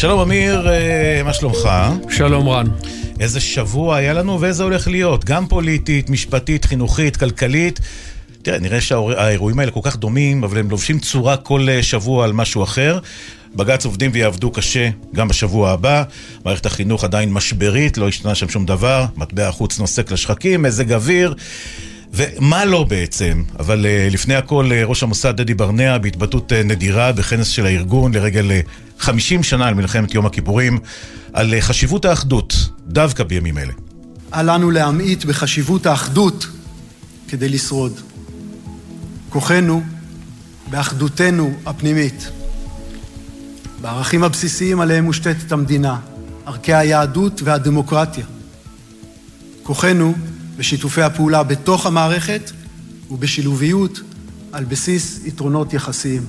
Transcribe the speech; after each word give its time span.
שלום 0.00 0.20
אמיר, 0.20 0.68
אה, 0.70 1.22
מה 1.24 1.32
שלומך? 1.32 1.68
שלום 2.10 2.48
רן. 2.48 2.66
איזה 3.20 3.40
שבוע 3.40 3.96
היה 3.96 4.12
לנו 4.12 4.40
ואיזה 4.40 4.62
הולך 4.62 4.88
להיות, 4.88 5.24
גם 5.24 5.46
פוליטית, 5.46 6.10
משפטית, 6.10 6.64
חינוכית, 6.64 7.16
כלכלית. 7.16 7.80
תראה, 8.42 8.58
נראה 8.58 8.80
שהאירועים 8.80 9.58
האלה 9.58 9.70
כל 9.70 9.80
כך 9.82 9.96
דומים, 9.96 10.44
אבל 10.44 10.58
הם 10.58 10.70
לובשים 10.70 10.98
צורה 10.98 11.36
כל 11.36 11.66
אה, 11.68 11.82
שבוע 11.82 12.24
על 12.24 12.32
משהו 12.32 12.62
אחר. 12.62 12.98
בג"ץ 13.54 13.84
עובדים 13.84 14.10
ויעבדו 14.14 14.50
קשה 14.50 14.88
גם 15.14 15.28
בשבוע 15.28 15.70
הבא. 15.70 16.02
מערכת 16.44 16.66
החינוך 16.66 17.04
עדיין 17.04 17.32
משברית, 17.32 17.98
לא 17.98 18.08
השתנה 18.08 18.34
שם 18.34 18.48
שום 18.48 18.66
דבר. 18.66 19.04
מטבע 19.16 19.48
החוץ 19.48 19.78
נוסק 19.78 20.12
לשחקים, 20.12 20.62
מזג 20.62 20.92
אוויר. 20.92 21.34
ומה 22.12 22.64
לא 22.64 22.84
בעצם? 22.84 23.42
אבל 23.58 23.86
uh, 23.86 24.12
לפני 24.12 24.34
הכל, 24.34 24.70
uh, 24.70 24.88
ראש 24.88 25.02
המוסד 25.02 25.36
דדי 25.36 25.54
ברנע 25.54 25.98
בהתבטאות 25.98 26.52
uh, 26.52 26.66
נדירה 26.66 27.12
בכנס 27.12 27.48
של 27.48 27.66
הארגון 27.66 28.14
לרגל 28.14 28.50
uh, 28.50 28.68
50 28.98 29.42
שנה 29.42 29.68
על 29.68 29.74
מלחמת 29.74 30.14
יום 30.14 30.26
הכיפורים, 30.26 30.78
על 31.32 31.54
חשיבות 31.60 32.04
האחדות, 32.04 32.54
דווקא 32.86 33.24
בימים 33.24 33.58
אלה. 33.58 33.72
אל 34.34 34.54
לנו 34.54 34.70
להמעיט 34.70 35.24
בחשיבות 35.24 35.86
האחדות 35.86 36.46
כדי 37.28 37.48
לשרוד. 37.48 38.00
כוחנו 39.28 39.82
באחדותנו 40.70 41.52
הפנימית. 41.66 42.30
בערכים 43.80 44.22
הבסיסיים 44.22 44.80
עליהם 44.80 45.04
מושתתת 45.04 45.52
המדינה, 45.52 45.96
ערכי 46.46 46.74
היהדות 46.74 47.40
והדמוקרטיה. 47.44 48.24
כוחנו 49.62 50.14
בשיתופי 50.60 51.02
הפעולה 51.02 51.42
בתוך 51.42 51.86
המערכת 51.86 52.50
ובשילוביות 53.10 54.00
על 54.52 54.64
בסיס 54.64 55.20
יתרונות 55.24 55.72
יחסיים. 55.72 56.22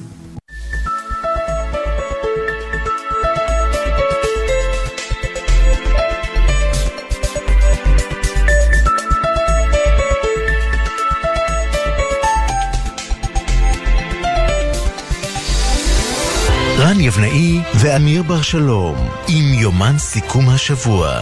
רן 16.77 16.99
יבנאי 16.99 17.61
ואמיר 17.79 18.23
בר 18.23 18.41
שלום 18.41 19.09
עם 19.27 19.53
יומן 19.53 19.97
סיכום 19.97 20.49
השבוע. 20.49 21.21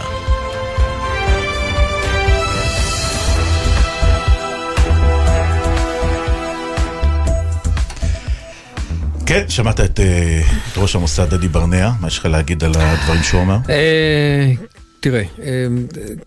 כן, 9.30 9.44
שמעת 9.48 9.80
את, 9.80 10.00
אה, 10.00 10.42
ראש 10.76 10.94
המוסד 10.96 11.34
דדי 11.34 11.48
ברנע, 11.48 11.90
מה 12.00 12.08
יש 12.08 12.18
לך 12.18 12.26
להגיד 12.26 12.64
על 12.64 12.72
הדברים 12.76 13.22
שהוא 13.22 13.42
אמר? 13.42 13.56
אה, 13.68 14.52
תראה, 15.00 15.22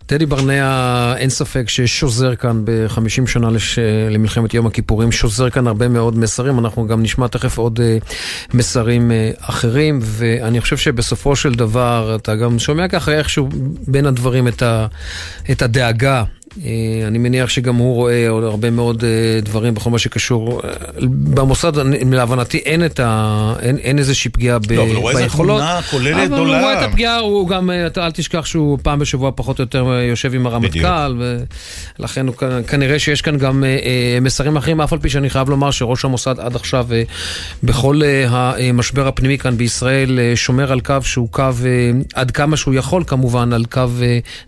טדי 0.06 0.26
ברנע, 0.26 1.14
אין 1.16 1.30
ספק 1.30 1.68
ששוזר 1.68 2.34
כאן 2.34 2.64
ב-50 2.64 3.26
שנה 3.26 3.50
לש... 3.50 3.78
למלחמת 4.10 4.54
יום 4.54 4.66
הכיפורים, 4.66 5.12
שוזר 5.12 5.50
כאן 5.50 5.66
הרבה 5.66 5.88
מאוד 5.88 6.18
מסרים, 6.18 6.58
אנחנו 6.58 6.86
גם 6.86 7.02
נשמע 7.02 7.26
תכף 7.26 7.58
עוד 7.58 7.80
מסרים 8.54 9.10
אחרים, 9.40 9.98
ואני 10.02 10.60
חושב 10.60 10.76
שבסופו 10.76 11.36
של 11.36 11.54
דבר, 11.54 12.16
אתה 12.20 12.34
גם 12.36 12.58
שומע 12.58 12.88
ככה 12.88 13.12
איכשהו 13.12 13.48
בין 13.88 14.06
הדברים 14.06 14.48
את, 14.48 14.62
ה... 14.62 14.86
את 15.50 15.62
הדאגה 15.62 16.18
אה, 16.18 16.43
אני 17.06 17.18
מניח 17.18 17.48
שגם 17.48 17.76
הוא 17.76 17.94
רואה 17.94 18.28
עוד 18.28 18.44
הרבה 18.44 18.70
מאוד 18.70 19.04
אה, 19.04 19.40
דברים 19.40 19.74
בכל 19.74 19.90
מה 19.90 19.98
שקשור. 19.98 20.60
אה, 20.64 20.70
במוסד, 21.08 21.72
להבנתי, 22.12 22.58
אין, 22.58 22.84
את 22.84 23.00
ה... 23.00 23.54
אין, 23.62 23.78
אין 23.78 23.98
איזושהי 23.98 24.30
פגיעה 24.30 24.58
ב... 24.58 24.72
לא, 24.72 24.82
אבל 24.82 24.94
הוא 24.94 25.02
רואה 25.02 25.12
איזה 25.12 25.28
תמונה 25.28 25.80
כוללת 25.90 26.26
גדולה. 26.26 26.26
אבל 26.26 26.38
הוא 26.38 26.62
רואה 26.62 26.84
את 26.84 26.88
הפגיעה, 26.88 27.18
הוא 27.18 27.48
גם, 27.48 27.70
אל 27.98 28.10
תשכח 28.10 28.44
שהוא 28.44 28.78
פעם 28.82 28.98
בשבוע 28.98 29.30
פחות 29.34 29.58
או 29.58 29.62
יותר 29.62 29.86
יושב 30.08 30.34
עם 30.34 30.46
הרמטכ"ל, 30.46 31.22
ולכן 31.98 32.26
הוא, 32.26 32.34
כנראה 32.66 32.98
שיש 32.98 33.22
כאן 33.22 33.38
גם 33.38 33.64
מסרים 34.20 34.56
אחרים, 34.56 34.80
אף 34.80 34.92
על 34.92 34.98
פי 34.98 35.10
שאני 35.10 35.30
חייב 35.30 35.48
לומר 35.50 35.70
שראש 35.70 36.04
המוסד 36.04 36.40
עד 36.40 36.56
עכשיו, 36.56 36.86
בכל 37.62 38.00
המשבר 38.22 39.08
הפנימי 39.08 39.38
כאן 39.38 39.56
בישראל, 39.56 40.18
שומר 40.34 40.72
על 40.72 40.80
קו 40.80 40.96
שהוא 41.02 41.28
קו, 41.30 41.50
עד 42.14 42.30
כמה 42.30 42.56
שהוא 42.56 42.74
יכול 42.74 43.04
כמובן, 43.06 43.52
על 43.52 43.64
קו 43.64 43.82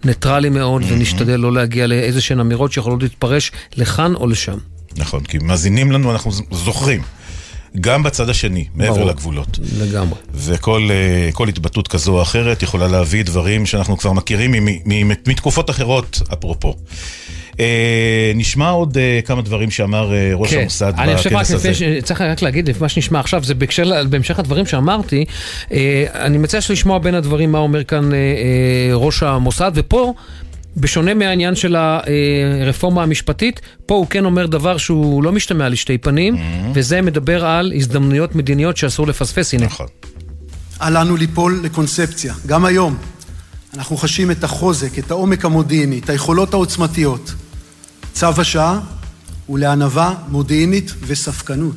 ניטרלי 0.04 0.48
מאוד, 0.48 0.82
ונשתדל 0.88 1.36
לא 1.36 1.52
להגיע 1.52 1.86
ל... 1.86 1.95
איזה 2.02 2.20
שהן 2.20 2.40
אמירות 2.40 2.72
שיכולות 2.72 3.02
להתפרש 3.02 3.52
לכאן 3.76 4.14
או 4.14 4.26
לשם. 4.26 4.58
נכון, 4.96 5.20
כי 5.20 5.38
מאזינים 5.38 5.92
לנו, 5.92 6.12
אנחנו 6.12 6.30
זוכרים. 6.50 7.02
גם 7.80 8.02
בצד 8.02 8.28
השני, 8.28 8.64
מעבר 8.74 8.94
ברור, 8.94 9.08
לגבולות. 9.08 9.58
לגמרי. 9.78 10.18
וכל 10.34 10.88
uh, 11.38 11.48
התבטאות 11.48 11.88
כזו 11.88 12.12
או 12.12 12.22
אחרת 12.22 12.62
יכולה 12.62 12.88
להביא 12.88 13.24
דברים 13.24 13.66
שאנחנו 13.66 13.98
כבר 13.98 14.12
מכירים 14.12 14.54
מתקופות 15.26 15.70
אחרות, 15.70 16.22
אפרופו. 16.32 16.74
Uh, 17.52 17.58
נשמע 18.34 18.68
עוד 18.68 18.96
uh, 18.96 19.26
כמה 19.26 19.42
דברים 19.42 19.70
שאמר 19.70 20.10
uh, 20.10 20.36
ראש 20.36 20.50
כן. 20.50 20.60
המוסד 20.60 20.92
בכנס 20.92 21.00
הזה. 21.00 21.10
אני 21.10 21.16
חושב 21.16 21.56
רק 21.56 21.64
לפני, 21.72 22.02
צריך 22.02 22.20
רק 22.20 22.42
להגיד 22.42 22.68
לפי 22.68 22.80
מה 22.80 22.88
שנשמע 22.88 23.20
עכשיו, 23.20 23.44
זה 23.44 23.54
בהקשר, 23.54 24.04
בהמשך 24.10 24.38
הדברים 24.38 24.66
שאמרתי, 24.66 25.24
uh, 25.68 25.72
אני 26.14 26.38
מציע 26.38 26.60
לשמוע 26.70 26.98
בין 26.98 27.14
הדברים 27.14 27.52
מה 27.52 27.58
אומר 27.58 27.84
כאן 27.84 28.10
uh, 28.10 28.12
uh, 28.12 28.94
ראש 28.94 29.22
המוסד, 29.22 29.72
ופה 29.74 30.14
בשונה 30.76 31.14
מהעניין 31.14 31.54
של 31.54 31.76
הרפורמה 31.76 33.02
המשפטית, 33.02 33.60
פה 33.86 33.94
הוא 33.94 34.06
כן 34.06 34.24
אומר 34.24 34.46
דבר 34.46 34.76
שהוא 34.76 35.22
לא 35.22 35.32
משתמע 35.32 35.68
לשתי 35.68 35.98
פנים, 35.98 36.34
mm-hmm. 36.34 36.38
וזה 36.74 37.02
מדבר 37.02 37.46
על 37.46 37.72
הזדמנויות 37.76 38.34
מדיניות 38.34 38.76
שאסור 38.76 39.06
לפספס, 39.06 39.54
הנה. 39.54 39.66
נכון. 39.66 39.86
אל 40.82 41.00
לנו 41.00 41.16
ליפול 41.16 41.60
לקונספציה, 41.62 42.34
גם 42.46 42.64
היום. 42.64 42.96
אנחנו 43.76 43.96
חשים 43.96 44.30
את 44.30 44.44
החוזק, 44.44 44.98
את 44.98 45.10
העומק 45.10 45.44
המודיעיני, 45.44 45.98
את 45.98 46.10
היכולות 46.10 46.54
העוצמתיות. 46.54 47.32
צו 48.12 48.26
השעה 48.38 48.80
הוא 49.46 49.58
לענווה 49.58 50.14
מודיעינית 50.28 50.92
וספקנות. 51.06 51.76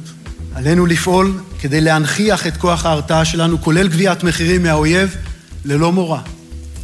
עלינו 0.55 0.85
לפעול 0.85 1.33
כדי 1.59 1.81
להנכיח 1.81 2.47
את 2.47 2.57
כוח 2.57 2.85
ההרתעה 2.85 3.25
שלנו, 3.25 3.61
כולל 3.61 3.87
גביית 3.87 4.23
מחירים 4.23 4.63
מהאויב, 4.63 5.16
ללא 5.66 5.91
מורא. 5.91 6.19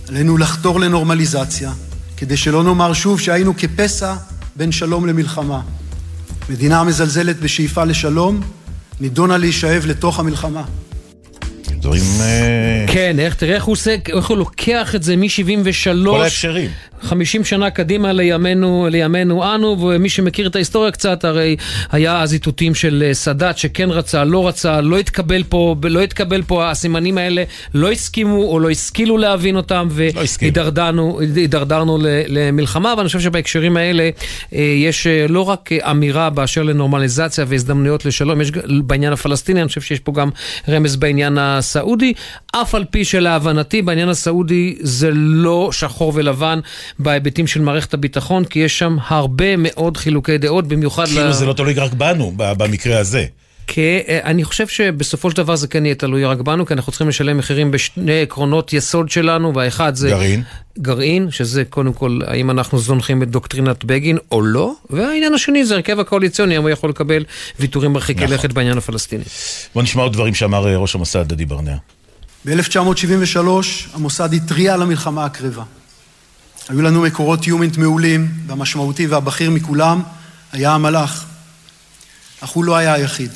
עלינו 0.09 0.37
לחתור 0.37 0.79
לנורמליזציה, 0.79 1.71
כדי 2.17 2.37
שלא 2.37 2.63
נאמר 2.63 2.93
שוב 2.93 3.19
שהיינו 3.19 3.53
כפסע 3.57 4.15
בין 4.55 4.71
שלום 4.71 5.05
למלחמה. 5.05 5.61
מדינה 6.49 6.79
המזלזלת 6.79 7.39
בשאיפה 7.39 7.83
לשלום, 7.83 8.41
נידונה 8.99 9.37
להישאב 9.37 9.83
לתוך 9.85 10.19
המלחמה. 10.19 10.63
דברים... 11.85 12.01
אה, 12.21 12.85
כן, 12.87 13.19
איך, 13.19 13.35
תראה 13.35 13.55
איך 13.55 13.63
הוא 13.63 13.73
עושה, 13.73 13.95
איך 14.15 14.25
הוא 14.25 14.37
לוקח 14.37 14.95
את 14.95 15.03
זה 15.03 15.15
מ-73. 15.15 16.05
כל 16.05 16.21
ההקשרים. 16.21 16.69
50 17.01 17.43
שנה 17.43 17.69
קדימה 17.69 18.13
לימינו, 18.13 18.87
לימינו 18.91 19.55
אנו, 19.55 19.81
ומי 19.81 20.09
שמכיר 20.09 20.47
את 20.47 20.55
ההיסטוריה 20.55 20.91
קצת, 20.91 21.25
הרי 21.25 21.55
היה 21.91 22.21
אז 22.21 22.33
איתותים 22.33 22.75
של 22.75 23.03
אה, 23.07 23.13
סאדאת 23.13 23.57
שכן 23.57 23.89
רצה, 23.89 24.23
לא 24.23 24.47
רצה, 24.47 24.81
לא 24.81 24.97
התקבל 24.97 25.43
פה, 25.43 25.75
לא 25.83 26.01
התקבל 26.01 26.41
פה, 26.41 26.69
הסימנים 26.69 27.17
האלה 27.17 27.43
לא 27.73 27.91
הסכימו 27.91 28.43
או 28.43 28.59
לא 28.59 28.69
השכילו 28.69 29.17
להבין 29.17 29.55
אותם, 29.55 29.87
והידרדרנו 29.91 31.19
לא 31.97 32.09
למלחמה, 32.27 32.93
ואני 32.97 33.07
חושב 33.07 33.19
שבהקשרים 33.19 33.77
האלה 33.77 34.09
אה, 34.53 34.59
יש 34.59 35.07
לא 35.29 35.41
רק 35.41 35.69
אמירה 35.71 36.29
באשר 36.29 36.63
לנורמליזציה 36.63 37.45
והזדמנויות 37.47 38.05
לשלום, 38.05 38.41
יש 38.41 38.51
בעניין 38.83 39.13
הפלסטיני, 39.13 39.61
אני 39.61 39.67
חושב 39.67 39.81
שיש 39.81 39.99
פה 39.99 40.11
גם 40.11 40.29
רמז 40.69 40.95
בעניין 40.95 41.37
הסעודי, 41.75 42.13
אף 42.51 42.75
על 42.75 42.85
פי 42.85 43.05
שלהבנתי 43.05 43.81
בעניין 43.81 44.09
הסעודי 44.09 44.75
זה 44.79 45.09
לא 45.13 45.69
שחור 45.71 46.11
ולבן. 46.15 46.59
בהיבטים 46.99 47.47
של 47.47 47.61
מערכת 47.61 47.93
הביטחון, 47.93 48.45
כי 48.45 48.59
יש 48.59 48.79
שם 48.79 48.97
הרבה 49.07 49.55
מאוד 49.57 49.97
חילוקי 49.97 50.37
דעות, 50.37 50.67
במיוחד... 50.67 51.05
כאילו 51.05 51.29
ל... 51.29 51.31
זה 51.31 51.45
לא 51.45 51.53
תלוי 51.53 51.73
רק 51.73 51.93
בנו, 51.93 52.33
במקרה 52.35 52.99
הזה. 52.99 53.25
כי 53.67 53.99
אה, 54.07 54.19
אני 54.23 54.43
חושב 54.43 54.67
שבסופו 54.67 55.31
של 55.31 55.37
דבר 55.37 55.55
זה 55.55 55.67
כן 55.67 55.85
יהיה 55.85 55.95
תלוי 55.95 56.25
רק 56.25 56.39
בנו, 56.39 56.65
כי 56.65 56.73
אנחנו 56.73 56.91
צריכים 56.91 57.07
לשלם 57.07 57.37
מחירים 57.37 57.71
בשני 57.71 58.21
עקרונות 58.21 58.73
יסוד 58.73 59.09
שלנו, 59.09 59.55
והאחד 59.55 59.95
זה... 59.95 60.09
גרעין. 60.09 60.43
גרעין, 60.79 61.31
שזה 61.31 61.63
קודם 61.69 61.93
כל, 61.93 62.19
האם 62.27 62.51
אנחנו 62.51 62.79
זונחים 62.79 63.23
את 63.23 63.29
דוקטרינת 63.29 63.83
בגין 63.83 64.17
או 64.31 64.41
לא, 64.41 64.73
והעניין 64.89 65.33
השני 65.33 65.65
זה 65.65 65.75
הרכב 65.75 65.99
הקואליציוני, 65.99 66.55
האם 66.55 66.61
הוא 66.61 66.69
יכול 66.69 66.89
לקבל 66.89 67.23
ויתורים 67.59 67.93
מרחיקי 67.93 68.23
נכון. 68.23 68.35
לכת 68.35 68.53
בעניין 68.53 68.77
הפלסטיני. 68.77 69.23
בוא 69.75 69.83
נשמע 69.83 70.03
עוד 70.03 70.13
דברים 70.13 70.35
שאמר 70.35 70.67
אה, 70.67 70.77
ראש 70.77 70.95
המוסד 70.95 71.27
דדי 71.27 71.45
ברנע. 71.45 71.75
ב-1973 72.45 73.39
המוסד 73.93 74.33
התריע 74.33 74.73
על 74.73 74.81
המלחמה 74.81 75.25
הקרבה. 75.25 75.63
היו 76.69 76.81
לנו 76.81 77.01
מקורות 77.01 77.47
יומינט 77.47 77.77
מעולים, 77.77 78.27
והמשמעותי 78.47 79.07
והבכיר 79.07 79.49
מכולם 79.49 80.01
היה 80.51 80.71
המלאך. 80.71 81.25
אך 82.41 82.49
הוא 82.49 82.63
לא 82.63 82.75
היה 82.75 82.93
היחיד. 82.93 83.31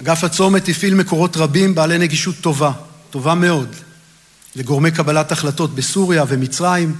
אגף 0.00 0.24
הצומת 0.24 0.68
הפעיל 0.68 0.94
מקורות 0.94 1.36
רבים 1.36 1.74
בעלי 1.74 1.98
נגישות 1.98 2.34
טובה, 2.40 2.72
טובה 3.10 3.34
מאוד, 3.34 3.68
לגורמי 4.56 4.90
קבלת 4.90 5.32
החלטות 5.32 5.74
בסוריה 5.74 6.24
ומצרים, 6.28 6.96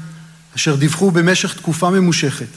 אשר 0.56 0.76
דיווחו 0.76 1.10
במשך 1.10 1.56
תקופה 1.56 1.90
ממושכת 1.90 2.48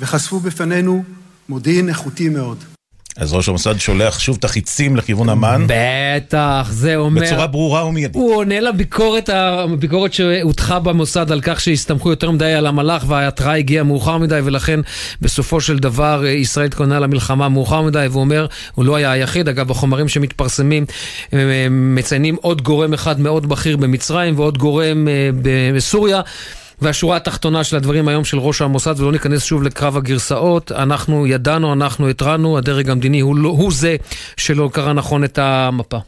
וחשפו 0.00 0.40
בפנינו 0.40 1.04
מודיעין 1.48 1.88
איכותי 1.88 2.28
מאוד. 2.28 2.73
אז 3.16 3.32
ראש 3.32 3.48
המוסד 3.48 3.78
שולח 3.78 4.18
שוב 4.18 4.36
את 4.38 4.44
החיצים 4.44 4.96
לכיוון 4.96 5.28
אמ"ן. 5.28 5.66
בטח, 5.66 6.68
זה 6.70 6.96
אומר... 6.96 7.22
בצורה 7.22 7.46
ברורה 7.46 7.84
ומיידית. 7.86 8.16
הוא 8.16 8.36
עונה 8.36 8.60
לביקורת, 8.60 9.28
הביקורת 9.28 10.12
שהוטחה 10.12 10.78
במוסד 10.78 11.32
על 11.32 11.40
כך 11.40 11.60
שהסתמכו 11.60 12.10
יותר 12.10 12.30
מדי 12.30 12.52
על 12.52 12.66
המלאך 12.66 13.04
וההתראה 13.08 13.54
הגיעה 13.54 13.84
מאוחר 13.84 14.18
מדי 14.18 14.40
ולכן 14.44 14.80
בסופו 15.20 15.60
של 15.60 15.78
דבר 15.78 16.24
אה, 16.24 16.30
ישראל 16.30 16.66
התכוננה 16.66 17.00
למלחמה 17.00 17.48
מאוחר 17.48 17.82
מדי 17.82 18.06
והוא 18.10 18.20
אומר, 18.20 18.46
הוא 18.74 18.84
לא 18.84 18.96
היה 18.96 19.12
היחיד, 19.12 19.48
אגב 19.48 19.68
בחומרים 19.68 20.08
שמתפרסמים 20.08 20.86
אה, 21.32 21.38
מציינים 21.70 22.36
עוד 22.40 22.62
גורם 22.62 22.94
אחד 22.94 23.20
מאוד 23.20 23.48
בכיר 23.48 23.76
במצרים 23.76 24.38
ועוד 24.38 24.58
גורם 24.58 25.08
אה, 25.08 25.30
בסוריה. 25.74 26.20
והשורה 26.80 27.16
התחתונה 27.16 27.64
של 27.64 27.76
הדברים 27.76 28.08
היום 28.08 28.24
של 28.24 28.38
ראש 28.38 28.62
המוסד, 28.62 29.00
ולא 29.00 29.12
ניכנס 29.12 29.44
שוב 29.44 29.62
לקרב 29.62 29.96
הגרסאות, 29.96 30.72
אנחנו 30.72 31.26
ידענו, 31.26 31.72
אנחנו 31.72 32.08
התרענו, 32.08 32.58
הדרג 32.58 32.90
המדיני 32.90 33.20
הוא, 33.20 33.36
לא, 33.36 33.48
הוא 33.48 33.72
זה 33.72 33.96
שלא 34.36 34.70
קרא 34.72 34.92
נכון 34.92 35.24
את 35.24 35.38
המפה. 35.38 35.98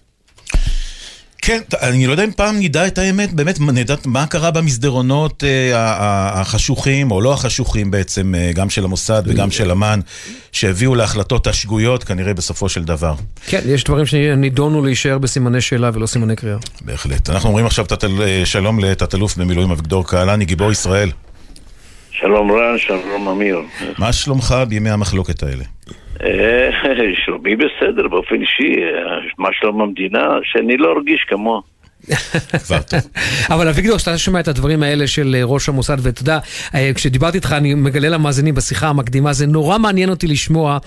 כן, 1.47 1.61
אני 1.83 2.07
לא 2.07 2.13
יודע 2.13 2.25
אם 2.25 2.31
פעם 2.31 2.57
נדע 2.59 2.87
את 2.87 2.99
האמת, 2.99 3.33
באמת 3.33 3.61
נדע 3.61 3.95
מה 4.07 4.27
קרה 4.27 4.51
במסדרונות 4.51 5.45
אה, 5.45 6.41
החשוכים, 6.41 7.11
או 7.11 7.21
לא 7.21 7.33
החשוכים 7.33 7.91
בעצם, 7.91 8.35
אה, 8.35 8.51
גם 8.55 8.71
של 8.71 8.85
המוסד 8.85 9.23
וגם 9.27 9.51
של 9.51 9.71
אמ"ן, 9.71 10.01
שהביאו 10.53 10.95
להחלטות 10.95 11.47
השגויות 11.47 12.05
כנראה 12.05 12.35
בסופו 12.35 12.69
של 12.69 12.85
דבר. 12.85 13.15
כן, 13.47 13.61
יש 13.67 13.85
דברים 13.85 14.07
שנידונו 14.07 14.85
להישאר 14.85 15.19
בסימני 15.19 15.61
שאלה 15.61 15.91
ולא 15.95 16.07
סימני 16.07 16.37
קריאה. 16.37 16.57
בהחלט. 16.81 17.31
אנחנו 17.31 17.49
אומרים 17.49 17.67
עכשיו 17.67 17.85
תתל, 17.85 18.23
אה, 18.23 18.43
שלום 18.45 18.79
לתת-אלוף 18.79 19.37
במילואים 19.37 19.71
אביגדור 19.71 20.07
קהלני, 20.07 20.45
גיבור 20.45 20.73
ישראל. 20.73 21.11
שלום 22.11 22.53
רן, 22.53 22.79
שלום 22.79 23.29
אמיר. 23.29 23.59
מה 23.99 24.13
שלומך 24.13 24.55
בימי 24.69 24.91
המחלוקת 24.91 25.43
האלה? 25.43 25.65
אה, 26.25 26.71
שלומי 27.25 27.57
בסדר, 27.57 28.09
באופן 28.09 28.35
אישי, 28.35 28.83
אה, 28.83 29.19
מה 29.39 29.49
שלום 29.53 29.81
המדינה, 29.81 30.27
שאני 30.43 30.77
לא 30.77 30.93
ארגיש 30.93 31.25
כמוה. 31.29 31.61
אבל 33.55 33.69
אביגדור, 33.69 33.97
כשאתה 33.97 34.19
שומע 34.19 34.41
את 34.41 34.49
הדברים 34.49 34.83
האלה 34.83 35.07
של 35.07 35.37
אה, 35.39 35.45
ראש 35.45 35.69
המוסד, 35.69 35.97
ואתה 36.03 36.23
יודע, 36.23 36.39
כשדיברתי 36.95 37.37
איתך, 37.37 37.53
אני 37.53 37.75
מגלה 37.75 38.09
למאזינים 38.09 38.55
בשיחה 38.55 38.89
המקדימה, 38.89 39.33
זה 39.33 39.47
נורא 39.47 39.79
מעניין 39.79 40.11
אותי 40.11 40.27
לשמוע 40.27 40.79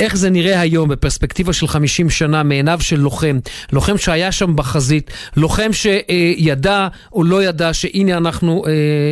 איך 0.00 0.16
זה 0.16 0.30
נראה 0.30 0.60
היום 0.60 0.88
בפרספקטיבה 0.88 1.52
של 1.52 1.66
50 1.66 2.10
שנה 2.10 2.42
מעיניו 2.42 2.78
של 2.80 3.00
לוחם, 3.00 3.38
לוחם 3.72 3.98
שהיה 3.98 4.32
שם 4.32 4.56
בחזית, 4.56 5.10
לוחם 5.36 5.70
שידע 5.72 6.88
או 7.12 7.24
לא 7.24 7.42
ידע 7.42 7.74
שהנה 7.74 8.16
אנחנו 8.16 8.64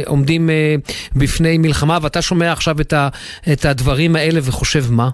עומדים 0.06 0.50
בפני 1.16 1.58
מלחמה, 1.58 1.98
ואתה 2.02 2.22
שומע 2.22 2.52
עכשיו 2.52 2.76
את 3.52 3.64
הדברים 3.64 4.16
האלה 4.16 4.40
וחושב 4.42 4.84
מה? 4.90 5.08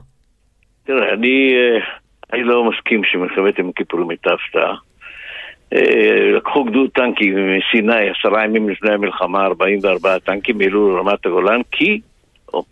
תראה, 0.85 1.13
אני, 1.13 1.55
אה, 1.55 1.79
אני 2.33 2.45
לא 2.45 2.65
מסכים 2.65 3.05
שמלחמת 3.05 3.59
יום 3.59 3.69
הכיפורים 3.69 4.11
הייתה 4.11 4.31
הפתעה. 4.33 4.75
אה, 5.73 6.31
לקחו 6.37 6.65
גדוד 6.65 6.91
טנקים 6.91 7.35
מסיני 7.59 8.11
עשרה 8.11 8.45
ימים 8.45 8.69
לפני 8.69 8.93
המלחמה, 8.93 9.45
44 9.45 10.19
טנקים 10.19 10.61
העלו 10.61 10.97
לרמת 10.97 11.27
הגולן 11.27 11.61
כי 11.71 12.01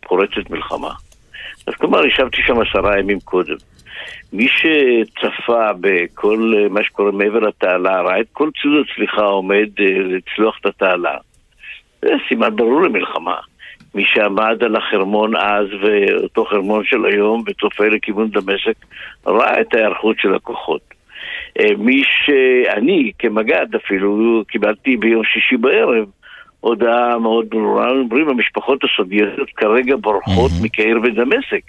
פורצת 0.01 0.51
מלחמה. 0.51 0.91
אז 1.67 1.75
כלומר, 1.75 2.07
ישבתי 2.07 2.37
שם 2.47 2.61
עשרה 2.61 2.99
ימים 2.99 3.21
קודם. 3.21 3.57
מי 4.33 4.49
שצפה 4.49 5.71
בכל 5.81 6.55
אה, 6.57 6.69
מה 6.69 6.85
שקורה 6.85 7.13
מעבר 7.13 7.39
לתעלה, 7.39 8.01
ראה 8.01 8.21
את 8.21 8.27
כל 8.33 8.51
ציוד 8.63 8.87
הצליחה 8.91 9.23
עומד 9.23 9.69
לצלוח 9.79 10.59
את 10.61 10.67
התעלה. 10.67 11.17
זה 12.03 12.11
סימן 12.29 12.57
ברור 12.57 12.83
למלחמה. 12.83 13.37
מי 13.95 14.05
שעמד 14.07 14.63
על 14.65 14.77
החרמון 14.77 15.37
אז 15.37 15.67
ואותו 15.81 16.45
חרמון 16.45 16.85
של 16.85 17.05
היום 17.05 17.43
וצופה 17.47 17.89
לכיוון 17.89 18.31
דמשק 18.31 18.75
ראה 19.27 19.61
את 19.61 19.75
ההיערכות 19.75 20.17
של 20.19 20.35
הכוחות. 20.35 20.81
אה, 21.61 21.77
מי 21.79 22.03
שאני 22.05 23.13
כמג"ד 23.19 23.75
אפילו 23.77 24.43
קיבלתי 24.49 24.97
ביום 24.97 25.25
שישי 25.25 25.57
בערב 25.57 26.07
הודעה 26.61 27.19
מאוד 27.19 27.47
ברורה, 27.51 27.91
אומרים 27.91 28.29
המשפחות 28.29 28.85
הסובייטיות 28.85 29.51
כרגע 29.57 29.97
בורחות 29.97 30.51
mm-hmm. 30.51 30.65
מקהיר 30.65 31.01
ודמשק. 31.03 31.63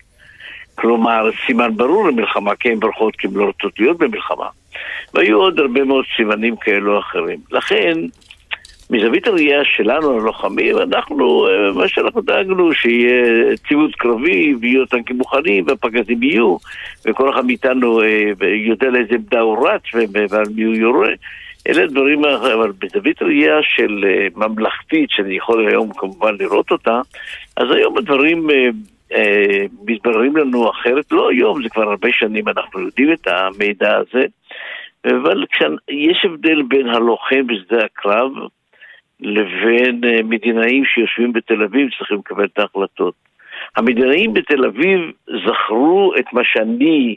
כלומר, 0.75 1.29
סימן 1.45 1.75
ברור 1.75 2.07
למלחמה, 2.07 2.55
כי 2.55 2.69
הן 2.69 2.79
בורחות 2.79 3.15
כי 3.15 3.27
הן 3.27 3.33
לא 3.33 3.45
רוצות 3.45 3.79
להיות 3.79 3.97
במלחמה. 3.97 4.47
והיו 5.13 5.37
עוד 5.37 5.59
הרבה 5.59 5.83
מאוד 5.83 6.05
סימנים 6.17 6.55
כאלו 6.55 6.93
או 6.93 6.99
אחרים. 6.99 7.39
לכן, 7.51 7.97
מזווית 8.93 9.27
הראייה 9.27 9.63
שלנו, 9.63 10.19
הלוחמים, 10.19 10.77
אנחנו, 10.77 11.47
אה, 11.47 11.71
מה 11.71 11.87
שאנחנו 11.87 12.21
דאגנו, 12.21 12.73
שיהיה 12.73 13.57
ציוות 13.67 13.95
קרבי, 13.95 14.55
ויהיו 14.61 14.85
טנקים 14.85 15.17
מוכנים, 15.17 15.63
והפגזים 15.67 16.23
יהיו, 16.23 16.57
וכל 17.05 17.29
אחד 17.29 17.45
מאיתנו 17.45 18.01
אה, 18.01 18.31
יודע 18.41 18.89
לאיזה 18.89 19.15
עמדה 19.15 19.39
הוא 19.39 19.67
רץ 19.69 19.81
ועל 20.29 20.45
מי 20.55 20.63
הוא 20.63 20.75
יורה. 20.75 21.09
אלה 21.67 21.87
דברים, 21.87 22.25
אבל 22.25 22.71
בזווית 22.79 23.21
ראייה 23.21 23.57
של 23.61 24.05
אה, 24.07 24.27
ממלכתית, 24.35 25.09
שאני 25.09 25.35
יכול 25.35 25.67
היום 25.67 25.93
כמובן 25.93 26.35
לראות 26.39 26.71
אותה, 26.71 27.01
אז 27.57 27.71
היום 27.71 27.97
הדברים 27.97 28.49
אה, 29.13 29.65
מתבררים 29.87 30.37
לנו 30.37 30.69
אחרת. 30.69 31.11
לא 31.11 31.29
היום, 31.29 31.63
זה 31.63 31.69
כבר 31.69 31.83
הרבה 31.83 32.09
שנים 32.11 32.47
אנחנו 32.47 32.79
יודעים 32.79 33.13
את 33.13 33.27
המידע 33.27 33.97
הזה. 33.97 34.25
אבל 35.05 35.45
יש 35.89 36.25
הבדל 36.25 36.61
בין 36.61 36.87
הלוחם 36.87 37.47
בשדה 37.47 37.85
הקרב 37.85 38.31
לבין 39.23 40.01
אה, 40.03 40.23
מדינאים 40.23 40.83
שיושבים 40.85 41.33
בתל 41.33 41.63
אביב 41.63 41.89
צריכים 41.97 42.17
לקבל 42.17 42.45
את 42.45 42.59
ההחלטות. 42.59 43.13
המדינאים 43.75 44.33
בתל 44.33 44.65
אביב 44.65 44.99
זכרו 45.45 46.13
את 46.19 46.25
מה 46.33 46.41
שאני 46.43 47.15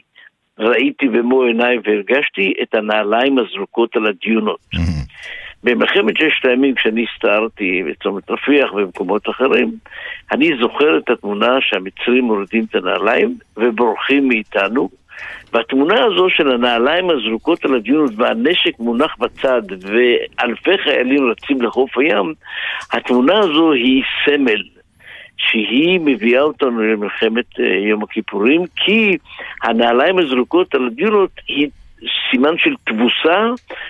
ראיתי 0.59 1.07
במו 1.07 1.43
עיניי 1.43 1.77
והרגשתי, 1.83 2.53
את 2.61 2.75
הנעליים 2.75 3.39
הזרוקות 3.39 3.95
על 3.95 4.05
הדיונות. 4.05 4.59
במלחמת 5.63 6.17
ששת 6.17 6.45
הימים, 6.45 6.75
כשאני 6.75 7.05
הסתערתי 7.13 7.83
בצומת 7.83 8.31
רפיח 8.31 8.73
ובמקומות 8.73 9.29
אחרים, 9.29 9.71
אני 10.31 10.49
זוכר 10.61 10.97
את 10.97 11.09
התמונה 11.09 11.57
שהמצרים 11.61 12.23
מורידים 12.23 12.65
את 12.69 12.75
הנעליים 12.75 13.37
ובורחים 13.57 14.27
מאיתנו, 14.27 14.89
והתמונה 15.53 16.03
הזו 16.03 16.29
של 16.29 16.51
הנעליים 16.51 17.09
הזרוקות 17.09 17.65
על 17.65 17.75
הדיונות 17.75 18.11
והנשק 18.17 18.79
מונח 18.79 19.15
בצד 19.19 19.61
ואלפי 19.81 20.77
חיילים 20.83 21.31
רצים 21.31 21.61
לחוף 21.61 21.97
הים, 21.97 22.33
התמונה 22.93 23.39
הזו 23.39 23.71
היא 23.71 24.03
סמל. 24.25 24.63
שהיא 25.37 25.99
מביאה 26.03 26.41
אותנו 26.41 26.81
למלחמת 26.81 27.59
אה, 27.59 27.65
יום 27.65 28.03
הכיפורים, 28.03 28.61
כי 28.75 29.17
הנעליים 29.63 30.19
הזרוקות 30.19 30.75
על 30.75 30.87
הדיונות 30.87 31.31
היא 31.47 31.67
סימן 32.31 32.57
של 32.57 32.73
תבוסה 32.83 33.39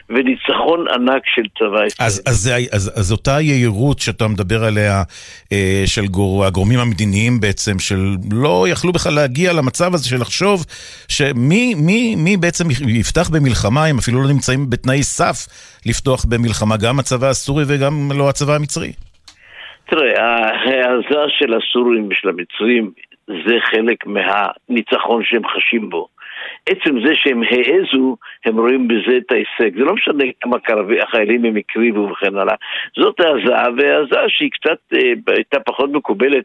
וניצחון 0.09 0.87
ענק 0.87 1.21
של 1.25 1.41
צבא 1.59 1.85
ישראל. 1.85 2.07
אז, 2.07 2.23
אז, 2.25 2.51
אז, 2.71 2.99
אז 2.99 3.11
אותה 3.11 3.41
יהירות 3.41 3.99
שאתה 3.99 4.27
מדבר 4.27 4.63
עליה, 4.63 5.03
אה, 5.51 5.83
של 5.85 6.05
גור, 6.05 6.45
הגורמים 6.45 6.79
המדיניים 6.79 7.39
בעצם, 7.39 7.79
של 7.79 7.99
לא 8.31 8.65
יכלו 8.69 8.91
בכלל 8.91 9.13
להגיע 9.13 9.53
למצב 9.53 9.93
הזה 9.93 10.09
של 10.09 10.21
לחשוב 10.21 10.65
שמי 11.07 11.73
מי, 11.75 12.15
מי 12.15 12.37
בעצם 12.37 12.63
יפתח 12.87 13.29
במלחמה, 13.29 13.85
אם 13.85 13.97
אפילו 13.97 14.21
לא 14.21 14.27
נמצאים 14.27 14.69
בתנאי 14.69 15.03
סף 15.03 15.37
לפתוח 15.85 16.25
במלחמה, 16.25 16.77
גם 16.77 16.99
הצבא 16.99 17.27
הסורי 17.27 17.63
וגם 17.67 18.11
לא 18.15 18.29
הצבא 18.29 18.55
המצרי. 18.55 18.91
תראה, 19.89 20.21
ההעזה 20.21 21.23
של 21.39 21.53
הסורים 21.53 22.07
ושל 22.11 22.29
המצרים 22.29 22.91
זה 23.27 23.55
חלק 23.71 24.05
מהניצחון 24.05 25.23
שהם 25.23 25.41
חשים 25.47 25.89
בו. 25.89 26.07
עצם 26.67 27.07
זה 27.07 27.15
שהם 27.15 27.41
העזו, 27.43 28.17
הם 28.45 28.59
רואים 28.59 28.87
בזה 28.87 29.17
את 29.17 29.31
ההישג. 29.31 29.77
זה 29.77 29.83
לא 29.83 29.93
משנה 29.93 30.23
כמה 30.41 30.57
החיילים 31.03 31.45
הם 31.45 31.55
הקריבו 31.55 32.09
וכן 32.11 32.37
הלאה. 32.37 32.55
זאת 32.97 33.19
העזה, 33.19 33.53
והעזה 33.77 34.15
שהיא 34.27 34.51
קצת 34.51 34.77
אה, 34.93 35.13
הייתה 35.27 35.59
פחות 35.59 35.89
מקובלת 35.91 36.43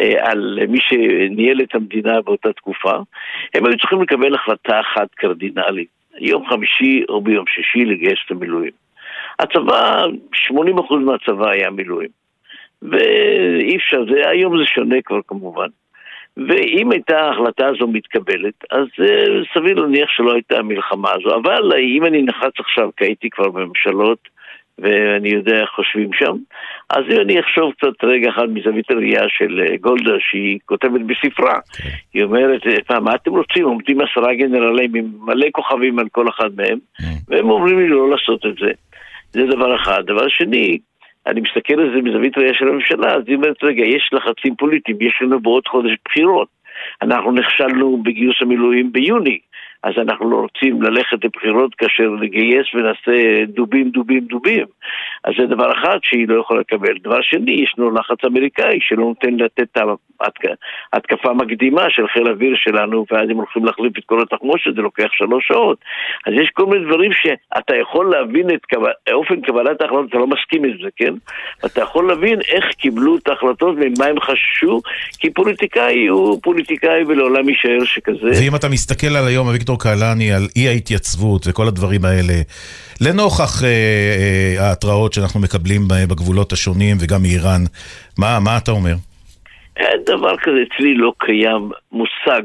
אה, 0.00 0.30
על 0.30 0.58
מי 0.68 0.78
שניהל 0.80 1.60
את 1.62 1.74
המדינה 1.74 2.20
באותה 2.20 2.52
תקופה. 2.52 2.92
הם 3.54 3.66
היו 3.66 3.78
צריכים 3.78 4.02
לקבל 4.02 4.34
החלטה 4.34 4.80
אחת 4.80 5.08
קרדינלית. 5.14 5.88
יום 6.18 6.46
חמישי 6.48 7.04
או 7.08 7.20
ביום 7.20 7.44
שישי 7.46 7.84
לגייס 7.84 8.18
את 8.26 8.30
המילואים. 8.30 8.72
הצבא, 9.38 10.04
80% 10.50 10.94
מהצבא 10.94 11.48
היה 11.48 11.70
מילואים. 11.70 12.08
ואי 12.82 13.76
אפשר, 13.76 14.04
זה, 14.10 14.28
היום 14.28 14.58
זה 14.58 14.64
שונה 14.64 14.96
כבר 15.04 15.20
כמובן. 15.26 15.66
ואם 16.36 16.90
הייתה 16.90 17.18
ההחלטה 17.18 17.66
הזו 17.66 17.86
מתקבלת, 17.86 18.54
אז 18.70 18.86
uh, 18.86 19.54
סביר 19.54 19.74
להניח 19.74 20.08
שלא 20.10 20.32
הייתה 20.32 20.58
המלחמה 20.58 21.08
הזו. 21.12 21.36
אבל 21.36 21.72
uh, 21.72 21.76
אם 21.76 22.04
אני 22.04 22.22
נחץ 22.22 22.52
עכשיו, 22.58 22.90
כי 22.96 23.04
הייתי 23.04 23.30
כבר 23.30 23.48
בממשלות, 23.48 24.18
ואני 24.78 25.28
יודע 25.28 25.60
איך 25.60 25.70
חושבים 25.70 26.10
שם, 26.12 26.36
אז 26.90 27.04
אם 27.10 27.20
אני 27.20 27.40
אחשוב 27.40 27.72
קצת 27.72 28.04
רגע 28.04 28.30
אחד 28.30 28.48
מזווית 28.50 28.90
הראייה 28.90 29.22
של 29.28 29.66
uh, 29.66 29.76
גולדה, 29.80 30.14
שהיא 30.30 30.58
כותבת 30.66 31.00
בספרה, 31.00 31.58
okay. 31.58 31.88
היא 32.14 32.22
אומרת, 32.22 32.62
מה 33.00 33.14
אתם 33.14 33.30
רוצים? 33.30 33.64
עומדים 33.64 33.98
עשרה 34.00 34.34
גנרלים 34.34 34.94
עם 34.94 35.10
מלא 35.20 35.46
כוכבים 35.52 35.98
על 35.98 36.08
כל 36.12 36.28
אחד 36.28 36.50
מהם, 36.56 36.78
okay. 37.00 37.04
והם 37.28 37.50
אומרים 37.50 37.78
לי 37.78 37.88
לא 37.88 38.10
לעשות 38.10 38.46
את 38.46 38.54
זה. 38.60 38.70
זה 39.32 39.46
דבר 39.46 39.76
אחד. 39.76 40.02
דבר 40.06 40.28
שני, 40.28 40.78
אני 41.30 41.40
מסתכל 41.40 41.80
על 41.80 41.90
זה 41.94 42.02
מזווית 42.02 42.38
ראייה 42.38 42.54
של 42.54 42.68
הממשלה, 42.68 43.14
אז 43.14 43.22
היא 43.26 43.36
אומרת, 43.36 43.64
רגע, 43.64 43.84
יש 43.84 44.10
לחצים 44.12 44.56
פוליטיים, 44.56 44.96
יש 45.00 45.18
לנו 45.22 45.40
בעוד 45.40 45.66
חודש 45.68 45.96
בחירות. 46.04 46.48
אנחנו 47.02 47.32
נכשלנו 47.32 48.02
בגיוס 48.02 48.36
המילואים 48.40 48.92
ביוני. 48.92 49.38
אז 49.82 49.92
אנחנו 49.98 50.30
לא 50.30 50.36
רוצים 50.36 50.82
ללכת 50.82 51.24
לבחירות 51.24 51.74
כאשר 51.74 52.08
לגייס 52.20 52.66
ונעשה 52.74 53.44
דובים, 53.46 53.90
דובים, 53.90 54.20
דובים. 54.20 54.66
אז 55.24 55.32
זה 55.38 55.46
דבר 55.46 55.72
אחד 55.72 55.98
שהיא 56.02 56.28
לא 56.28 56.40
יכולה 56.40 56.60
לקבל. 56.60 56.94
דבר 57.04 57.20
שני, 57.22 57.52
ישנו 57.52 57.90
לחץ 57.90 58.24
אמריקאי 58.24 58.78
שלא 58.80 59.04
נותן 59.04 59.34
לתת 59.34 59.76
התקפה 60.92 61.32
מקדימה 61.32 61.82
של 61.88 62.02
חיל 62.12 62.26
האוויר 62.26 62.52
שלנו, 62.56 63.04
ואז 63.10 63.30
הם 63.30 63.36
הולכים 63.36 63.64
להחליף 63.64 63.98
את 63.98 64.04
כל 64.06 64.22
התחמושת, 64.22 64.74
זה 64.74 64.82
לוקח 64.82 65.08
שלוש 65.12 65.44
שעות. 65.48 65.78
אז 66.26 66.32
יש 66.42 66.50
כל 66.52 66.66
מיני 66.66 66.84
דברים 66.84 67.10
שאתה 67.12 67.76
יכול 67.76 68.10
להבין 68.10 68.50
את 68.54 68.64
קבל... 68.66 68.90
אופן 69.12 69.40
קבלת 69.40 69.82
ההחלטות, 69.82 70.08
אתה 70.08 70.18
לא 70.18 70.26
מסכים 70.26 70.64
עם 70.64 70.72
זה, 70.82 70.88
כן? 70.96 71.14
אתה 71.66 71.80
יכול 71.80 72.08
להבין 72.08 72.38
איך 72.48 72.64
קיבלו 72.64 73.16
את 73.16 73.28
ההחלטות 73.28 73.76
וממה 73.76 74.06
הם 74.06 74.20
חששו, 74.20 74.80
כי 75.18 75.30
פוליטיקאי 75.30 76.06
הוא 76.06 76.40
פוליטיקאי 76.42 77.02
ולעולם 77.06 77.48
יישאר 77.48 77.84
שכזה. 77.84 78.30
ואם 78.40 78.56
אתה 78.56 78.68
מסתכל 78.68 79.16
על 79.16 79.26
היום, 79.26 79.48
אביגדור 79.48 79.69
קהלני, 79.78 80.32
על 80.32 80.42
אי 80.56 80.68
ההתייצבות 80.68 81.42
וכל 81.46 81.68
הדברים 81.68 82.04
האלה, 82.04 82.34
לנוכח 83.00 83.64
אה, 83.64 83.68
אה, 83.68 84.68
ההתראות 84.68 85.12
שאנחנו 85.12 85.40
מקבלים 85.40 85.80
בגבולות 86.08 86.52
השונים 86.52 86.96
וגם 87.00 87.22
מאיראן, 87.22 87.62
מה, 88.18 88.40
מה 88.40 88.58
אתה 88.58 88.70
אומר? 88.70 88.94
אין 89.76 90.00
דבר 90.06 90.36
כזה, 90.36 90.56
אצלי 90.68 90.94
לא 90.94 91.12
קיים 91.18 91.70
מושג 91.92 92.42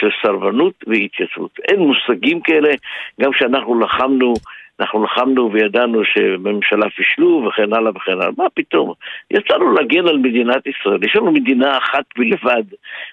של 0.00 0.08
סרבנות 0.22 0.74
והתייצבות. 0.86 1.50
אין 1.68 1.78
מושגים 1.80 2.40
כאלה, 2.40 2.68
גם 3.20 3.30
כשאנחנו 3.32 3.80
לחמנו 3.80 4.34
אנחנו 4.80 5.04
לחמנו 5.04 5.52
וידענו 5.52 6.04
שממשלה 6.04 6.90
פישלו 6.90 7.44
וכן 7.48 7.72
הלאה 7.72 7.92
וכן 7.96 8.12
הלאה. 8.12 8.28
מה 8.38 8.44
פתאום? 8.54 8.92
יצאנו 9.30 9.72
להגן 9.72 10.08
על 10.08 10.18
מדינת 10.18 10.66
ישראל. 10.66 11.04
יש 11.04 11.16
לנו 11.16 11.32
מדינה 11.32 11.78
אחת 11.78 12.04
בלבד. 12.18 12.62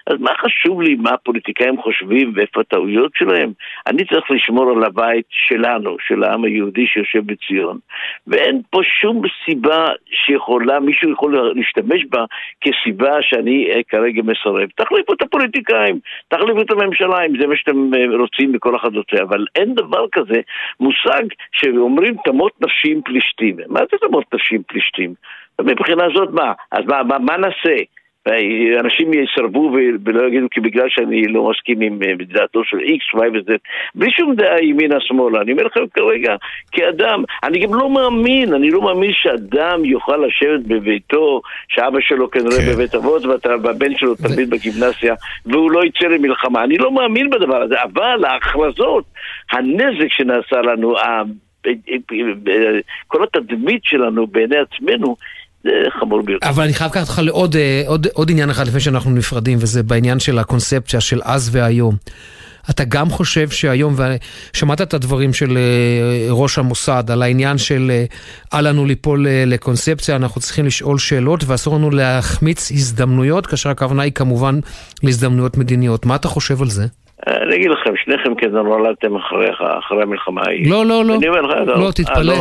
אז 0.06 0.14
מה 0.20 0.30
חשוב 0.38 0.82
לי 0.82 0.94
מה 0.94 1.10
הפוליטיקאים 1.10 1.82
חושבים 1.82 2.32
ואיפה 2.34 2.60
הטעויות 2.60 3.12
שלהם? 3.14 3.52
אני 3.86 4.04
צריך 4.04 4.30
לשמור 4.30 4.70
על 4.70 4.84
הבית 4.84 5.26
שלנו, 5.30 5.96
של 6.00 6.24
העם 6.24 6.44
היהודי 6.44 6.86
שיושב 6.86 7.26
בציון. 7.26 7.78
ואין 8.26 8.60
פה 8.70 8.80
שום 9.00 9.22
סיבה 9.44 9.86
שיכולה, 10.10 10.80
מישהו 10.80 11.12
יכול 11.12 11.52
להשתמש 11.54 12.04
בה 12.10 12.24
כסיבה 12.60 13.22
שאני 13.22 13.70
אה, 13.70 13.80
כרגע 13.88 14.22
מסרב. 14.22 14.68
תחליפו 14.76 15.12
את 15.12 15.22
הפוליטיקאים, 15.22 15.98
תחליפו 16.28 16.60
את 16.60 16.70
הממשלה, 16.70 17.26
אם 17.26 17.40
זה 17.40 17.46
מה 17.46 17.56
שאתם 17.56 17.94
אה, 17.94 18.16
רוצים 18.18 18.52
בכל 18.52 18.74
החדשותיה. 18.74 19.22
אבל 19.22 19.44
אין 19.56 19.74
דבר 19.74 20.04
כזה 20.12 20.40
מושג 20.80 21.22
שאומרים 21.60 22.14
תמות 22.24 22.52
נשים 22.60 23.02
פלישתים. 23.04 23.56
מה 23.68 23.80
זה 23.90 23.96
תמות 24.08 24.34
נשים 24.34 24.62
פלישתים? 24.66 25.14
מבחינה 25.60 26.04
זאת 26.14 26.30
מה? 26.32 26.52
אז 26.72 26.84
מה, 26.86 27.02
מה, 27.02 27.18
מה 27.18 27.36
נעשה? 27.36 27.76
אנשים 28.80 29.10
יסרבו 29.14 29.72
ולא 30.04 30.26
יגידו 30.26 30.46
כי 30.50 30.60
בגלל 30.60 30.88
שאני 30.88 31.22
לא 31.22 31.50
מסכים 31.50 31.80
עם 31.80 31.98
אה, 32.02 32.12
דעתו 32.20 32.64
של 32.64 32.76
X, 32.76 33.16
Y 33.16 33.20
ו-Z 33.20 33.50
בלי 33.94 34.10
שום 34.10 34.34
דעה 34.34 34.64
ימינה-שמאלה 34.64 35.40
אני 35.40 35.52
אומר 35.52 35.62
לכם 35.62 35.80
כרגע 35.94 36.36
כאדם 36.72 37.24
אני 37.42 37.58
גם 37.58 37.74
לא 37.74 37.90
מאמין, 37.90 38.54
אני 38.54 38.70
לא 38.70 38.82
מאמין 38.82 39.10
שאדם 39.12 39.84
יוכל 39.84 40.16
לשבת 40.16 40.60
בביתו 40.66 41.40
שאבא 41.68 41.98
שלו 42.00 42.30
כנראה 42.30 42.58
כן. 42.66 42.72
בבית 42.72 42.94
אבות 42.94 43.22
והבן 43.62 43.96
שלו 43.96 44.14
תלמיד 44.14 44.50
בגימנסיה 44.50 45.14
והוא 45.46 45.70
לא 45.70 45.84
יצא 45.84 46.06
למלחמה 46.06 46.64
אני 46.64 46.78
לא 46.78 46.92
מאמין 46.92 47.30
בדבר 47.30 47.62
הזה 47.62 47.74
אבל 47.82 48.24
ההכרזות, 48.24 49.04
הנזק 49.52 50.08
שנעשה 50.08 50.56
לנו 50.56 50.96
כל 53.06 53.24
התדמית 53.24 53.80
שלנו 53.84 54.26
בעיני 54.26 54.56
עצמנו 54.56 55.16
זה 55.64 55.70
חמור 56.00 56.22
ביותר. 56.22 56.48
אבל 56.48 56.64
אני 56.64 56.74
חייב 56.74 56.90
לקחת 56.90 57.08
אותך 57.08 57.20
לעוד 57.24 57.56
אה, 57.56 57.82
עוד, 57.86 58.06
עוד 58.14 58.30
עניין 58.30 58.50
אחד 58.50 58.66
לפני 58.66 58.80
שאנחנו 58.80 59.10
נפרדים, 59.10 59.58
וזה 59.60 59.82
בעניין 59.82 60.18
של 60.18 60.38
הקונספציה 60.38 61.00
של 61.00 61.20
אז 61.24 61.50
והיום. 61.52 61.94
אתה 62.70 62.84
גם 62.84 63.10
חושב 63.10 63.50
שהיום, 63.50 63.94
ושמעת 64.52 64.80
את 64.80 64.94
הדברים 64.94 65.32
של 65.32 65.56
אה, 65.56 66.26
ראש 66.30 66.58
המוסד 66.58 67.04
על 67.10 67.22
העניין 67.22 67.58
של 67.58 67.90
אה, 67.90 68.04
אל 68.58 68.68
לנו 68.68 68.86
ליפול 68.86 69.26
לקונספציה, 69.46 70.16
אנחנו 70.16 70.40
צריכים 70.40 70.66
לשאול 70.66 70.98
שאלות 70.98 71.44
ואסור 71.46 71.76
לנו 71.76 71.90
להחמיץ 71.90 72.70
הזדמנויות, 72.70 73.46
כאשר 73.46 73.70
הכוונה 73.70 74.02
היא 74.02 74.12
כמובן 74.12 74.60
להזדמנויות 75.02 75.56
מדיניות. 75.56 76.06
מה 76.06 76.14
אתה 76.16 76.28
חושב 76.28 76.62
על 76.62 76.70
זה? 76.70 76.86
אני 77.26 77.56
אגיד 77.56 77.70
לכם, 77.70 77.90
שניכם 78.04 78.32
כזה 78.40 78.56
נולדתם 78.56 79.16
אחרי 79.16 80.02
המלחמה 80.02 80.42
ההיא. 80.46 80.70
לא, 80.70 80.86
לא, 80.86 81.04
לא. 81.04 81.14
אני 81.14 81.28
אומר 81.28 81.40
לך, 81.40 81.68
לא, 81.68 81.90
תתפלא. 81.90 82.34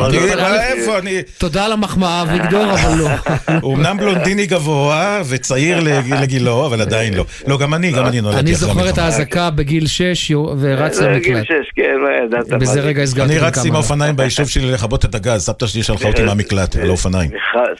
איפה 0.59 0.97
אני... 0.99 1.21
תודה 1.37 1.65
על 1.65 1.71
המחמאה, 1.71 2.21
אביגדור, 2.21 2.63
אבל 2.63 2.99
לא. 2.99 3.07
הוא 3.63 3.75
אמנם 3.75 3.97
בלונדיני 3.97 4.45
גבוה 4.45 5.21
וצעיר 5.29 5.79
לגילו, 6.21 6.65
אבל 6.65 6.81
עדיין 6.81 7.13
לא. 7.13 7.23
לא, 7.47 7.57
גם 7.57 7.73
אני, 7.73 7.91
גם 7.91 8.05
אני 8.05 8.21
נולדתי 8.21 8.53
אחרי 8.53 8.69
המלחמה. 8.69 8.81
אני 8.81 8.83
זוכר 8.83 8.89
את 8.89 8.97
האזעקה 8.97 9.49
בגיל 9.49 9.87
6 9.87 10.31
ורץ 10.59 11.01
למקלט. 11.01 11.21
בגיל 11.21 11.43
6, 11.43 11.51
כן, 11.75 11.95
לא 12.03 12.25
ידעת 12.25 12.49
בזה 12.49 12.81
רגע 12.81 13.01
הסגרתי 13.01 13.31
אני 13.33 13.39
רצתי 13.39 13.67
עם 13.67 13.75
האופניים 13.75 14.15
ביישוב 14.15 14.47
שלי 14.47 14.71
לכבות 14.71 15.05
את 15.05 15.15
הגז, 15.15 15.41
סבתא 15.41 15.67
שלי 15.67 15.83
שלחה 15.83 16.07
אותי 16.07 16.23
מהמקלט, 16.23 16.75
על 16.75 16.87
האופניים. 16.87 17.29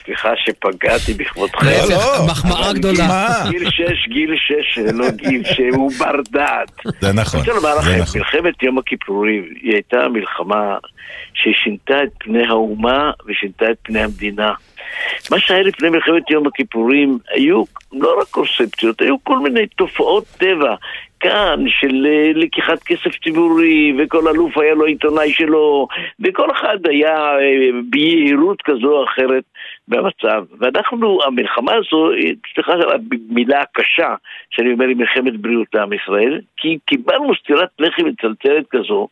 סליחה 0.04 0.30
שפגעתי 0.36 1.14
בכבודכם. 1.14 1.66
לא, 1.66 1.88
לא. 1.90 2.26
מחמאה 2.26 2.72
גדולה. 2.72 3.28
גיל 3.50 3.70
6, 3.70 3.82
גיל 4.08 4.34
6, 4.36 4.78
לא 4.94 5.10
גיל 5.10 5.42
שהוא 5.44 5.92
בר 5.98 6.20
דעת. 6.32 6.87
זה 7.00 7.12
נכון, 7.12 7.40
אני 7.40 7.50
רוצה 7.50 7.60
לומר 7.60 7.78
לכם, 7.78 8.00
נכון. 8.00 8.20
מלחמת 8.20 8.62
יום 8.62 8.78
הכיפורים 8.78 9.48
היא 9.62 9.72
הייתה 9.72 10.08
מלחמה 10.08 10.76
ששינתה 11.34 12.02
את 12.02 12.08
פני 12.18 12.46
האומה 12.46 13.10
ושינתה 13.26 13.70
את 13.70 13.76
פני 13.82 14.00
המדינה. 14.00 14.52
מה 15.30 15.40
שהיה 15.40 15.62
לפני 15.62 15.88
מלחמת 15.88 16.30
יום 16.30 16.46
הכיפורים 16.46 17.18
היו 17.30 17.64
לא 17.92 18.18
רק 18.20 18.26
קונספציות, 18.26 19.00
היו 19.00 19.24
כל 19.24 19.38
מיני 19.38 19.66
תופעות 19.66 20.24
טבע 20.38 20.74
כאן 21.20 21.64
של 21.68 22.06
אה, 22.06 22.30
לקיחת 22.34 22.82
כסף 22.82 23.10
ציבורי, 23.24 23.92
וכל 23.98 24.28
אלוף 24.28 24.58
היה 24.58 24.74
לו 24.74 24.84
עיתונאי 24.84 25.32
שלו, 25.32 25.88
וכל 26.24 26.50
אחד 26.50 26.78
היה 26.88 27.16
אה, 27.16 27.80
ביהירות 27.90 28.62
כזו 28.64 28.92
או 28.92 29.04
אחרת 29.04 29.44
במצב. 29.88 30.44
ואנחנו, 30.58 31.18
המלחמה 31.26 31.72
הזו, 31.74 32.10
סליחה 32.54 32.72
על 32.72 32.82
המילה 33.30 33.60
הקשה, 33.60 34.14
שאני 34.50 34.72
אומר, 34.72 34.86
היא 34.86 34.96
מלחמת 34.96 35.40
בריאות 35.40 35.66
לעם 35.74 35.92
ישראל, 35.92 36.40
כי 36.56 36.78
קיבלנו 36.86 37.34
סטירת 37.34 37.68
לחי 37.78 38.02
מצלצלת 38.02 38.64
כזו, 38.70 39.08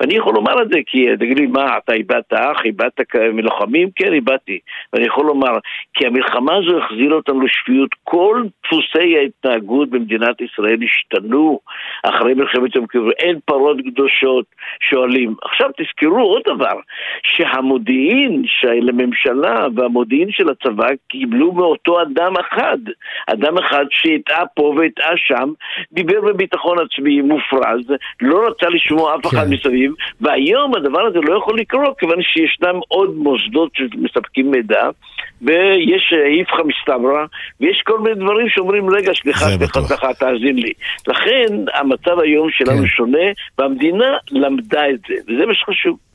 ואני 0.00 0.14
יכול 0.14 0.34
לומר 0.34 0.62
את 0.62 0.68
זה, 0.68 0.78
כי 0.86 1.06
תגיד 1.18 1.38
לי, 1.38 1.46
מה, 1.46 1.78
אתה 1.78 1.92
איבדת 1.92 2.32
אח, 2.32 2.64
איבדת 2.64 3.00
מלוחמים? 3.32 3.88
כן, 3.96 4.12
איבדתי. 4.12 4.58
ואני 4.92 5.06
יכול 5.06 5.26
לומר, 5.26 5.58
כי 5.94 6.06
המלחמה 6.06 6.56
הזו 6.56 6.78
החזירה 6.78 7.16
אותנו 7.16 7.40
לשפיות. 7.40 7.90
כל 8.04 8.42
דפוסי 8.64 9.16
ההתנהגות 9.16 9.90
במדינת 9.90 10.40
ישראל 10.40 10.78
השתנו 10.82 11.60
אחרי 12.02 12.34
מלחמת 12.34 12.76
יום 12.76 12.86
כיפור. 12.86 13.10
אין 13.10 13.38
פרות 13.44 13.76
קדושות 13.80 14.44
שואלים. 14.80 15.34
עכשיו 15.42 15.70
תזכרו 15.76 16.22
עוד 16.22 16.42
דבר, 16.46 16.80
שהמודיעין 17.22 18.42
של 18.46 18.88
הממשלה 18.88 19.66
והמודיעין 19.74 20.19
של 20.30 20.48
הצבא 20.48 20.88
קיבלו 21.08 21.52
מאותו 21.52 22.02
אדם 22.02 22.32
אחד. 22.40 22.78
אדם 23.26 23.58
אחד 23.58 23.84
שהטעה 23.90 24.46
פה 24.46 24.74
והטעה 24.78 25.16
שם, 25.16 25.52
דיבר 25.92 26.20
בביטחון 26.20 26.76
עצמי 26.78 27.20
מופרז, 27.20 27.84
לא 28.20 28.46
רצה 28.46 28.68
לשמוע 28.68 29.16
אף 29.16 29.26
אחד 29.26 29.46
כן. 29.46 29.50
מסביב, 29.54 29.92
והיום 30.20 30.74
הדבר 30.74 31.00
הזה 31.00 31.18
לא 31.22 31.38
יכול 31.38 31.58
לקרות, 31.58 31.98
כיוון 31.98 32.22
שישנם 32.22 32.80
עוד 32.88 33.14
מוסדות 33.16 33.70
שמספקים 33.74 34.50
מידע, 34.50 34.88
ויש 35.42 36.14
איפכא 36.38 36.62
מסתברא, 36.62 37.24
ויש 37.60 37.82
כל 37.86 37.98
מיני 37.98 38.14
דברים 38.14 38.48
שאומרים, 38.48 38.90
רגע, 38.90 39.12
סליחה, 39.22 39.44
סליחה, 39.44 39.80
סליחה, 39.82 40.14
תאזין 40.14 40.56
לי. 40.56 40.72
לכן 41.08 41.46
המצב 41.74 42.18
היום 42.18 42.50
שלנו 42.50 42.82
כן. 42.82 42.86
שונה, 42.86 43.26
והמדינה 43.58 44.16
למדה 44.30 44.90
את 44.90 45.00
זה, 45.08 45.14
וזה 45.28 45.46
מה 45.46 45.54
שחשוב. 45.54 46.09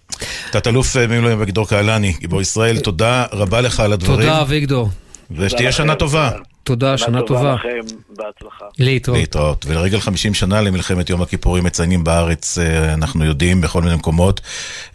תת-אלוף 0.51 0.97
אה, 0.97 1.07
מילואים 1.07 1.37
אביגדור 1.37 1.67
קהלני, 1.67 2.13
גיבור 2.19 2.41
ישראל, 2.41 2.79
תודה 2.79 3.25
רבה 3.31 3.61
לך 3.61 3.79
על 3.79 3.93
הדברים. 3.93 4.19
תודה, 4.19 4.41
אביגדור. 4.41 4.89
ושתהיה 5.31 5.71
שנה 5.71 5.95
טובה. 5.95 6.31
תודה, 6.63 6.97
שנה 6.97 7.21
טובה. 7.21 7.39
שנה 7.39 7.57
טובה 7.61 7.81
לכם, 7.81 7.95
בהצלחה. 8.09 8.65
להתראות. 8.79 9.19
להתראות. 9.19 9.65
ולרגל 9.69 9.99
50 9.99 10.33
שנה 10.33 10.61
למלחמת 10.61 11.09
יום 11.09 11.21
הכיפורים 11.21 11.63
מציינים 11.63 12.03
בארץ, 12.03 12.57
אה, 12.57 12.93
אנחנו 12.93 13.25
יודעים, 13.25 13.61
בכל 13.61 13.81
מיני 13.81 13.95
מקומות, 13.95 14.41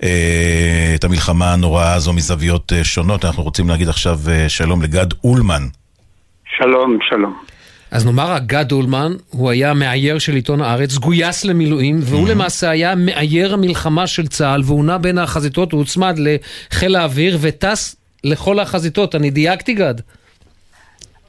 אה, 0.02 0.92
את 0.94 1.04
המלחמה 1.04 1.52
הנוראה 1.52 1.94
הזו 1.94 2.12
מזוויות 2.12 2.72
שונות. 2.82 3.24
אנחנו 3.24 3.42
רוצים 3.42 3.68
להגיד 3.68 3.88
עכשיו 3.88 4.18
שלום 4.48 4.82
לגד 4.82 5.06
אולמן. 5.24 5.62
שלום, 6.58 6.98
שלום. 7.08 7.49
אז 7.92 8.06
נאמר, 8.06 8.32
הגד 8.32 8.72
אולמן, 8.72 9.12
הוא 9.30 9.50
היה 9.50 9.74
מאייר 9.74 10.18
של 10.18 10.32
עיתון 10.32 10.60
הארץ, 10.60 10.98
גויס 10.98 11.44
למילואים, 11.44 11.96
והוא 12.00 12.28
mm-hmm. 12.28 12.30
למעשה 12.30 12.70
היה 12.70 12.94
מאייר 12.96 13.54
המלחמה 13.54 14.06
של 14.06 14.26
צה"ל, 14.26 14.60
והוא 14.64 14.84
נע 14.84 14.96
בין 14.96 15.18
החזיתות, 15.18 15.72
הוא 15.72 15.78
הוצמד 15.78 16.14
לחיל 16.18 16.96
האוויר 16.96 17.36
וטס 17.42 17.96
לכל 18.24 18.58
החזיתות. 18.58 19.14
אני 19.14 19.30
דייקתי, 19.30 19.74
גד? 19.74 19.94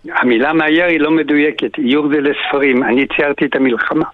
המילה 0.09 0.53
מאייר 0.53 0.85
היא 0.85 0.99
לא 0.99 1.11
מדויקת, 1.11 1.77
איור 1.77 2.07
זה 2.07 2.21
לספרים. 2.21 2.83
אני 2.83 3.07
ציירתי 3.15 3.45
את 3.45 3.55
המלחמה, 3.55 4.05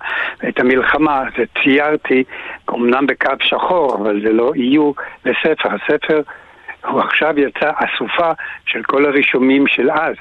את 0.48 0.60
המלחמה, 0.60 1.24
וציירתי, 1.38 2.24
אמנם 2.70 3.08
בקו 3.08 3.32
שחור, 3.42 3.96
אבל 3.96 4.22
זה 4.22 4.34
לא 4.34 4.52
איור 4.56 4.96
לספר. 5.26 5.70
הספר, 5.70 6.22
הוא 6.86 7.02
עכשיו 7.02 7.40
יצא 7.40 7.72
אסופה 7.76 8.32
של 8.66 8.84
כל 8.84 9.06
הרישומים 9.06 9.68
של 9.68 9.92
אז. 9.92 10.16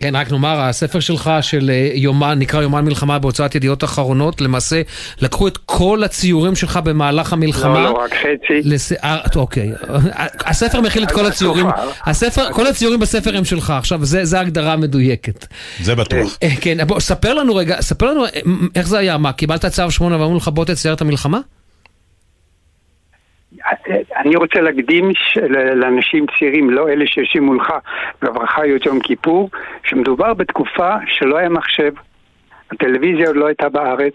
כן, 0.00 0.16
רק 0.16 0.32
נאמר, 0.32 0.60
הספר 0.60 1.00
שלך 1.00 1.30
של 1.40 1.70
אה, 1.70 1.90
יומן, 1.94 2.38
נקרא 2.38 2.62
יומן 2.62 2.84
מלחמה 2.84 3.18
בהוצאת 3.18 3.54
ידיעות 3.54 3.84
אחרונות, 3.84 4.40
למעשה 4.40 4.82
לקחו 5.20 5.48
את 5.48 5.56
כל 5.56 6.02
הציורים 6.04 6.56
שלך 6.56 6.76
במהלך 6.76 7.32
המלחמה. 7.32 7.74
לא, 7.74 7.84
לא, 7.84 7.98
רק 8.04 8.14
חצי. 8.14 8.60
לס... 8.64 8.92
אה, 8.92 9.18
אוקיי. 9.36 9.72
הספר 10.50 10.80
מכיל 10.80 11.02
את 11.02 11.12
כל 11.12 11.26
הציורים, 11.26 11.66
הספר, 12.06 12.52
כל 12.52 12.66
הציורים 12.66 13.00
בספר 13.00 13.36
הם 13.36 13.44
שלך, 13.44 13.70
עכשיו, 13.70 14.04
זה 14.04 14.38
ההגדרה 14.38 14.72
המדויקת. 14.72 15.46
זה 15.80 15.94
בטוח. 15.94 16.38
אה, 16.42 16.48
כן, 16.60 16.86
בוא, 16.86 17.00
ספר 17.00 17.34
לנו 17.34 17.54
רגע, 17.56 17.80
ספר 17.80 18.06
לנו 18.06 18.24
איך 18.74 18.88
זה 18.88 18.98
היה, 18.98 19.18
מה, 19.18 19.32
קיבלת 19.32 19.66
צו 19.66 19.90
שמונה 19.90 20.20
ואמרו 20.20 20.36
לך 20.36 20.48
בוא 20.48 20.64
תצייר 20.64 20.94
את 20.94 21.00
המלחמה? 21.00 21.38
אני 24.16 24.36
רוצה 24.36 24.60
להקדים 24.60 25.10
לאנשים 25.74 26.26
צעירים, 26.38 26.70
לא 26.70 26.88
אלה 26.88 27.06
שיושבים 27.06 27.42
מולך 27.42 27.72
בברכה 28.22 28.66
יום 28.66 29.00
כיפור, 29.00 29.50
שמדובר 29.84 30.34
בתקופה 30.34 30.94
שלא 31.06 31.38
היה 31.38 31.48
מחשב, 31.48 31.92
הטלוויזיה 32.70 33.26
עוד 33.26 33.36
לא 33.36 33.46
הייתה 33.46 33.68
בארץ, 33.68 34.14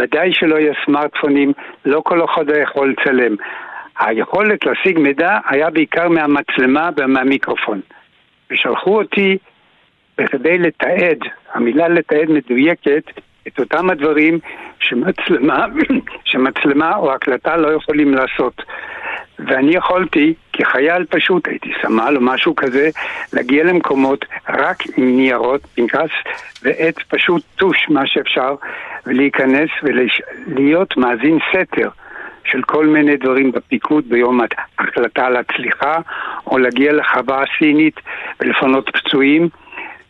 ודאי 0.00 0.32
שלא 0.32 0.56
היה 0.56 0.72
סמארטפונים, 0.84 1.52
לא 1.84 2.00
כל 2.04 2.24
אחד 2.24 2.50
היה 2.50 2.62
יכול 2.62 2.94
לצלם. 2.98 3.36
היכולת 3.98 4.66
להשיג 4.66 4.98
מידע 4.98 5.38
היה 5.48 5.70
בעיקר 5.70 6.08
מהמצלמה 6.08 6.90
ומהמיקרופון. 6.96 7.80
ושלחו 8.50 8.98
אותי 8.98 9.38
בכדי 10.18 10.58
לתעד, 10.58 11.18
המילה 11.52 11.88
לתעד 11.88 12.30
מדויקת, 12.30 13.04
את 13.46 13.58
אותם 13.58 13.90
הדברים 13.90 14.38
שמצלמה, 14.80 15.66
שמצלמה 16.30 16.96
או 16.96 17.12
הקלטה 17.12 17.56
לא 17.56 17.68
יכולים 17.68 18.14
לעשות. 18.14 18.62
ואני 19.38 19.74
יכולתי, 19.74 20.34
כחייל 20.52 21.04
פשוט, 21.04 21.48
הייתי 21.48 21.72
סמל 21.82 22.16
או 22.16 22.20
משהו 22.20 22.56
כזה, 22.56 22.90
להגיע 23.32 23.64
למקומות 23.64 24.24
רק 24.48 24.76
עם 24.96 25.16
ניירות, 25.16 25.60
פנקס 25.74 26.10
ועט 26.62 27.02
פשוט 27.08 27.42
טוש, 27.56 27.86
מה 27.88 28.06
שאפשר, 28.06 28.54
ולהיכנס 29.06 29.70
ולהיות 29.82 30.96
מאזין 30.96 31.38
סתר. 31.52 31.88
של 32.50 32.62
כל 32.62 32.86
מיני 32.86 33.16
דברים 33.16 33.52
בפיקוד 33.52 34.04
ביום 34.08 34.40
ההחלטה 34.78 35.26
על 35.26 35.36
הצליחה, 35.36 35.96
או 36.46 36.58
להגיע 36.58 36.92
לחווה 36.92 37.42
הסינית 37.42 38.00
ולפנות 38.40 38.90
פצועים. 38.96 39.48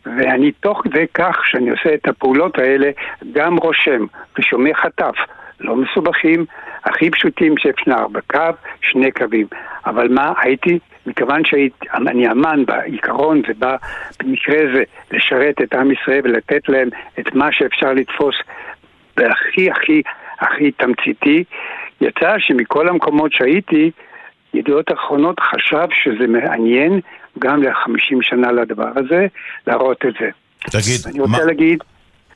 ואני 0.05 0.51
תוך 0.51 0.81
כדי 0.83 1.05
כך 1.13 1.41
שאני 1.45 1.69
עושה 1.69 1.93
את 1.93 2.07
הפעולות 2.07 2.57
האלה 2.57 2.91
גם 3.31 3.57
רושם 3.57 4.05
ושומע 4.39 4.73
חטף, 4.73 5.15
לא 5.59 5.75
מסובכים, 5.75 6.45
הכי 6.83 7.11
פשוטים 7.11 7.57
שאפשר, 7.57 8.07
בקו, 8.07 8.39
שני 8.81 9.11
קווים. 9.11 9.47
אבל 9.85 10.07
מה, 10.07 10.33
הייתי, 10.37 10.79
מכיוון 11.05 11.45
שאני 11.45 12.31
אמן 12.31 12.65
בעיקרון 12.65 13.41
ובא 13.49 13.75
במקרה 14.23 14.57
הזה 14.69 14.83
לשרת 15.11 15.61
את 15.61 15.73
עם 15.73 15.91
ישראל 15.91 16.21
ולתת 16.23 16.69
להם 16.69 16.89
את 17.19 17.35
מה 17.35 17.51
שאפשר 17.51 17.93
לתפוס 17.93 18.35
בהכי 19.17 19.71
הכי 19.71 20.01
הכי 20.39 20.71
תמציתי, 20.71 21.43
יצא 22.01 22.35
שמכל 22.37 22.89
המקומות 22.89 23.33
שהייתי, 23.33 23.91
ידיעות 24.53 24.91
אחרונות 24.91 25.39
חשב 25.39 25.87
שזה 26.03 26.27
מעניין 26.27 26.99
גם 27.39 27.63
לחמישים 27.63 28.21
שנה 28.21 28.51
לדבר 28.51 28.91
הזה, 28.95 29.27
להראות 29.67 30.05
את 30.05 30.13
זה. 30.19 30.29
תגיד, 30.59 30.99
אני 31.05 31.19
רוצה 31.19 31.37
מה... 31.37 31.45
להגיד, 31.45 31.79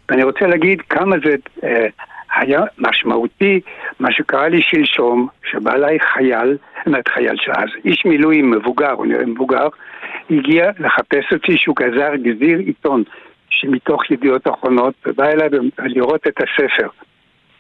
ואני 0.10 0.24
רוצה 0.24 0.48
להגיד 0.48 0.82
כמה 0.82 1.16
זה 1.26 1.36
אה, 1.64 1.88
היה 2.36 2.62
משמעותי, 2.78 3.60
מה 4.00 4.12
שקרה 4.12 4.50
לי 4.50 4.62
שלשום, 4.62 5.28
שבא 5.52 5.74
אליי 5.74 6.00
חייל, 6.00 6.58
זאת 6.86 7.08
חייל 7.08 7.36
שאז, 7.38 7.70
איש 7.86 8.06
מילואים 8.06 8.52
מבוגר, 8.52 8.92
הוא 8.92 9.06
נראה 9.06 9.26
מבוגר, 9.26 9.68
הגיע 10.30 10.72
לחפש 10.80 11.34
אותי 11.34 11.58
שהוא 11.58 11.76
גזר 11.76 12.16
גזיר 12.16 12.60
עיתון 12.60 13.04
שמתוך 13.50 14.12
ידיעות 14.12 14.48
אחרונות, 14.48 14.94
ובא 15.06 15.26
אליי 15.26 15.50
לראות 15.80 16.28
את 16.28 16.38
הספר. 16.38 16.88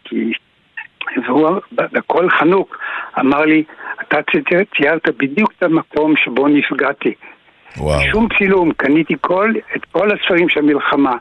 כי... 0.03 0.31
והוא 1.27 1.49
בקול 1.71 2.29
חנוק 2.29 2.79
אמר 3.19 3.41
לי, 3.41 3.63
אתה 4.01 4.17
ציירת 4.77 5.09
בדיוק 5.17 5.53
את 5.57 5.63
המקום 5.63 6.13
שבו 6.17 6.47
נפגעתי. 6.47 7.13
וואו. 7.77 8.01
שום 8.11 8.27
צילום, 8.37 8.71
קניתי 8.77 9.13
כל, 9.21 9.53
את 9.75 9.85
כל 9.91 10.09
הספרים 10.11 10.49
של 10.49 10.59
המלחמה. 10.59 11.15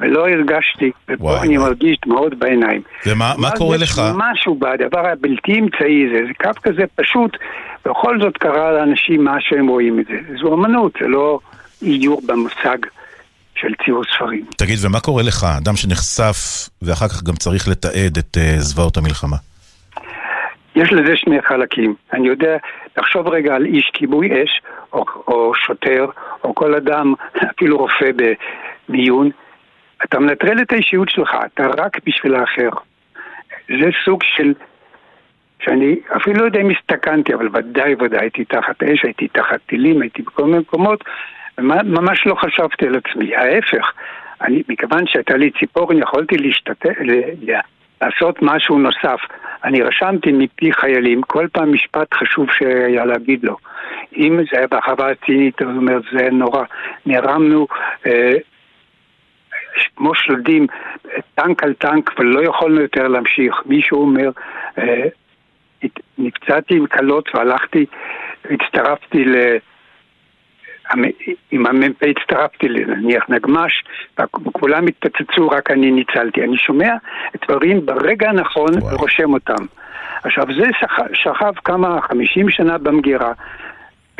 ולא 0.00 0.28
הרגשתי, 0.28 0.90
ופה 1.04 1.24
וואי 1.24 1.48
אני. 1.48 1.56
מרגיש 1.56 1.96
דמעות 2.06 2.34
בעיניים. 2.38 2.82
ומה 3.06 3.34
מה 3.38 3.50
קורה 3.50 3.76
לך? 3.76 4.02
משהו 4.16 4.54
בדבר 4.54 5.06
הבלתי 5.12 5.60
אמצעי 5.60 6.06
הזה, 6.06 6.26
זה 6.26 6.34
קו 6.42 6.60
כזה 6.62 6.82
פשוט, 6.94 7.36
בכל 7.86 8.20
זאת 8.20 8.36
קרה 8.36 8.72
לאנשים 8.72 9.24
מה 9.24 9.36
שהם 9.40 9.66
רואים 9.68 10.00
את 10.00 10.06
זה. 10.06 10.38
זו 10.40 10.54
אמנות, 10.54 10.92
זה 11.00 11.08
לא 11.08 11.38
איור 11.82 12.22
במושג 12.26 12.78
של 13.54 13.68
ציור 13.84 14.02
ספרים. 14.16 14.44
תגיד, 14.56 14.78
ומה 14.82 15.00
קורה 15.00 15.22
לך, 15.22 15.46
אדם 15.58 15.76
שנחשף 15.76 16.68
ואחר 16.82 17.08
כך 17.08 17.22
גם 17.22 17.34
צריך 17.34 17.68
לתעד 17.68 18.18
את 18.18 18.36
uh, 18.36 18.60
זוועות 18.60 18.96
המלחמה? 18.96 19.36
יש 20.76 20.92
לזה 20.92 21.16
שני 21.16 21.42
חלקים. 21.42 21.94
אני 22.12 22.28
יודע, 22.28 22.56
תחשוב 22.92 23.28
רגע 23.28 23.54
על 23.54 23.64
איש 23.64 23.90
כיבוי 23.92 24.44
אש, 24.44 24.60
או, 24.92 25.04
או 25.26 25.54
שוטר, 25.54 26.06
או 26.44 26.54
כל 26.54 26.74
אדם, 26.74 27.14
אפילו 27.50 27.78
רופא 27.78 28.10
במיון. 28.88 29.30
אתה 30.04 30.18
מנטרל 30.18 30.62
את 30.62 30.72
האישיות 30.72 31.08
שלך, 31.08 31.36
אתה 31.46 31.66
רק 31.78 31.98
בשביל 32.06 32.34
האחר. 32.34 32.70
זה 33.68 33.90
סוג 34.04 34.22
של... 34.22 34.54
שאני 35.60 35.96
אפילו 36.16 36.40
לא 36.40 36.44
יודע 36.44 36.60
אם 36.60 36.70
הסתכנתי, 36.70 37.34
אבל 37.34 37.48
ודאי 37.52 37.94
ודאי 37.94 38.20
הייתי 38.20 38.44
תחת 38.44 38.82
אש, 38.82 39.04
הייתי 39.04 39.28
תחת 39.28 39.60
טילים, 39.66 40.02
הייתי 40.02 40.22
בכל 40.22 40.44
מיני 40.44 40.58
מקומות, 40.58 41.04
וממש 41.58 42.26
לא 42.26 42.34
חשבתי 42.34 42.86
על 42.86 42.96
עצמי. 42.96 43.36
ההפך, 43.36 43.92
אני, 44.40 44.62
מכיוון 44.68 45.06
שהייתה 45.06 45.36
לי 45.36 45.50
ציפורן, 45.50 45.98
יכולתי 45.98 46.36
להשתתף, 46.36 46.94
לעשות 48.02 48.42
משהו 48.42 48.78
נוסף. 48.78 49.20
אני 49.64 49.82
רשמתי 49.82 50.32
מפי 50.32 50.72
חיילים 50.72 51.22
כל 51.22 51.46
פעם 51.52 51.72
משפט 51.72 52.14
חשוב 52.14 52.46
שהיה 52.52 53.04
להגיד 53.04 53.44
לו. 53.44 53.56
אם 54.16 54.40
זה 54.52 54.58
היה 54.58 54.66
בחווה 54.66 55.10
הצינית, 55.10 55.62
הוא 55.62 55.70
אומר, 55.70 55.98
זה 56.12 56.30
נורא. 56.30 56.64
נערמנו 57.06 57.66
אה, 58.06 58.32
כמו 59.96 60.14
שלדים, 60.14 60.66
טנק 61.34 61.62
על 61.62 61.74
טנק, 61.74 62.10
ולא 62.18 62.42
יכולנו 62.44 62.80
יותר 62.80 63.08
להמשיך. 63.08 63.62
מישהו 63.66 64.00
אומר, 64.00 64.30
אה, 64.78 65.04
נפצעתי 66.18 66.74
עם 66.74 66.86
כלות 66.86 67.28
והלכתי, 67.34 67.86
הצטרפתי 68.50 69.24
ל... 69.24 69.36
עם 71.50 71.66
המ"פ 71.66 72.02
הצטרפתי 72.02 72.68
לנניח 72.68 73.24
נגמ"ש, 73.28 73.84
וכולם 74.46 74.86
התפוצצו, 74.86 75.48
רק 75.48 75.70
אני 75.70 75.90
ניצלתי. 75.90 76.44
אני 76.44 76.56
שומע 76.56 76.94
דברים 77.44 77.86
ברגע 77.86 78.28
הנכון 78.28 78.78
וואו. 78.78 78.94
ורושם 78.94 79.32
אותם. 79.32 79.64
עכשיו, 80.24 80.44
זה 80.58 80.66
שכב 81.12 81.52
כמה, 81.64 82.00
חמישים 82.00 82.50
שנה 82.50 82.78
במגירה, 82.78 83.32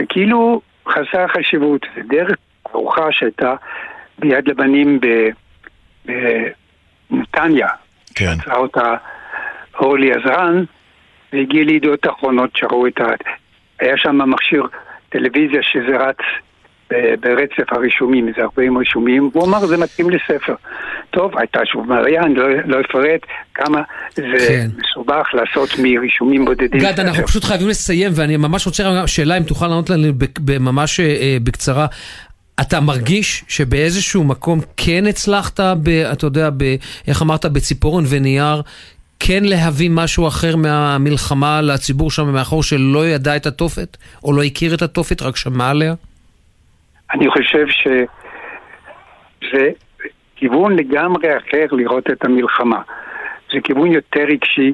וכאילו 0.00 0.60
חסר 0.88 1.26
חשיבות. 1.28 1.86
זה 1.96 2.02
דרך 2.08 2.36
ארוחה 2.74 3.12
שהייתה 3.12 3.54
ביד 4.18 4.48
לבנים 4.48 5.00
בנתניה. 7.10 7.68
כן. 8.14 8.26
עצרה 8.40 8.56
אותה 8.56 8.94
אורלי 9.80 10.12
עזרן, 10.12 10.64
והגיע 11.32 11.64
לידיעות 11.64 12.06
אחרונות 12.06 12.50
שראו 12.56 12.86
את 12.86 13.00
ה... 13.00 13.04
היה 13.80 13.96
שם 13.96 14.30
מכשיר 14.30 14.62
טלוויזיה 15.08 15.62
שזה 15.62 15.96
רץ 15.96 16.16
ברצף 17.20 17.72
הרישומים, 17.72 18.28
איזה 18.28 18.40
40 18.40 18.76
רישומים, 18.76 19.30
והוא 19.32 19.46
אמר 19.46 19.66
זה 19.66 19.76
מתאים 19.76 20.10
לספר. 20.10 20.54
טוב, 21.10 21.38
הייתה 21.38 21.60
שוב 21.64 21.86
מריה, 21.88 22.22
אני 22.22 22.34
לא, 22.34 22.48
לא 22.64 22.80
אפרט 22.80 23.20
כמה 23.54 23.82
זה 24.14 24.22
כן. 24.48 24.68
מסובך 24.78 25.26
לעשות 25.34 25.70
מרישומים 25.78 26.44
בודדים. 26.44 26.80
גד, 26.80 27.00
אנחנו 27.00 27.26
פשוט 27.26 27.44
חייבים 27.44 27.68
לסיים, 27.68 28.12
ואני 28.14 28.36
ממש 28.36 28.66
רוצה 28.66 29.06
שאלה 29.06 29.36
אם 29.36 29.42
תוכל 29.42 29.66
לענות 29.66 29.90
לנו 29.90 30.12
ממש 30.60 31.00
אה, 31.00 31.36
בקצרה. 31.42 31.86
אתה 32.60 32.80
מרגיש 32.80 33.44
שבאיזשהו 33.48 34.24
מקום 34.24 34.60
כן 34.76 35.06
הצלחת, 35.06 35.60
ב, 35.60 35.88
אתה 35.88 36.26
יודע, 36.26 36.50
ב, 36.56 36.76
איך 37.08 37.22
אמרת, 37.22 37.44
בציפורן 37.44 38.04
ונייר, 38.08 38.62
כן 39.20 39.44
להביא 39.44 39.90
משהו 39.90 40.28
אחר 40.28 40.56
מהמלחמה 40.56 41.62
לציבור 41.62 42.10
שם 42.10 42.32
מאחור 42.32 42.62
שלא 42.62 43.08
ידע 43.08 43.36
את 43.36 43.46
התופת, 43.46 43.96
או 44.24 44.32
לא 44.32 44.42
הכיר 44.42 44.74
את 44.74 44.82
התופת, 44.82 45.22
רק 45.22 45.36
שמע 45.36 45.70
עליה? 45.70 45.94
אני 47.14 47.30
חושב 47.30 47.66
שזה 49.40 49.70
כיוון 50.36 50.76
לגמרי 50.76 51.36
אחר 51.36 51.66
לראות 51.72 52.10
את 52.10 52.24
המלחמה. 52.24 52.82
זה 53.52 53.60
כיוון 53.64 53.92
יותר 53.92 54.20
רגשי, 54.20 54.72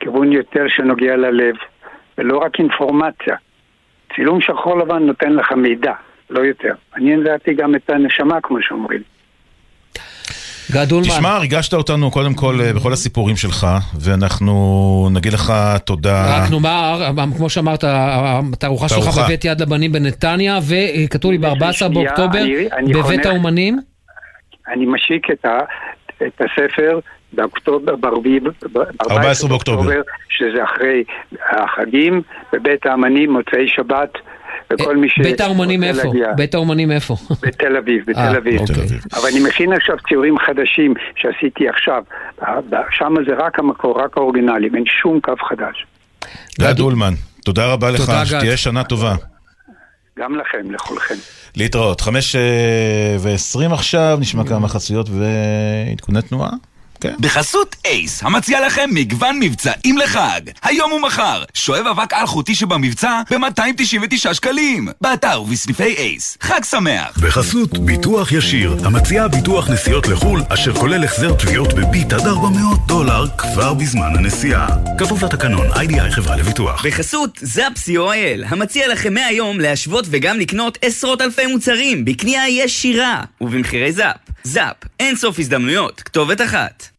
כיוון 0.00 0.32
יותר 0.32 0.68
שנוגע 0.68 1.16
ללב, 1.16 1.54
ולא 2.18 2.38
רק 2.38 2.58
אינפורמציה. 2.58 3.36
צילום 4.14 4.40
שחור 4.40 4.78
לבן 4.78 5.02
נותן 5.02 5.32
לך 5.32 5.52
מידע, 5.52 5.92
לא 6.30 6.40
יותר. 6.40 6.74
אני 6.96 7.16
לדעתי 7.16 7.54
גם 7.54 7.74
את 7.74 7.90
הנשמה, 7.90 8.40
כמו 8.40 8.62
שאומרים. 8.62 9.02
גד 10.72 10.92
אולמן. 10.92 11.08
תשמע, 11.08 11.38
ריגשת 11.38 11.74
אותנו 11.74 12.10
קודם 12.10 12.34
כל 12.34 12.54
אה, 12.60 12.72
בכל 12.72 12.92
הסיפורים 12.92 13.36
שלך, 13.36 13.66
ואנחנו 14.00 14.54
נגיד 15.12 15.32
לך 15.32 15.52
תודה. 15.84 16.36
רק 16.44 16.50
נאמר, 16.50 17.00
כמו 17.36 17.50
שאמרת, 17.50 17.84
התערוכה 17.86 18.88
שלך. 18.88 19.18
בבית 19.24 19.44
יד 19.44 19.60
לבנים 19.62 19.92
בנתניה, 19.92 20.58
וכתוב 20.68 21.30
לי 21.30 21.38
ב-14 21.38 21.72
שנייה, 21.72 21.90
באוקטובר, 21.90 22.38
אני- 22.42 22.66
אני 22.72 22.92
בבית. 22.92 23.26
האומנים. 23.26 23.78
אני 24.68 24.86
משיק 24.86 25.26
את, 25.32 25.44
ה, 25.44 25.58
את 26.26 26.40
הספר 26.40 26.98
באוקטובר, 27.32 27.96
ברביעי, 27.96 28.40
ב- 28.40 28.48
14 29.10 29.48
באוקטובר. 29.48 29.90
שזה 30.28 30.64
אחרי 30.64 31.04
החגים, 31.50 32.22
בבית 32.52 32.86
האמנים, 32.86 33.32
מוצאי 33.32 33.68
שבת, 33.68 34.12
וכל 34.80 34.96
מי 34.96 35.08
ש... 35.08 35.18
בית 35.18 35.40
האומנים 35.40 35.84
איפה? 35.84 36.12
בית 36.36 36.54
האומנים 36.54 36.90
איפה? 36.90 37.16
בתל 37.46 37.76
אביב, 37.76 38.04
בתל 38.06 38.18
אה, 38.18 38.38
אביב. 38.38 38.60
אוקיי. 38.60 38.74
תל 38.74 38.80
אביב. 38.80 39.04
אבל 39.14 39.28
אני 39.32 39.40
מכין 39.48 39.72
עכשיו 39.72 39.96
ציורים 40.08 40.38
חדשים 40.38 40.94
שעשיתי 41.16 41.68
עכשיו. 41.68 42.02
שם 42.90 43.14
זה 43.26 43.34
רק 43.38 43.58
המקור, 43.58 44.00
רק 44.00 44.16
האורגינלים, 44.16 44.74
אין 44.74 44.84
שום 45.02 45.20
קו 45.20 45.32
חדש. 45.48 45.86
גד 46.60 46.80
אולמן, 46.80 47.14
תודה 47.44 47.72
רבה 47.72 47.90
לך. 47.90 48.12
שתהיה 48.24 48.56
שנה 48.56 48.84
טובה. 48.84 49.14
גם 50.18 50.36
לכם, 50.36 50.70
לכולכם. 50.70 51.14
להתראות. 51.56 52.00
חמש 52.00 52.36
אה, 52.36 53.16
ועשרים 53.20 53.72
עכשיו, 53.72 54.18
נשמע 54.20 54.44
כמה 54.44 54.68
חצויות 54.68 55.08
ועדכוני 55.08 56.22
תנועה. 56.22 56.50
כן. 57.02 57.14
בחסות 57.20 57.76
אייס, 57.84 58.22
המציע 58.22 58.66
לכם 58.66 58.90
מגוון 58.92 59.38
מבצעים 59.40 59.98
לחג. 59.98 60.40
היום 60.62 60.92
ומחר, 60.92 61.44
שואב 61.54 61.86
אבק 61.86 62.12
אלחוטי 62.12 62.54
שבמבצע 62.54 63.22
ב-299 63.30 64.34
שקלים. 64.34 64.88
באתר 65.00 65.42
ובסניפי 65.42 65.82
אייס. 65.96 66.38
חג 66.40 66.60
שמח. 66.64 67.18
בחסות 67.18 67.78
ביטוח 67.78 68.32
ישיר, 68.32 68.76
המציע 68.84 69.28
ביטוח 69.28 69.70
נסיעות 69.70 70.08
לחו"ל, 70.08 70.42
אשר 70.48 70.74
כולל 70.74 71.04
החזר 71.04 71.34
תביעות 71.34 71.72
בביט 71.72 72.12
עד 72.12 72.26
400 72.26 72.86
דולר 72.86 73.26
כבר 73.38 73.74
בזמן 73.74 74.16
הנסיעה. 74.16 74.66
כפוף 74.98 75.22
לתקנון, 75.22 75.66
איי-די-איי 75.76 76.10
חברה 76.10 76.36
לביטוח. 76.36 76.86
בחסות 76.86 77.38
זאפ 77.42 77.72
co.il, 77.72 78.46
המציע 78.46 78.88
לכם 78.88 79.14
מהיום 79.14 79.60
להשוות 79.60 80.04
וגם 80.10 80.38
לקנות 80.38 80.78
עשרות 80.82 81.20
אלפי 81.20 81.46
מוצרים 81.46 82.04
בקנייה 82.04 82.48
ישירה 82.48 83.22
ובמחירי 83.40 83.92
זאפ. 83.92 84.16
זאפ, 84.44 84.76
אין 85.00 85.16
סוף 85.16 85.38
הזדמנויות, 85.38 86.00
כתובת 86.00 86.40
אחת. 86.40 86.91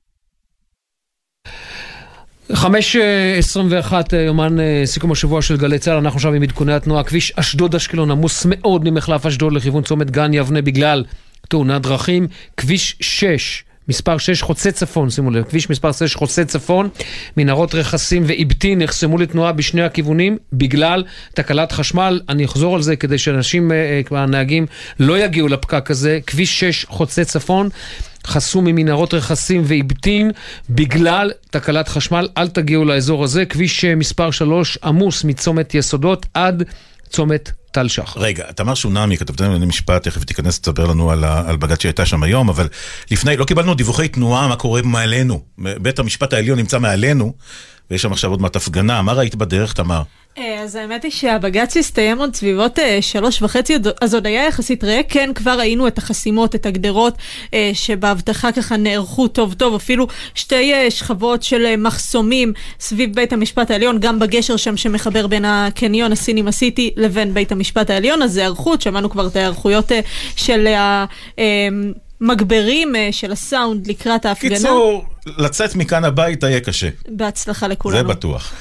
5.21 2.52 4.16
יומן 4.16 4.60
אה, 4.60 4.82
סיכום 4.86 5.12
השבוע 5.12 5.42
של 5.42 5.58
גלי 5.58 5.80
צה"ל, 5.80 5.98
אנחנו 5.98 6.18
עכשיו 6.18 6.34
עם 6.34 6.44
עדכוני 6.44 6.74
התנועה. 6.74 7.04
כביש 7.04 7.34
אשדוד-אשקלון 7.36 8.12
עמוס 8.12 8.46
מאוד 8.50 8.90
ממחלף 8.90 9.26
אשדוד 9.26 9.54
לכיוון 9.54 9.84
צומת 9.84 10.12
גן 10.12 10.34
יבנה 10.34 10.62
בגלל 10.62 11.04
תאונת 11.50 11.82
דרכים. 11.82 12.28
כביש 12.58 12.96
6, 13.00 13.64
מספר 13.88 14.18
6 14.18 14.42
חוצה 14.42 14.72
צפון, 14.72 15.10
שימו 15.10 15.32
לב, 15.32 15.44
כביש 15.44 15.70
מספר 15.70 15.92
6 15.92 16.16
חוצה 16.16 16.46
צפון, 16.46 16.90
מנהרות 17.38 17.76
רכסים 17.76 18.24
ואיבטין 18.26 18.82
נחסמו 18.82 19.18
לתנועה 19.18 19.52
בשני 19.52 19.84
הכיוונים 19.84 20.38
בגלל 20.54 21.04
תקלת 21.34 21.72
חשמל. 21.72 22.22
אני 22.30 22.46
אחזור 22.46 22.76
על 22.76 22.82
זה 22.82 22.96
כדי 22.96 23.18
שאנשים, 23.18 23.72
אה, 23.72 24.02
אה, 24.12 24.24
הנהגים, 24.24 24.66
לא 25.00 25.20
יגיעו 25.20 25.48
לפקק 25.48 25.92
הזה. 25.92 26.20
כביש 26.28 26.60
6 26.60 26.86
חוצה 26.86 27.26
צפון. 27.26 27.70
חסום 28.28 28.66
ממנהרות 28.66 29.14
רכסים 29.14 29.62
ואיבטין 29.66 30.32
בגלל 30.70 31.32
תקלת 31.50 31.88
חשמל, 31.88 32.28
אל 32.38 32.48
תגיעו 32.48 32.86
לאזור 32.86 33.24
הזה. 33.24 33.46
כביש 33.46 33.86
אה, 33.86 33.96
מספר 33.96 34.32
3 34.32 34.78
עמוס 34.84 35.24
מצומת 35.24 35.76
יסודות 35.76 36.26
עד 36.34 36.64
צומת 37.10 37.52
טל 37.72 37.88
שחר. 37.88 38.20
רגע, 38.20 38.52
תמר 38.52 38.76
שונמי, 38.76 39.18
כתבתנו 39.18 39.48
לענייני 39.48 39.66
משפט, 39.66 40.04
תכף 40.04 40.24
תיכנס 40.24 40.60
לספר 40.60 40.86
לנו 40.86 41.12
על, 41.12 41.24
על 41.24 41.58
בג"ץ 41.58 41.82
שהייתה 41.82 42.06
שם 42.06 42.24
היום, 42.24 42.50
אבל 42.50 42.68
לפני, 43.12 43.38
לא 43.38 43.46
קיבלנו 43.46 43.74
דיווחי 43.74 44.08
תנועה, 44.08 44.48
מה 44.48 44.56
קורה 44.56 44.82
מעלינו. 44.82 45.42
בית 45.58 46.00
המשפט 46.00 46.34
העליון 46.34 46.60
נמצא 46.60 46.80
מעלינו, 46.80 47.34
ויש 47.92 48.02
שם 48.02 48.12
עכשיו 48.12 48.30
עוד 48.30 48.42
מעט 48.42 48.56
הפגנה. 48.56 49.02
מה 49.02 49.14
ראית 49.14 49.36
בדרך, 49.36 49.74
תמר? 49.74 50.02
אה, 50.38 50.62
אז 50.62 50.76
האמת 50.76 51.04
היא 51.04 51.12
שהבג"ץ 51.12 51.78
הסתיים 51.78 52.20
עוד 52.20 52.36
סביבות 52.36 52.80
אה, 52.80 52.98
שלוש 53.02 53.42
וחצי, 53.42 53.78
אז 54.02 54.14
עוד 54.14 54.28
היה 54.28 54.48
יחסית 54.48 54.84
ריק. 54.84 55.06
כן, 55.10 55.32
כבר 55.36 55.52
ראינו 55.60 55.88
את 55.88 55.98
החסימות, 55.98 56.56
את 56.56 56.66
הגדרות 56.66 57.18
אה, 57.54 57.72
שבהבטחה 57.74 58.52
ככה 58.52 58.78
נערכו 58.78 59.28
טוב 59.28 59.54
טוב, 59.54 59.76
אפילו 59.76 60.08
שתי 60.36 60.74
אה, 60.74 60.92
שכבות 60.92 61.44
של 61.44 61.66
אה, 61.66 61.78
מחסומים 61.78 62.54
סביב 62.80 63.16
בית 63.16 63.34
המשפט 63.34 63.72
העליון, 63.72 64.00
גם 64.00 64.20
בגשר 64.20 64.58
שם 64.58 64.78
שמחבר 64.78 65.28
בין 65.28 65.46
הקניון 65.46 66.12
הסינימה 66.12 66.52
סיטי 66.52 66.92
לבין 66.98 67.34
בית 67.34 67.52
המשפט 67.52 67.90
העליון, 67.90 68.22
אז 68.22 68.32
זה 68.32 68.40
היערכות, 68.40 68.82
שמענו 68.82 69.10
כבר 69.10 69.28
את 69.28 69.36
ההיערכויות 69.36 69.92
אה, 69.92 70.00
של 70.36 70.68
ה... 70.68 71.06
אה, 71.40 71.68
מגברים 72.22 72.96
של 73.12 73.32
הסאונד 73.32 73.88
לקראת 73.88 74.26
ההפגנה. 74.26 74.56
קיצור, 74.56 75.06
לצאת 75.26 75.76
מכאן 75.76 76.04
הביתה 76.04 76.50
יהיה 76.50 76.60
קשה. 76.60 76.90
בהצלחה 77.08 77.68
לכולנו. 77.68 77.98
זה 77.98 78.04
בטוח. 78.04 78.54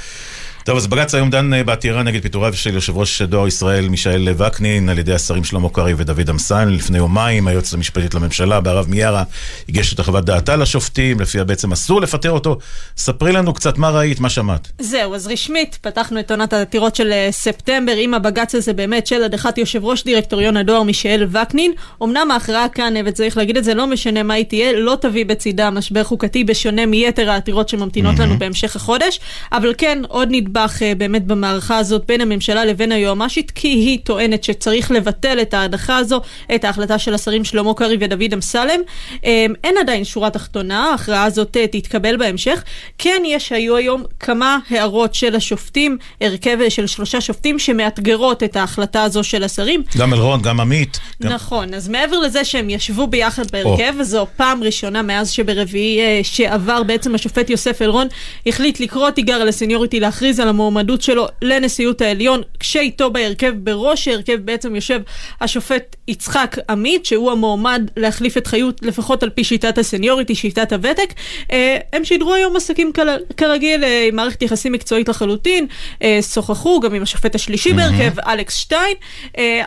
טוב, 0.64 0.76
אז 0.76 0.86
בג"ץ 0.86 1.14
היום 1.14 1.30
דן 1.30 1.54
אה, 1.54 1.64
בעתירה 1.64 2.02
נגד 2.02 2.22
פיטוריו 2.22 2.54
של 2.54 2.74
יושב 2.74 2.96
ראש 2.96 3.22
דואר 3.22 3.46
ישראל 3.46 3.88
מישאל 3.88 4.28
וקנין 4.36 4.88
על 4.88 4.98
ידי 4.98 5.14
השרים 5.14 5.44
שלמה 5.44 5.68
קרעי 5.68 5.94
ודוד 5.96 6.30
אמסלם. 6.30 6.68
לפני 6.68 6.98
יומיים 6.98 7.48
היועצת 7.48 7.74
המשפטית 7.74 8.14
לממשלה 8.14 8.60
בהרב 8.60 8.88
מיארה 8.88 9.22
הגישה 9.68 9.94
את 9.94 10.00
חוות 10.00 10.24
דעתה 10.24 10.56
לשופטים, 10.56 11.20
לפיה 11.20 11.44
בעצם 11.44 11.72
אסור 11.72 12.00
לפטר 12.00 12.30
אותו. 12.30 12.58
ספרי 12.96 13.32
לנו 13.32 13.54
קצת 13.54 13.78
מה 13.78 13.90
ראית, 13.90 14.20
מה 14.20 14.28
שמעת. 14.28 14.68
זהו, 14.78 15.14
אז 15.14 15.26
רשמית 15.26 15.78
פתחנו 15.80 16.20
את 16.20 16.30
עונת 16.30 16.52
העתירות 16.52 16.96
של 16.96 17.12
אה, 17.12 17.28
ספטמבר 17.30 17.92
עם 17.96 18.14
הבג"ץ 18.14 18.54
הזה 18.54 18.72
באמת 18.72 19.06
של 19.06 19.24
הדחת 19.24 19.58
יושב 19.58 19.84
ראש 19.84 20.04
דירקטוריון 20.04 20.56
הדואר 20.56 20.82
מישאל 20.82 21.26
וקנין. 21.30 21.72
אמנם 22.02 22.30
ההכרעה 22.30 22.68
כאן, 22.68 22.96
אה, 22.96 23.02
וצריך 23.04 23.36
להגיד 23.36 23.56
את 23.56 23.64
זה, 23.64 23.74
לא 23.74 23.86
משנה 23.86 24.22
מה 24.22 24.34
היא 24.34 24.44
תהיה, 24.44 24.72
לא 24.72 24.96
תביא 25.00 25.26
בצידה 25.26 25.70
משבר 25.70 26.04
חוקתי 26.04 26.44
בשונה 26.44 26.86
מיתר 26.86 27.30
העתירות 27.30 27.68
שממתינות 27.68 28.18
לנו 28.18 28.38
בהמשך 28.38 28.76
החודש, 28.76 29.20
אבל 29.52 29.74
כן, 29.78 30.02
עוד 30.08 30.28
נדבך 30.52 30.82
אה, 30.82 30.94
באמת 30.94 31.26
במערכה 31.26 31.78
הזאת 31.78 32.02
בין 32.06 32.20
הממשלה 32.20 32.64
לבין 32.64 32.92
היועמ"שית, 32.92 33.50
כי 33.50 33.68
היא 33.68 33.98
טוענת 34.04 34.44
שצריך 34.44 34.90
לבטל 34.90 35.38
את 35.42 35.54
ההדחה 35.54 35.96
הזו, 35.96 36.20
את 36.54 36.64
ההחלטה 36.64 36.98
של 36.98 37.14
השרים 37.14 37.44
שלמה 37.44 37.74
קרעי 37.74 37.96
ודוד 38.00 38.32
אמסלם. 38.32 38.80
אה, 39.24 39.46
אין 39.64 39.74
עדיין 39.80 40.04
שורה 40.04 40.30
תחתונה, 40.30 40.90
ההכרעה 40.90 41.24
הזאת 41.24 41.56
אה, 41.56 41.66
תתקבל 41.66 42.16
בהמשך. 42.16 42.62
כן, 42.98 43.22
יש, 43.26 43.52
היו 43.52 43.76
היום 43.76 44.04
כמה 44.20 44.58
הערות 44.70 45.14
של 45.14 45.36
השופטים, 45.36 45.98
הרכב 46.20 46.58
של 46.68 46.86
שלושה 46.86 47.20
שופטים 47.20 47.58
שמאתגרות 47.58 48.42
את 48.42 48.56
ההחלטה 48.56 49.02
הזו 49.02 49.24
של 49.24 49.44
השרים. 49.44 49.82
גם 49.98 50.14
אלרון, 50.14 50.42
גם 50.42 50.60
עמית. 50.60 50.98
גם... 51.22 51.32
נכון, 51.32 51.74
אז 51.74 51.88
מעבר 51.88 52.18
לזה 52.18 52.44
שהם 52.44 52.70
ישבו 52.70 53.06
ביחד 53.06 53.50
בהרכב, 53.50 53.94
וזו 53.98 54.26
פעם 54.36 54.62
ראשונה 54.62 55.02
מאז 55.02 55.30
שברביעי 55.30 56.00
אה, 56.00 56.20
שעבר 56.22 56.82
בעצם 56.82 57.14
השופט 57.14 57.50
יוסף 57.50 57.82
אלרון 57.82 58.06
החליט 58.46 58.80
לקרוא 58.80 59.10
תיגר 59.10 59.44
לסניוריטי 59.44 60.00
להכריז 60.00 60.41
על 60.42 60.48
המועמדות 60.48 61.02
שלו 61.02 61.26
לנשיאות 61.42 62.00
העליון, 62.00 62.42
כשאיתו 62.60 63.10
בהרכב, 63.10 63.54
בראש 63.56 64.08
ההרכב 64.08 64.36
בעצם 64.44 64.74
יושב 64.74 65.00
השופט 65.40 65.96
יצחק 66.08 66.56
עמית, 66.70 67.06
שהוא 67.06 67.30
המועמד 67.32 67.90
להחליף 67.96 68.36
את 68.36 68.46
חיות, 68.46 68.80
לפחות 68.82 69.22
על 69.22 69.30
פי 69.30 69.44
שיטת 69.44 69.78
הסניוריטי, 69.78 70.34
שיטת 70.34 70.72
הוותק. 70.72 71.12
אה, 71.52 71.78
הם 71.92 72.04
שידרו 72.04 72.34
היום 72.34 72.56
עסקים 72.56 72.92
כרגיל, 73.36 73.84
אה, 73.84 74.06
עם 74.08 74.16
מערכת 74.16 74.42
יחסים 74.42 74.72
מקצועית 74.72 75.08
לחלוטין, 75.08 75.66
אה, 76.02 76.18
שוחחו 76.34 76.80
גם 76.80 76.94
עם 76.94 77.02
השופט 77.02 77.34
השלישי 77.34 77.72
בהרכב, 77.72 78.20
אלכס 78.20 78.54
שטיין, 78.54 78.96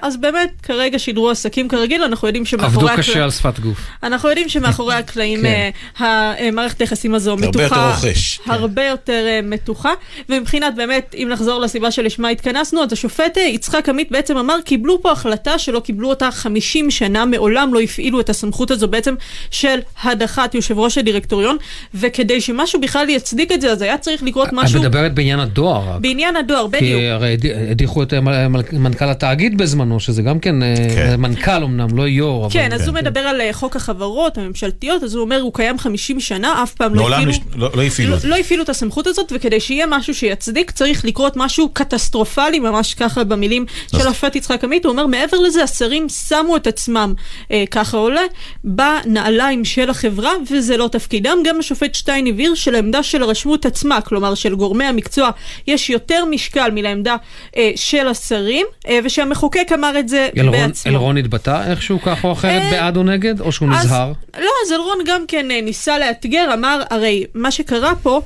אז 0.02 0.18
באמת, 0.18 0.52
כרגע 0.64 1.00
שידרו 1.00 1.30
עסקים 1.30 1.68
כרגיל, 1.68 2.04
אנחנו 2.04 2.28
יודעים 2.28 2.44
עבדו 2.44 2.58
שמאחורי 2.58 2.98
קשה 2.98 3.24
על 3.24 3.32
שפת 3.32 3.60
גוף. 3.60 3.78
אנחנו 4.04 4.30
יודעים 4.30 4.50
שמאחורי 4.50 4.96
הקלעים 4.96 5.42
כן. 5.42 5.70
המערכת 5.98 6.82
היחסים 6.82 7.16
הזו 7.16 7.30
הרבה 7.30 7.48
מתוחה. 7.48 7.64
יותר 7.64 7.90
רוכש, 7.90 8.38
כן. 8.38 8.52
הרבה 8.52 8.86
יותר 8.86 9.26
אה, 9.28 9.40
מתוחה. 9.44 9.94
ומבחינת 10.30 10.76
באמת, 10.76 11.16
אם 11.18 11.28
נחזור 11.32 11.60
לסיבה 11.60 11.92
שלשמה 11.92 12.30
התכנסנו, 12.30 12.84
אז 12.84 12.94
השופט 12.94 13.38
יצחק 13.38 13.90
עמית 13.90 14.12
בעצם 14.12 14.38
אמר, 14.38 14.56
קיבלו 14.66 15.02
פה 15.02 15.12
החלטה 15.12 15.60
שלא 15.60 15.80
קיבלו 15.80 16.10
אותה 16.10 16.25
50 16.32 16.92
שנה, 16.92 17.26
מעולם 17.26 17.74
לא 17.74 17.80
הפעילו 17.80 18.20
את 18.20 18.30
הסמכות 18.30 18.72
הזו 18.72 18.88
בעצם 18.88 19.16
של 19.52 19.76
הדחת 20.04 20.56
יושב 20.56 20.80
ראש 20.80 20.98
הדירקטוריון, 20.98 21.58
וכדי 21.94 22.42
שמשהו 22.42 22.82
בכלל 22.82 23.10
יצדיק 23.10 23.52
את 23.52 23.62
זה, 23.62 23.72
אז 23.72 23.82
היה 23.82 23.98
צריך 23.98 24.24
לקרות 24.24 24.48
את 24.48 24.54
משהו 24.54 24.80
מדברת 24.80 25.14
בעניין 25.14 25.40
הדואר 25.40 25.90
רק. 25.90 26.02
בעניין 26.02 26.36
הדואר, 26.36 26.68
בדיוק. 26.68 26.82
כי 27.00 27.08
הרי 27.10 27.34
הדי- 27.34 27.54
הדיחו 27.72 28.04
את 28.04 28.14
אה, 28.14 28.20
מ- 28.22 28.52
מנכ"ל 28.84 29.10
התאגיד 29.10 29.58
בזמנו, 29.58 30.00
שזה 30.00 30.22
גם 30.22 30.40
כן, 30.40 30.64
אה, 30.64 30.76
כן. 30.96 31.16
מנכ"ל 31.22 31.52
אמנם, 31.64 31.98
לא 31.98 32.08
יו"ר. 32.08 32.50
כן, 32.52 32.66
אבל- 32.72 32.82
אז 32.82 32.88
הוא 32.88 32.96
מדבר 32.96 33.20
על 33.20 33.42
אה, 33.42 33.54
חוק 33.54 33.76
החברות 33.76 34.38
הממשלתיות, 34.38 35.04
אז 35.04 35.16
הוא 35.16 35.22
אומר, 35.24 35.42
הוא 35.42 35.54
קיים 35.54 35.78
50 35.80 36.20
שנה, 36.20 36.64
אף 36.64 36.74
פעם 36.74 36.96
לא 36.96 37.02
מעולם 37.02 37.22
הפעילו... 37.30 37.38
לא- 37.56 37.70
לא 37.74 37.82
הפעילו 37.84 38.12
לא, 38.12 38.16
את 38.16 38.22
זה. 38.22 38.28
לא 38.28 38.36
הפעילו 38.36 38.64
את 38.64 38.70
הסמכות 38.70 39.08
הזאת, 39.08 39.32
וכדי 39.36 39.60
שיהיה 39.60 39.86
משהו 39.90 40.16
שיצדיק, 40.16 40.72
צריך 40.72 41.06
לקרות 41.06 41.34
משהו 41.36 41.70
קטסטרופלי, 41.74 42.60
ממש 42.60 42.94
ככה 42.94 43.24
במילים 43.24 43.66
של 43.92 44.08
השופט 44.08 44.36
יצחק 44.36 44.64
עמית. 44.64 44.86
הוא 44.86 44.92
אומר, 44.92 45.08
מעבר 45.08 45.40
לזה, 45.40 45.64
השרים 45.64 46.10
שמו 46.28 46.56
את 46.58 46.68
עצמם, 46.68 47.14
אה, 47.52 47.64
ככה 47.72 47.98
עולה, 47.98 48.22
בנעליים 48.64 49.66
של 49.66 49.90
החברה, 49.90 50.32
וזה 50.52 50.78
לא 50.78 50.88
תפקידם. 50.88 51.38
גם 51.46 51.60
השופט 51.60 51.96
שטיין 51.96 52.28
הבהיר 52.28 52.56
שלעמדה 52.56 53.04
של 53.04 53.24
הרשמות 53.24 53.66
עצמה, 53.66 54.02
כלומר 54.02 54.36
של 54.36 54.56
גורמי 54.56 54.86
המקצוע, 54.86 55.30
יש 55.68 55.90
יותר 55.90 56.26
משקל 56.26 56.70
מלעמדה 56.74 57.16
אה, 57.58 57.72
של 57.76 58.08
השרים, 58.08 58.66
אה, 58.88 59.00
ושהמחוקק 59.04 59.68
אמר 59.74 60.00
את 60.00 60.10
זה 60.10 60.30
אלרון, 60.38 60.52
בעצמו. 60.52 60.92
אלרון 60.92 61.18
התבטא 61.18 61.70
איכשהו 61.72 62.00
כך 62.02 62.24
או 62.24 62.32
אחרת 62.32 62.62
אה, 62.62 62.72
בעד 62.72 62.98
או 62.98 63.04
נגד, 63.04 63.42
או 63.42 63.52
שהוא 63.52 63.70
אז- 63.74 63.86
נזהר? 63.86 64.12
לא, 64.40 64.50
אז 64.66 64.72
אלרון 64.72 64.98
גם 65.06 65.22
כן 65.28 65.52
אה, 65.52 65.62
ניסה 65.62 66.00
לאתגר, 66.00 66.50
אמר, 66.54 66.82
הרי 66.90 67.24
מה 67.34 67.52
שקרה 67.52 67.94
פה, 68.04 68.22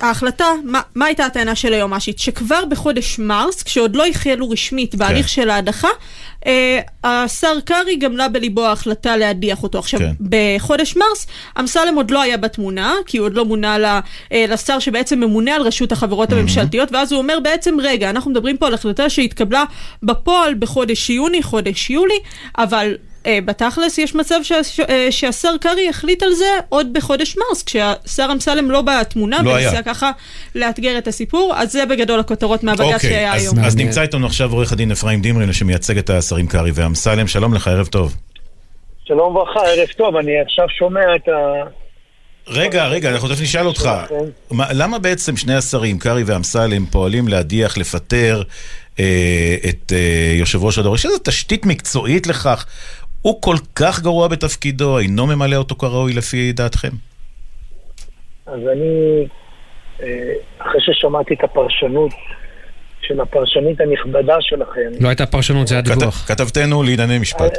ההחלטה, 0.00 0.44
מה, 0.64 0.80
מה 0.94 1.06
הייתה 1.06 1.26
הטענה 1.26 1.54
של 1.54 1.72
היועמ"שית? 1.72 2.18
שכבר 2.18 2.64
בחודש 2.64 3.18
מרס, 3.18 3.62
כשעוד 3.62 3.96
לא 3.96 4.06
החלו 4.06 4.50
רשמית 4.50 4.94
בהליך 4.94 5.26
כן. 5.26 5.32
של 5.32 5.50
ההדחה, 5.50 5.88
אה, 6.46 6.80
השר 7.04 7.60
קרעי 7.64 7.96
גמלה 7.96 8.28
בליבו 8.28 8.64
ההחלטה 8.64 9.16
להדיח 9.16 9.62
אותו. 9.62 9.78
עכשיו, 9.78 10.00
כן. 10.00 10.12
בחודש 10.20 10.96
מרס, 10.96 11.26
אמסלם 11.60 11.94
עוד 11.94 12.10
לא 12.10 12.22
היה 12.22 12.36
בתמונה, 12.36 12.94
כי 13.06 13.18
הוא 13.18 13.24
עוד 13.24 13.34
לא 13.34 13.44
מונה 13.44 13.78
ל, 13.78 13.84
אה, 14.32 14.44
לשר 14.48 14.78
שבעצם 14.78 15.20
ממונה 15.20 15.54
על 15.54 15.62
רשות 15.62 15.92
החברות 15.92 16.32
הממשלתיות, 16.32 16.92
ואז 16.92 17.12
הוא 17.12 17.18
אומר 17.18 17.38
בעצם, 17.42 17.76
רגע, 17.82 18.10
אנחנו 18.10 18.30
מדברים 18.30 18.56
פה 18.56 18.66
על 18.66 18.74
החלטה 18.74 19.10
שהתקבלה 19.10 19.64
בפועל 20.02 20.54
בחודש 20.54 21.10
יוני, 21.10 21.42
חודש 21.42 21.90
יולי, 21.90 22.18
אבל... 22.58 22.94
אה, 23.26 23.38
בתכלס 23.44 23.98
יש 23.98 24.14
מצב 24.14 24.40
אה, 24.88 25.12
שהשר 25.12 25.56
קרעי 25.60 25.88
החליט 25.88 26.22
על 26.22 26.32
זה 26.32 26.50
עוד 26.68 26.92
בחודש 26.92 27.36
מרס, 27.36 27.62
כשהשר 27.62 28.28
אמסלם 28.32 28.70
לא 28.70 28.82
בתמונה, 28.82 29.42
לא 29.42 29.50
וניסה. 29.50 29.82
ככה 29.82 30.10
לאתגר 30.54 30.98
את 30.98 31.08
הסיפור, 31.08 31.52
אז 31.56 31.72
זה 31.72 31.86
בגדול 31.86 32.20
הכותרות 32.20 32.62
מהבג"ץ 32.62 32.94
אוקיי, 32.94 33.10
שהיה 33.10 33.34
אז, 33.34 33.42
היום. 33.42 33.64
אז 33.64 33.76
נמצא 33.76 34.02
איתנו 34.02 34.26
עכשיו 34.26 34.52
עורך 34.52 34.72
הדין 34.72 34.92
אפרים 34.92 35.20
דמרי, 35.22 35.52
שמייצג 35.52 35.98
את 35.98 36.10
השרים 36.10 36.46
קרעי 36.46 36.70
ואמסלם. 36.74 37.26
שלום 37.26 37.54
לך, 37.54 37.68
ערב 37.68 37.86
טוב. 37.86 38.16
שלום 39.04 39.36
וברכה, 39.36 39.60
ערב 39.60 39.88
טוב, 39.96 40.16
אני 40.16 40.40
עכשיו 40.40 40.66
שומע 40.78 41.16
את 41.16 41.28
ה... 41.28 41.32
רגע, 42.48 42.86
רגע, 42.86 43.10
אנחנו 43.10 43.28
תכף 43.28 43.42
נשאל 43.42 43.66
אותך. 43.66 43.90
מה, 44.50 44.66
למה 44.72 44.98
בעצם 44.98 45.36
שני 45.36 45.54
השרים, 45.54 45.98
קרעי 45.98 46.22
ואמסלם, 46.26 46.86
פועלים 46.86 47.28
להדיח, 47.28 47.78
לפטר 47.78 48.42
אה, 48.98 49.56
את 49.68 49.92
אה, 49.92 50.32
יושב 50.38 50.64
ראש 50.64 50.78
הדור? 50.78 50.94
יש 50.94 51.06
איזו 51.06 51.18
תשתית 51.24 51.66
מקצועית 51.66 52.26
לכך? 52.26 52.66
הוא 53.26 53.42
כל 53.42 53.56
כך 53.74 54.02
גרוע 54.02 54.28
בתפקידו, 54.28 54.98
אינו 54.98 55.26
ממלא 55.26 55.56
אותו 55.56 55.74
כראוי 55.74 56.12
לפי 56.12 56.52
דעתכם? 56.52 56.88
אז 58.46 58.60
אני, 58.72 59.26
אה, 60.02 60.32
אחרי 60.58 60.80
ששמעתי 60.80 61.34
את 61.34 61.44
הפרשנות 61.44 62.12
של 63.00 63.20
הפרשנית 63.20 63.80
הנכבדה 63.80 64.36
שלכם, 64.40 64.90
לא 65.00 65.08
הייתה 65.08 65.26
פרשנות, 65.26 65.66
זה 65.66 65.74
היה 65.74 65.82
דיווח. 65.82 66.24
כתבתנו 66.28 66.82
לענייני 66.82 67.18
משפט. 67.18 67.58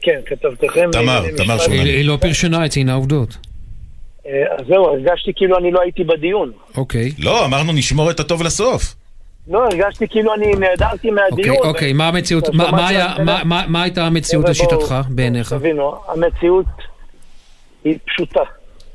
כן, 0.00 0.20
כתבתכם... 0.26 0.88
תמר, 0.92 1.20
לענייני 1.20 1.36
תמר 1.36 1.54
משפט, 1.54 1.66
שומרני. 1.66 1.88
היא 1.90 1.96
היא 1.96 2.06
לא 2.06 2.18
פרשנה 2.20 2.66
את 2.66 2.72
זה, 2.72 2.80
הנה 2.80 2.92
העובדות. 2.92 3.36
אה, 4.26 4.32
אז 4.58 4.66
זהו, 4.68 4.86
הרגשתי 4.86 5.32
כאילו 5.36 5.58
אני 5.58 5.70
לא 5.70 5.80
הייתי 5.80 6.04
בדיון. 6.04 6.52
אוקיי. 6.76 7.12
לא, 7.18 7.44
אמרנו 7.44 7.72
נשמור 7.72 8.10
את 8.10 8.20
הטוב 8.20 8.42
לסוף. 8.42 8.94
לא, 9.48 9.64
הרגשתי 9.64 10.08
כאילו 10.08 10.34
אני 10.34 10.52
נעדרתי 10.52 10.94
אוקיי, 10.94 11.10
מהדיון. 11.10 11.56
אוקיי, 11.66 11.92
מה 11.92 12.08
המציאות, 12.08 12.44
מה- 13.68 13.82
הייתה 13.82 14.04
המציאות 14.06 14.48
לשיטתך, 14.48 14.94
בעיניך? 15.08 15.52
תבינו, 15.52 15.94
המציאות 16.08 16.66
היא 17.84 17.98
פשוטה. 18.06 18.40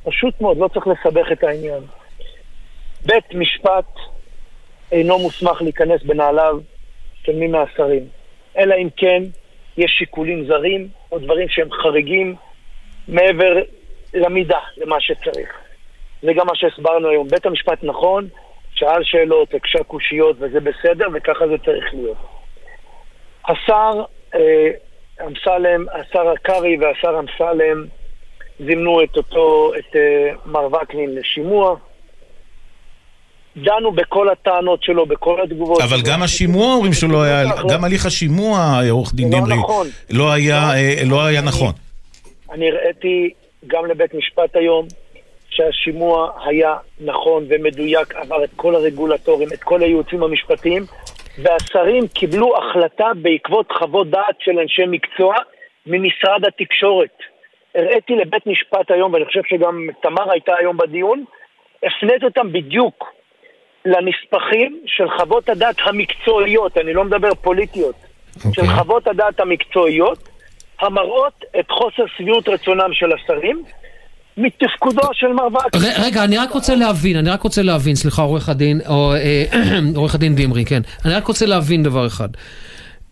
פשוט 0.04 0.42
מאוד, 0.42 0.58
לא 0.58 0.68
צריך 0.68 0.88
לסבך 0.88 1.32
את 1.32 1.44
העניין. 1.44 1.80
בית 3.06 3.34
משפט 3.34 3.86
אינו 4.92 5.20
מוסמך 5.20 5.62
להיכנס 5.62 6.04
בנעליו 6.04 6.60
של 7.26 7.36
מי 7.36 7.48
מהשרים, 7.48 8.04
אלא 8.58 8.76
אם 8.76 8.88
כן 8.98 9.24
יש 9.78 9.92
שיקולים 9.98 10.46
זרים 10.48 10.88
או 11.12 11.20
דברים 11.20 11.50
שהם 11.50 11.68
חריגים 11.72 12.36
מעבר 13.08 13.54
למידה, 14.14 14.60
למה 14.78 14.96
שצריך. 15.00 15.50
זה 16.22 16.34
גם 16.34 16.48
מה 16.48 16.56
שהסברנו 16.56 17.10
היום. 17.10 17.28
בית 17.28 17.46
המשפט 17.46 17.84
נכון, 17.84 18.28
שאל 18.82 19.04
שאלות, 19.04 19.54
הקשה 19.54 19.84
קושיות, 19.84 20.36
וזה 20.40 20.60
בסדר, 20.60 21.06
וככה 21.14 21.48
זה 21.48 21.58
צריך 21.66 21.86
להיות. 21.94 22.18
השר 23.48 24.04
אה, 24.36 24.70
אמסלם, 25.28 25.86
השר 25.94 26.34
קרעי 26.42 26.78
והשר 26.78 27.20
אמסלם 27.20 27.86
זימנו 28.60 29.04
את 29.04 29.18
אותו, 29.18 29.72
את 29.80 29.96
אה, 29.96 30.32
מר 30.46 30.68
וקנין 30.68 31.16
לשימוע. 31.16 31.76
דנו 33.58 33.92
בכל 33.92 34.30
הטענות 34.30 34.84
שלו, 34.84 35.06
בכל 35.06 35.42
התגובות. 35.42 35.82
אבל. 35.82 36.02
גם 36.06 36.24
השימוע 36.24 36.74
אומרים 36.74 36.94
שלא 36.94 37.24
היה, 37.24 37.44
גם 37.70 37.84
הליך 37.84 38.06
השימוע, 38.06 38.82
עורך 38.90 39.14
דין 39.14 39.34
לא 39.34 39.40
דמרי, 39.40 39.58
נכון. 39.58 39.88
לא 40.10 40.32
היה 40.32 40.74
אה, 40.74 40.96
לא 41.06 41.26
היה 41.26 41.42
נכון. 41.42 41.74
אני 42.52 42.70
הראיתי 42.70 43.30
גם 43.68 43.86
לבית 43.86 44.14
משפט 44.14 44.56
היום 44.56 44.88
שהשימוע 45.52 46.32
היה 46.46 46.76
נכון 47.00 47.46
ומדויק, 47.50 48.16
עבר 48.16 48.44
את 48.44 48.50
כל 48.56 48.76
הרגולטורים, 48.76 49.48
את 49.54 49.64
כל 49.64 49.82
הייעוצים 49.82 50.24
המשפטיים, 50.24 50.84
והשרים 51.44 52.08
קיבלו 52.08 52.58
החלטה 52.58 53.12
בעקבות 53.22 53.72
חוות 53.72 54.10
דעת 54.10 54.36
של 54.40 54.60
אנשי 54.60 54.82
מקצוע 54.88 55.36
ממשרד 55.86 56.46
התקשורת. 56.48 57.18
הראיתי 57.76 58.16
לבית 58.16 58.48
משפט 58.48 58.92
היום, 58.92 59.14
ואני 59.14 59.26
חושב 59.26 59.42
שגם 59.50 59.88
תמר 60.02 60.32
הייתה 60.32 60.54
היום 60.60 60.78
בדיון, 60.78 61.24
הפנית 61.84 62.24
אותם 62.24 62.52
בדיוק 62.52 63.14
לנספחים 63.86 64.82
של 64.86 65.10
חוות 65.10 65.50
הדעת 65.50 65.76
המקצועיות, 65.86 66.78
אני 66.78 66.94
לא 66.94 67.04
מדבר 67.04 67.36
פוליטיות, 67.36 67.96
okay. 67.96 68.54
של 68.54 68.68
חוות 68.68 69.08
הדעת 69.08 69.40
המקצועיות, 69.40 70.30
המראות 70.80 71.46
את 71.60 71.72
חוסר 71.72 72.04
שביעות 72.18 72.50
רצונם 72.50 72.94
של 72.94 73.12
השרים 73.14 73.64
מתפקודו 74.38 75.02
של 75.14 75.28
מר 75.28 75.48
וקנין. 75.68 75.92
רגע, 75.98 76.24
אני 76.24 76.38
רק 76.38 76.52
רוצה 76.52 76.76
להבין, 76.76 77.18
אני 77.18 77.30
רק 77.30 77.42
רוצה 77.42 77.62
להבין, 77.62 77.96
סליחה, 77.96 78.22
עורך 78.22 78.50
הדין, 78.50 78.82
או 78.88 79.14
אה, 79.14 79.46
עורך 79.96 80.16
הדין 80.16 80.36
דמרי, 80.36 80.66
כן. 80.66 80.82
אני 81.06 81.14
רק 81.14 81.28
רוצה 81.28 81.46
להבין 81.46 81.84
דבר 81.84 82.08
אחד. 82.08 82.30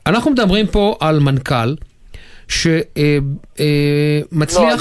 אנחנו 0.05 0.31
מדברים 0.31 0.67
פה 0.67 0.97
על 0.99 1.19
מנכ"ל 1.19 1.75
שמצליח, 2.49 2.83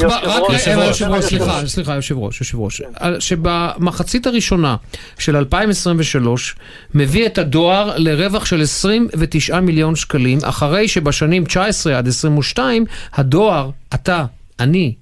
לא, 0.02 0.08
ב- 0.08 0.12
על 0.12 0.30
רק 0.30 0.42
יושב 0.52 0.78
ראש. 0.78 1.24
סליחה. 1.24 1.66
סליחה, 1.66 1.94
יושב 1.94 2.18
ראש, 2.18 2.40
יושב 2.40 2.58
ראש, 2.58 2.82
שבמחצית 3.18 4.26
הראשונה 4.26 4.76
של 5.18 5.36
2023 5.36 6.56
מביא 6.94 7.26
את 7.26 7.38
הדואר 7.38 7.92
לרווח 7.96 8.44
של 8.44 8.62
29 8.62 9.60
מיליון 9.60 9.96
שקלים, 9.96 10.38
אחרי 10.44 10.88
שבשנים 10.88 11.44
19 11.44 11.98
עד 11.98 12.08
22 12.08 12.84
הדואר, 13.14 13.70
אתה, 13.94 14.24
אני, 14.60 14.94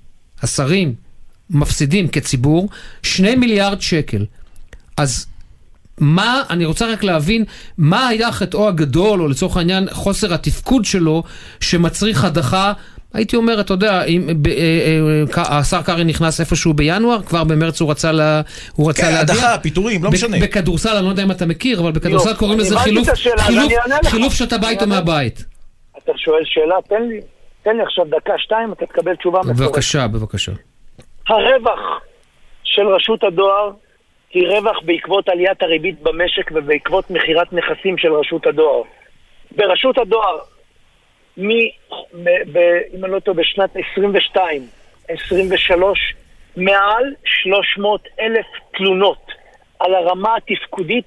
השרים, 0.43 1.06
מפסידים 1.51 2.09
כציבור 2.09 2.69
2 3.03 3.41
מיליארד 3.41 3.81
שקל. 3.81 4.25
אז 4.97 5.27
מה, 6.01 6.43
אני 6.51 6.65
רוצה 6.65 6.93
רק 6.93 7.05
להבין, 7.05 7.45
מה 7.79 8.09
היה 8.09 8.33
חטאו 8.33 8.69
הגדול, 8.69 9.21
או 9.23 9.29
לצורך 9.29 9.57
העניין 9.57 9.89
חוסר 9.91 10.35
התפקוד 10.35 10.85
שלו, 10.85 11.23
שמצריך 11.61 12.25
הדחה, 12.25 12.73
הייתי 13.15 13.37
אומר, 13.37 13.61
אתה 13.61 13.73
יודע, 13.73 14.05
אם 14.05 14.29
ב, 14.43 14.47
אה, 14.47 14.55
אה, 15.37 15.59
השר 15.59 15.83
קרעי 15.83 16.05
נכנס 16.05 16.41
איפשהו 16.41 16.75
בינואר, 16.75 17.23
כבר 17.23 17.45
במרץ 17.45 17.81
הוא 17.81 17.91
רצה, 17.91 18.13
לה, 18.13 18.41
הוא 18.75 18.91
רצה 18.91 19.03
כן, 19.03 19.13
להדיח. 19.13 19.37
הדחה, 19.37 19.59
פיטורים, 19.59 20.05
לא 20.05 20.11
משנה. 20.11 20.37
בכדורסל, 20.43 20.97
אני 20.97 21.05
לא 21.05 21.11
יודע 21.11 21.23
אם 21.23 21.31
אתה 21.31 21.47
מכיר, 21.47 21.81
אבל 21.81 21.93
בכדורסל 21.93 22.31
לא, 22.31 22.37
קוראים 22.37 22.61
אני 22.61 22.67
לזה 22.67 22.79
חילוף, 22.79 23.09
חילוף, 23.39 23.65
אני 23.65 23.77
אענה 23.79 23.97
לך. 24.05 24.11
חילוף 24.11 24.35
שאתה 24.35 24.59
בא 24.59 24.69
איתו 24.69 24.85
אני 24.85 24.95
אענה. 24.95 25.05
מהבית. 25.05 25.45
אתה 25.99 26.13
שואל 26.17 26.43
שאלה, 26.45 26.75
תן 26.89 27.09
לי, 27.09 27.21
תן 27.63 27.77
לי 27.77 27.83
עכשיו 27.83 28.05
דקה, 28.05 28.33
שתיים, 28.39 28.73
אתה 28.73 28.87
תקבל 28.87 29.17
תשובה 29.17 29.41
מפורטת. 29.41 29.61
בבקשה, 29.61 30.07
בבקשה. 30.09 30.53
הרווח 31.29 32.01
של 32.65 32.89
רשות 32.89 33.25
הדואר 33.25 33.71
היא 34.31 34.49
רווח 34.49 34.81
בעקבות 34.85 35.29
עליית 35.29 35.63
הריבית 35.63 36.03
במשק 36.03 36.51
ובעקבות 36.55 37.11
מכירת 37.11 37.53
נכסים 37.53 37.99
של 37.99 38.13
רשות 38.13 38.47
הדואר. 38.47 38.83
ברשות 39.57 39.99
הדואר, 39.99 40.39
מ, 41.37 41.49
ב, 42.13 42.29
ב, 42.53 42.59
אם 42.95 43.05
אני 43.05 43.13
לא 43.13 43.21
טועה, 43.21 43.37
בשנת 43.37 43.71
22, 43.93 44.63
23, 45.09 46.15
מעל 46.57 47.15
300 47.25 48.09
אלף 48.21 48.47
תלונות 48.77 49.33
על 49.81 49.95
הרמה 49.95 50.37
התפקודית 50.37 51.05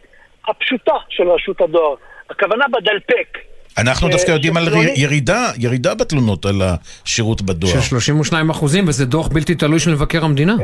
הפשוטה 0.47 0.95
של 1.10 1.32
רשות 1.32 1.62
הדואר. 1.62 1.95
הכוונה 2.29 2.65
בדלפק. 2.71 3.38
אנחנו 3.81 4.07
אה, 4.07 4.11
דווקא 4.11 4.31
יודעים 4.31 4.57
על 4.57 4.65
שפלוני- 4.65 4.93
ירידה, 4.95 5.47
ירידה 5.57 5.95
בתלונות 5.95 6.45
על 6.45 6.61
השירות 7.05 7.41
בדואר. 7.41 7.73
של 7.73 7.81
32 7.81 8.49
אחוזים, 8.49 8.87
וזה 8.87 9.05
דוח 9.05 9.27
בלתי 9.27 9.55
תלוי 9.55 9.79
של 9.79 9.91
מבקר 9.91 10.25
המדינה. 10.25 10.55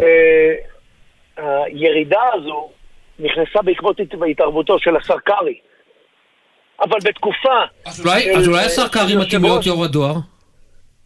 אה, 1.40 1.64
הירידה 1.66 2.20
הזו 2.34 2.70
נכנסה 3.20 3.62
בעקבות 3.66 4.00
הת- 4.00 4.14
התערבותו 4.32 4.80
של 4.80 4.96
השר 4.96 5.18
קרעי. 5.26 5.60
אבל 6.82 6.98
בתקופה... 7.06 7.50
אז 7.86 8.06
אולי 8.48 8.66
השר 8.66 8.88
קרעי 8.88 9.16
מתאים 9.16 9.44
להיות 9.44 9.66
יו"ר 9.66 9.84
הדואר? 9.84 10.14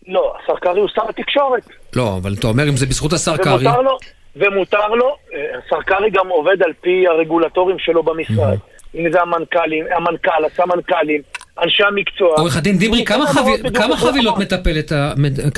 לא, 0.08 0.34
השר 0.44 0.56
קרעי 0.56 0.80
הוא 0.80 0.90
שר 0.96 1.10
התקשורת. 1.10 1.68
לא, 1.96 2.18
אבל 2.22 2.34
אתה 2.40 2.48
אומר 2.48 2.64
אם 2.70 2.78
זה 2.78 2.86
בזכות 2.86 3.14
השר 3.14 3.38
קרעי. 3.38 3.56
ומותר 3.68 3.82
לו, 3.82 3.98
ומותר 4.36 4.88
לו, 4.88 5.16
אה, 5.34 5.40
השר 5.66 5.82
קרעי 5.82 6.10
גם 6.12 6.28
עובד 6.30 6.64
על 6.64 6.74
פי 6.82 7.08
הרגולטורים 7.08 7.80
שלו 7.80 8.04
במשרד. 8.04 8.58
אם 8.96 9.12
זה 9.12 9.22
המנכ"לים, 9.22 9.86
המנכ"ל, 9.96 10.46
הסמנכ"לים, 10.46 11.22
אנשי 11.64 11.84
המקצוע. 11.84 12.28
עורך 12.38 12.58
הדין 12.58 12.78
דיברי, 12.78 13.06
כמה 13.06 13.28
חבי- 13.28 13.72
כמה. 13.74 13.98
חבילות 13.98 14.38
מטפלת, 14.38 14.92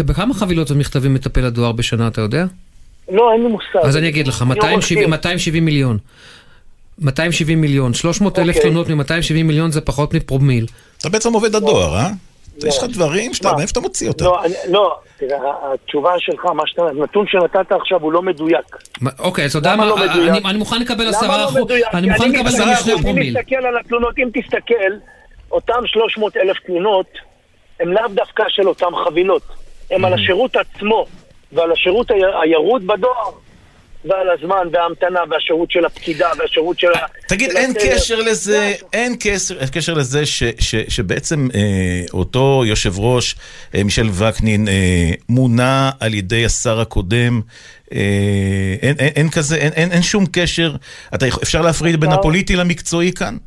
בכמה 0.08 0.34
חבילות 0.34 0.72
ומכתבים 0.72 1.14
מטפל 1.14 1.46
הדואר 1.46 1.72
בשנה, 1.72 2.08
אתה 2.08 2.22
יודע? 2.22 2.46
לא, 3.12 3.32
אין 3.34 3.42
לי 3.44 3.48
מושג. 3.48 3.80
אז 3.84 3.98
אני 3.98 4.10
אגיד 4.10 4.28
לך, 4.28 4.42
אני 4.42 4.50
עורך 4.50 4.64
270 4.64 5.00
דין. 5.04 5.10
270 5.10 5.66
מיליון. 5.66 5.98
270 7.00 7.62
מיליון, 7.62 7.94
300 7.94 8.40
אלף 8.40 8.56
אוקיי. 8.56 8.62
תלונות 8.62 8.90
מ-270 8.90 9.44
מיליון 9.44 9.72
זה 9.72 9.82
פחות 9.82 10.14
מפרומיל. 10.14 10.66
אתה 10.98 11.10
בעצם 11.10 11.34
עובד 11.34 11.56
הדואר, 11.56 11.96
אה? 11.96 12.10
יש 12.68 12.78
לך 12.78 12.84
דברים 12.84 13.34
שאתה? 13.34 13.54
מאיפה 13.58 13.72
אתה 13.72 13.80
מוציא 13.80 14.08
אותם? 14.08 14.26
לא, 14.26 14.42
לא, 14.70 14.96
תראה, 15.20 15.38
התשובה 15.74 16.12
שלך, 16.20 16.46
מה 16.46 16.64
שאתה, 16.66 16.82
הנתון 16.82 17.26
שנתת 17.28 17.72
עכשיו 17.82 18.00
הוא 18.02 18.12
לא 18.14 18.22
מדויק. 18.22 18.76
אוקיי, 19.20 19.46
אז 19.46 19.50
אתה 19.50 19.58
יודע 19.60 19.76
מה, 19.76 19.86
לא? 19.86 20.04
אני- 20.04 20.40
אני 20.50 20.58
מוכן 20.58 20.80
לקבל 20.82 21.08
10 21.08 21.26
למה 21.26 21.38
לא 21.38 21.44
אחוז? 21.46 21.72
אני 21.94 22.10
מוכן 22.10 22.30
לקבל 22.32 22.40
גם 22.40 22.46
מסתכל- 22.46 22.64
משני 22.74 22.94
אם 22.94 23.02
פרומיל. 23.02 23.38
תסתכל 23.42 23.56
על 23.56 23.78
התלונות, 23.78 24.14
אם 24.20 24.30
תסתכל, 24.42 24.92
אותם 25.52 25.88
300 25.88 26.38
אלף 26.38 26.58
תלונות 26.60 27.08
הם 27.80 27.94
לאו 27.94 28.08
דווקא 28.08 28.44
של 28.48 28.68
אותם 28.68 28.96
חבילות. 29.06 29.44
הם. 29.92 30.06
על 30.06 30.14
השירות 30.14 30.56
עצמו 30.56 31.06
ועל 31.52 31.72
השירות 31.72 32.12
הירוד 32.44 32.88
בדואר 32.88 33.32
ועל 34.06 34.30
הזמן 34.30 34.68
וההמתנה 34.72 35.20
והשירות 35.30 35.72
של 35.72 35.86
הפקידה 35.86 36.30
והשירות 36.38 36.80
של 36.80 36.88
ה... 36.94 37.06
תגיד, 37.28 37.50
אין. 37.52 37.74
קשר 37.74 38.20
לזה, 38.20 38.74
אין 38.94 39.16
קשר, 39.72 39.94
לזה 39.94 40.26
ש, 40.26 40.44
ש, 40.60 40.76
שבעצם 40.76 41.48
אה, 41.56 42.04
אותו 42.14 42.64
יושב 42.66 43.00
ראש, 43.00 43.36
אה, 43.76 43.84
מישל 43.84 44.08
וקנין, 44.20 44.68
אה, 44.68 45.12
מונה 45.30 45.92
על 46.00 46.14
ידי 46.14 46.46
השר 46.46 46.80
הקודם. 46.80 47.42
אין, 49.16 49.30
כזה, 49.30 49.56
אין, 49.56 50.02
שום 50.02 50.26
קשר. 50.32 50.72
אפשר 51.44 51.62
להפריד 51.62 52.00
בין. 52.00 52.12
הפוליטי 52.12 52.56
למקצועי 52.56 53.12
כאן? 53.14 53.38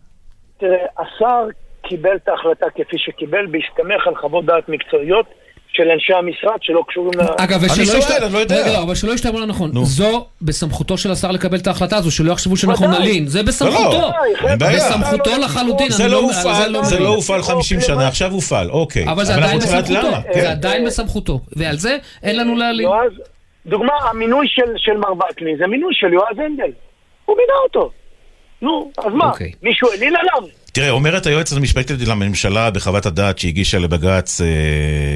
תראה, 0.58 0.78
השר 0.98 1.48
קיבל 1.88 2.16
את 2.16 2.28
ההחלטה 2.28 2.66
כפי 2.74 2.96
שקיבל 2.98 3.46
בהסתמך 3.46 4.06
על 4.06 4.14
חוות 4.16 4.44
דעת 4.44 4.68
מקצועיות 4.68 5.26
של 5.72 5.90
אנשי 5.90 6.12
המשרד 6.12 6.58
שלא 6.62 6.84
קשורים 6.88 7.10
ל... 7.20 7.22
אגב, 7.36 7.58
אני 7.64 7.66
ושלא 7.72 7.84
שואל, 7.84 7.98
ישת- 7.98 8.22
אני 8.22 8.32
לא 8.32 8.38
יודע. 8.38 8.56
רגע, 8.56 8.72
לא, 8.72 8.82
אבל 8.82 8.94
שלא 8.94 9.12
ישתמע 9.12 9.40
לא 9.40 9.46
נכון. 9.46 9.70
נו. 9.74 9.84
זו 9.84 10.26
בסמכותו 10.42 10.98
של 10.98 11.10
השר 11.10 11.30
לקבל 11.30 11.58
את 11.58 11.66
ההחלטה 11.66 11.96
הזו, 11.96 12.10
שלא 12.10 12.32
יחשבו 12.32 12.56
שאנחנו. 12.56 12.86
נלין. 12.90 13.26
זה 13.26 13.42
בסמכותו. 13.42 13.90
לא, 13.92 14.10
בעיה. 14.58 14.76
בסמכותו 14.76 15.30
לחלוטין. 15.44 15.90
זה 15.90 16.08
לא 16.08 16.16
הופעל, 16.20 16.70
לא 16.70 16.82
זה 16.84 16.94
מבין. 16.94 17.06
לא 17.06 17.14
הופעל 17.14 17.42
50 17.42 17.80
שנה, 17.80 18.08
עכשיו 18.08 18.30
הופעל, 18.32 18.70
אוקיי. 18.70 19.04
אבל 19.10 19.24
זה 19.24 19.34
עדיין 19.34 19.58
בסמכותו. 19.58 19.92
למה, 20.08 20.20
זה 20.34 20.40
כן. 20.40 20.46
עדיין 20.46 20.84
בסמכותו. 20.86 21.40
ועל 21.56 21.76
זה 21.76 21.96
אין 22.22 22.36
לנו 22.38 22.56
להלין. 22.56 22.88
דוגמה, 23.66 23.92
המינוי 24.10 24.46
של, 24.48 24.72
של 24.76 24.96
מר 24.96 25.12
וקנין 25.30 25.56
זה 25.58 25.66
מינוי 25.66 25.94
של 25.94 26.12
יועז 26.12 26.38
הנדל. 26.38 26.72
הוא 27.24 27.36
מינה 27.36 27.52
אותו. 27.64 27.90
נו, 28.62 28.90
אז 28.98 29.12
מה? 29.14 29.30
אוקיי. 29.30 29.52
מישהו 29.62 29.88
העליל 29.90 30.14
עליו? 30.16 30.48
תראה, 30.74 30.90
אומרת 30.90 31.26
היועצת 31.26 31.56
המשפטית 31.56 32.00
לממשלה 32.00 32.70
בחוות 32.70 33.06
הדעת 33.06 33.38
שהגישה 33.38 33.78
לבג"ץ, 33.78 34.40
אה, 34.40 34.46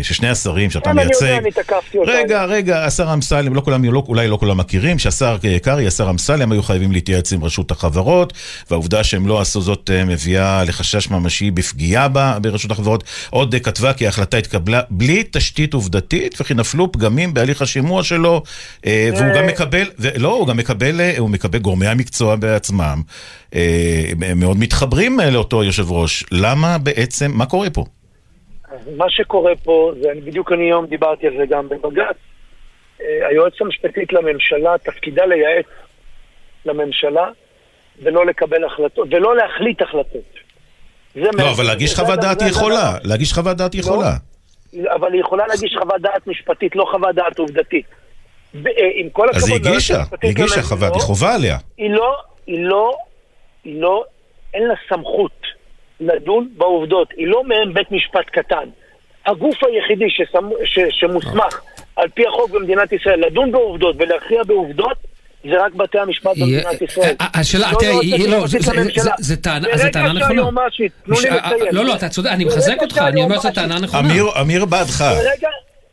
ששני 0.03 0.29
השרים 0.29 0.71
שאתה 0.71 0.85
כן, 0.85 0.99
אני 0.99 1.03
יודע, 1.03 1.17
מייצג... 1.21 1.43
אני 1.43 1.51
תקפתי 1.51 1.99
אותה. 1.99 2.11
רגע, 2.11 2.45
רגע, 2.45 2.85
השר 2.85 3.15
אמסלם, 3.15 3.55
לא 3.55 3.61
כולם, 3.61 3.85
לא, 3.85 4.03
אולי 4.09 4.29
לא 4.29 4.37
כולם 4.37 4.57
מכירים, 4.57 4.99
שהשר 4.99 5.37
קרעי, 5.63 5.87
השר 5.87 6.11
אמסלם, 6.11 6.53
היו 6.53 6.63
חייבים 6.63 6.93
להתייעץ 6.93 7.33
עם 7.33 7.45
רשות 7.45 7.71
החברות, 7.71 8.33
והעובדה 8.71 9.05
שהם 9.05 9.27
לא 9.27 9.41
עשו 9.41 9.61
זאת 9.61 9.91
אה, 9.95 10.05
מביאה 10.05 10.65
לחשש 10.65 11.11
ממשי 11.11 11.51
בפגיעה 11.51 12.09
בה, 12.09 12.39
ברשות 12.43 12.71
החברות. 12.71 13.05
עוד 13.31 13.55
אה, 13.55 13.61
כתבה 13.61 13.93
כי 13.93 14.07
ההחלטה 14.07 14.37
התקבלה 14.37 14.81
בלי 14.91 15.25
תשתית 15.31 15.75
עובדתית, 15.75 16.41
וכי 16.41 16.55
נפלו 16.55 16.93
פגמים 16.93 17.35
בהליך 17.35 17.63
השימוע 17.63 18.03
שלו, 18.03 18.43
אה, 18.87 19.11
והוא 19.17 19.35
גם 19.37 19.47
מקבל, 19.47 19.91
לא, 20.17 20.35
הוא 20.35 20.47
גם 20.47 20.57
מקבל, 20.57 21.01
אה, 21.01 21.15
הוא 21.19 21.31
מקבל 21.31 21.59
גורמי 21.59 21.87
המקצוע 21.87 22.37
בעצמם, 22.37 23.03
אה, 23.48 23.48
מאוד 24.37 24.57
מתחברים 24.61 25.21
אה, 25.21 25.31
לאותו 25.31 25.65
יושב 25.65 25.91
ראש. 25.93 26.25
למה 26.33 26.79
בעצם, 26.79 27.31
מה 27.35 27.47
קורה 27.47 27.71
פה? 27.71 27.85
מה 28.97 29.05
שקורה 29.09 29.53
פה, 29.65 29.93
זה 30.03 30.11
אני- 30.13 30.21
בדיוק 30.21 30.53
אני 30.53 30.65
היום 30.65 30.87
דיברתי 30.87 31.27
על 31.27 31.33
זה 31.39 31.45
גם 31.51 31.69
בבג"ץ, 31.69 32.17
אה, 33.01 33.29
היועצת 33.29 33.61
המשפטית 33.61 34.13
לממשלה, 34.13 34.79
תפקידה 34.85 35.25
לייעץ 35.27 35.67
לממשלה 36.65 37.27
ולא 38.03 38.27
לקבל 38.27 38.65
החלטות, 38.65 39.09
ולא 39.11 39.37
להחליט 39.37 39.83
החלטות. 39.83 40.23
לא, 41.17 41.51
אבל 41.57 41.65
להגיש 41.67 41.95
חוות 41.95 42.19
דעת 42.21 42.41
היא 42.43 42.53
זה- 42.53 42.59
יכולה, 42.59 42.93
להגיש 43.05 43.33
חוות 43.33 43.57
דעת 43.57 43.73
היא 43.73 43.81
יכולה. 43.81 44.13
אבל 44.95 45.13
היא 45.13 45.21
יכולה 45.21 45.47
להגיש 45.47 45.77
חוות 45.83 46.01
דעת 46.03 46.27
משפטית, 46.27 46.77
לא 46.77 46.87
חוות 46.91 47.15
דעת 47.15 47.39
עובדתית. 47.39 47.87
אה, 48.55 48.61
עם 48.95 49.11
כל 49.11 49.29
הכבוד... 49.29 49.43
אז 49.43 49.49
היא 49.49 49.57
הגישה, 49.73 50.03
היא 50.23 50.31
הגישה 50.31 50.63
חוות, 50.63 50.93
היא 50.95 51.03
חובה 51.03 51.35
עליה. 51.35 51.59
היא 51.79 51.91
לא, 51.91 52.17
היא 52.47 52.65
לא, 52.65 52.97
לא, 53.67 54.05
אין 54.55 54.63
לה 54.69 54.75
סמכות 54.89 55.41
לדון 56.01 56.49
בעובדות. 56.57 57.09
היא 57.17 57.27
לא 57.27 57.45
מעין 57.45 57.75
בית 57.75 57.91
משפט 57.93 58.27
קטן. 58.33 58.69
הגוף 59.27 59.57
היחידי 59.65 60.05
ששמ, 60.11 60.49
ש, 60.65 60.79
שמוסמך 60.91 61.61
על 61.97 62.09
פי 62.09 62.23
החוק 62.29 62.51
במדינת 62.51 62.93
ישראל 62.93 63.21
לדון 63.27 63.53
בעובדות 63.53 63.97
ולהכריע 63.99 64.43
בעובדות 64.45 64.97
זה 65.45 65.65
רק 65.65 65.75
בתי 65.75 65.99
המשפט 65.99 66.31
במדינת 66.41 66.83
ישראל. 66.83 67.15
אה, 67.21 67.27
אה, 67.35 67.41
השאלה, 67.41 67.73
לא 67.73 67.79
תראה, 67.79 67.91
יועצת 67.93 68.03
היא- 68.03 68.29
לא, 68.29 68.47
זה- 69.19 69.37
טענה- 69.37 69.67
טענה 69.93 70.09
ברגע 70.09 70.13
נכונה. 70.13 70.29
שהיועמ"שית, 70.29 70.93
תנו 71.05 71.15
לי 71.15 71.21
ש- 71.21 71.25
אה. 71.27 71.51
לא, 71.73 71.85
לא, 71.85 71.95
אתה 71.95 72.09
צודק, 72.09 72.31
אני 72.31 72.45
מחזק 72.45 72.83
אותך, 72.83 72.99
אני 72.99 73.23
אומר 73.23 73.35
שזו 73.39 73.43
שהיועמ"שית- 73.43 73.55
טענה 73.55 73.81
נכונה. 73.81 74.01
אמיר, 74.13 74.25
אמיר 74.41 74.65
בעדך. 74.65 75.05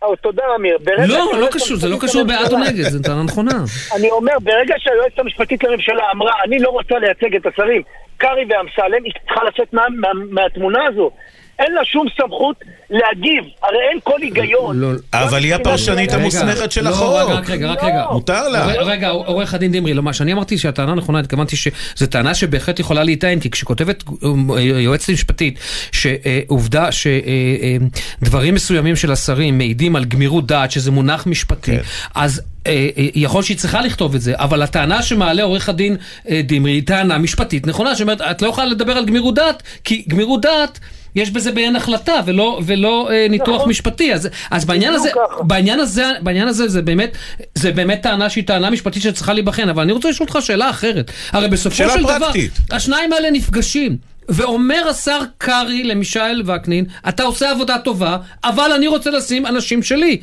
אה, 0.03 0.15
תודה 0.21 0.43
אמיר. 0.55 0.77
לא, 1.08 1.39
לא 1.39 1.47
קשור, 1.51 1.77
זה 1.77 1.89
לא 1.89 1.97
קשור 2.01 2.23
בעד 2.23 2.53
או 2.53 2.58
נגד, 2.58 2.81
זו 2.81 2.99
טענה 3.03 3.23
נכונה. 3.23 3.63
אני 3.95 4.10
אומר, 4.12 4.34
ברגע 4.43 4.75
שהיועצת 4.77 5.19
המשפטית 5.19 5.63
לממשלה 5.63 6.03
אמרה, 6.12 6.31
אני 6.45 6.60
לא 6.60 6.69
רוצה 6.69 6.99
לייצג 6.99 7.36
את 7.36 7.45
השרים 7.45 7.81
קרעי 8.17 8.45
ואמסלם, 8.49 9.03
היא 9.03 9.13
צריכה 9.25 9.43
לצאת 9.43 9.73
מה, 9.73 9.84
מה, 9.99 10.10
מהתמונה 10.31 10.79
הזו. 10.88 11.12
אין 11.60 11.74
לה 11.74 11.86
שום 11.86 12.08
סמכות 12.18 12.56
להגיב, 12.89 13.44
הרי 13.63 13.78
אין 13.91 14.00
כל 14.04 14.22
היגיון. 14.22 14.80
לא, 14.80 14.89
אבל 15.13 15.44
היא 15.44 15.56
הפרשנית 15.56 16.13
המוסמכת 16.13 16.72
של 16.72 16.84
לא, 16.84 16.89
החוק. 16.89 17.30
רגע, 17.30 17.34
רק 17.34 17.50
רגע, 17.50 17.72
רק 17.72 17.84
רגע. 17.84 18.06
מותר 18.12 18.48
לה. 18.48 18.65
רגע, 18.65 19.10
עורך 19.10 19.54
הדין 19.54 19.72
דמרי, 19.72 19.94
לא, 19.94 20.04
מה 20.04 20.13
שאני 20.13 20.34
אמרתי 20.34 20.58
שהטענה 20.58 20.96
נכונה, 20.96 21.20
התכוונתי 21.20 21.56
שזו 21.56 22.06
טענה 22.10 22.36
שבהחלט 22.36 22.80
יכולה 22.80 23.04
להיטען, 23.04 23.39
כי 23.39 23.50
כשכותבת 23.50 24.04
אה, 24.24 24.62
יועצת 24.62 25.10
משפטית 25.10 25.60
שעובדה 25.91 26.89
שדברים 26.91 28.54
מסוימים 28.54 28.96
של 28.96 29.12
השרים 29.12 29.58
מעידים 29.58 29.96
על 29.96 30.06
גמירות 30.06 30.48
דעת, 30.48 30.72
שזה 30.72 30.91
מונח 30.91 31.28
משפטי, 31.28 31.72
כן. 31.72 31.82
אז 32.15 32.41
אה, 32.68 32.89
אה, 32.98 33.08
יכול 33.15 33.44
שהיא 33.44 33.58
צריכה 33.58 33.82
לכתוב 33.82 34.15
את 34.15 34.22
זה, 34.22 34.34
אבל 34.36 34.62
הטענה 34.62 35.04
שמעלה 35.04 35.44
עורך 35.44 35.70
הדין 35.70 35.98
אה, 36.30 36.41
דמרי 36.44 36.72
היא 36.72 36.84
טענה 36.86 37.18
משפטית 37.18 37.68
נכונה, 37.68 37.96
שאומרת, 37.96 38.22
את 38.22 38.41
לא 38.41 38.48
יכולה 38.48 38.68
לדבר 38.68 38.94
על 38.94 39.06
גמירות 39.06 39.36
דעת, 39.36 39.63
כי 39.84 40.06
גמירות 40.08 40.41
דעת... 40.41 40.80
יש 41.15 41.32
בזה 41.32 41.51
בעין 41.51 41.75
החלטה 41.75 42.13
ולא, 42.25 42.60
ולא 42.65 43.10
אה, 43.12 43.25
ניתוח 43.30 43.56
נכון. 43.56 43.69
משפטי, 43.69 44.13
אז, 44.13 44.30
אז 44.51 44.65
בעניין 44.65 44.93
הזה, 44.93 45.10
ככה. 45.10 45.43
בעניין 45.43 45.80
הזה, 45.80 46.12
בעניין 46.21 46.47
הזה 46.47 46.67
זה 46.67 46.82
באמת, 46.82 47.17
זה 47.56 47.71
באמת 47.71 48.01
טענה 48.01 48.30
שהיא 48.30 48.47
טענה 48.47 48.69
משפטית 48.69 49.01
שצריכה 49.04 49.34
להיבחן, 49.34 49.69
אבל 49.69 49.84
אני 49.84 49.91
רוצה 49.91 50.10
לשאול 50.10 50.28
אותך 50.30 50.45
שאלה 50.45 50.69
אחרת. 50.69 51.12
הרי 51.32 51.47
בסופו 51.47 51.75
של 51.75 52.04
פרקטית. 52.04 52.51
דבר, 52.65 52.75
השניים 52.75 53.13
האלה 53.13 53.32
נפגשים. 53.32 53.97
ואומר 54.30 54.88
השר 54.89 55.19
קרעי 55.38 55.84
למישאל 55.84 56.43
וקנין, 56.45 56.86
אתה 57.10 57.23
עושה 57.23 57.51
עבודה 57.51 57.78
טובה, 57.80 58.17
אבל 58.43 58.71
אני 58.75 58.88
רוצה 58.88 59.10
לשים 59.12 59.45
אנשים 59.45 59.84
שלי. 59.84 60.21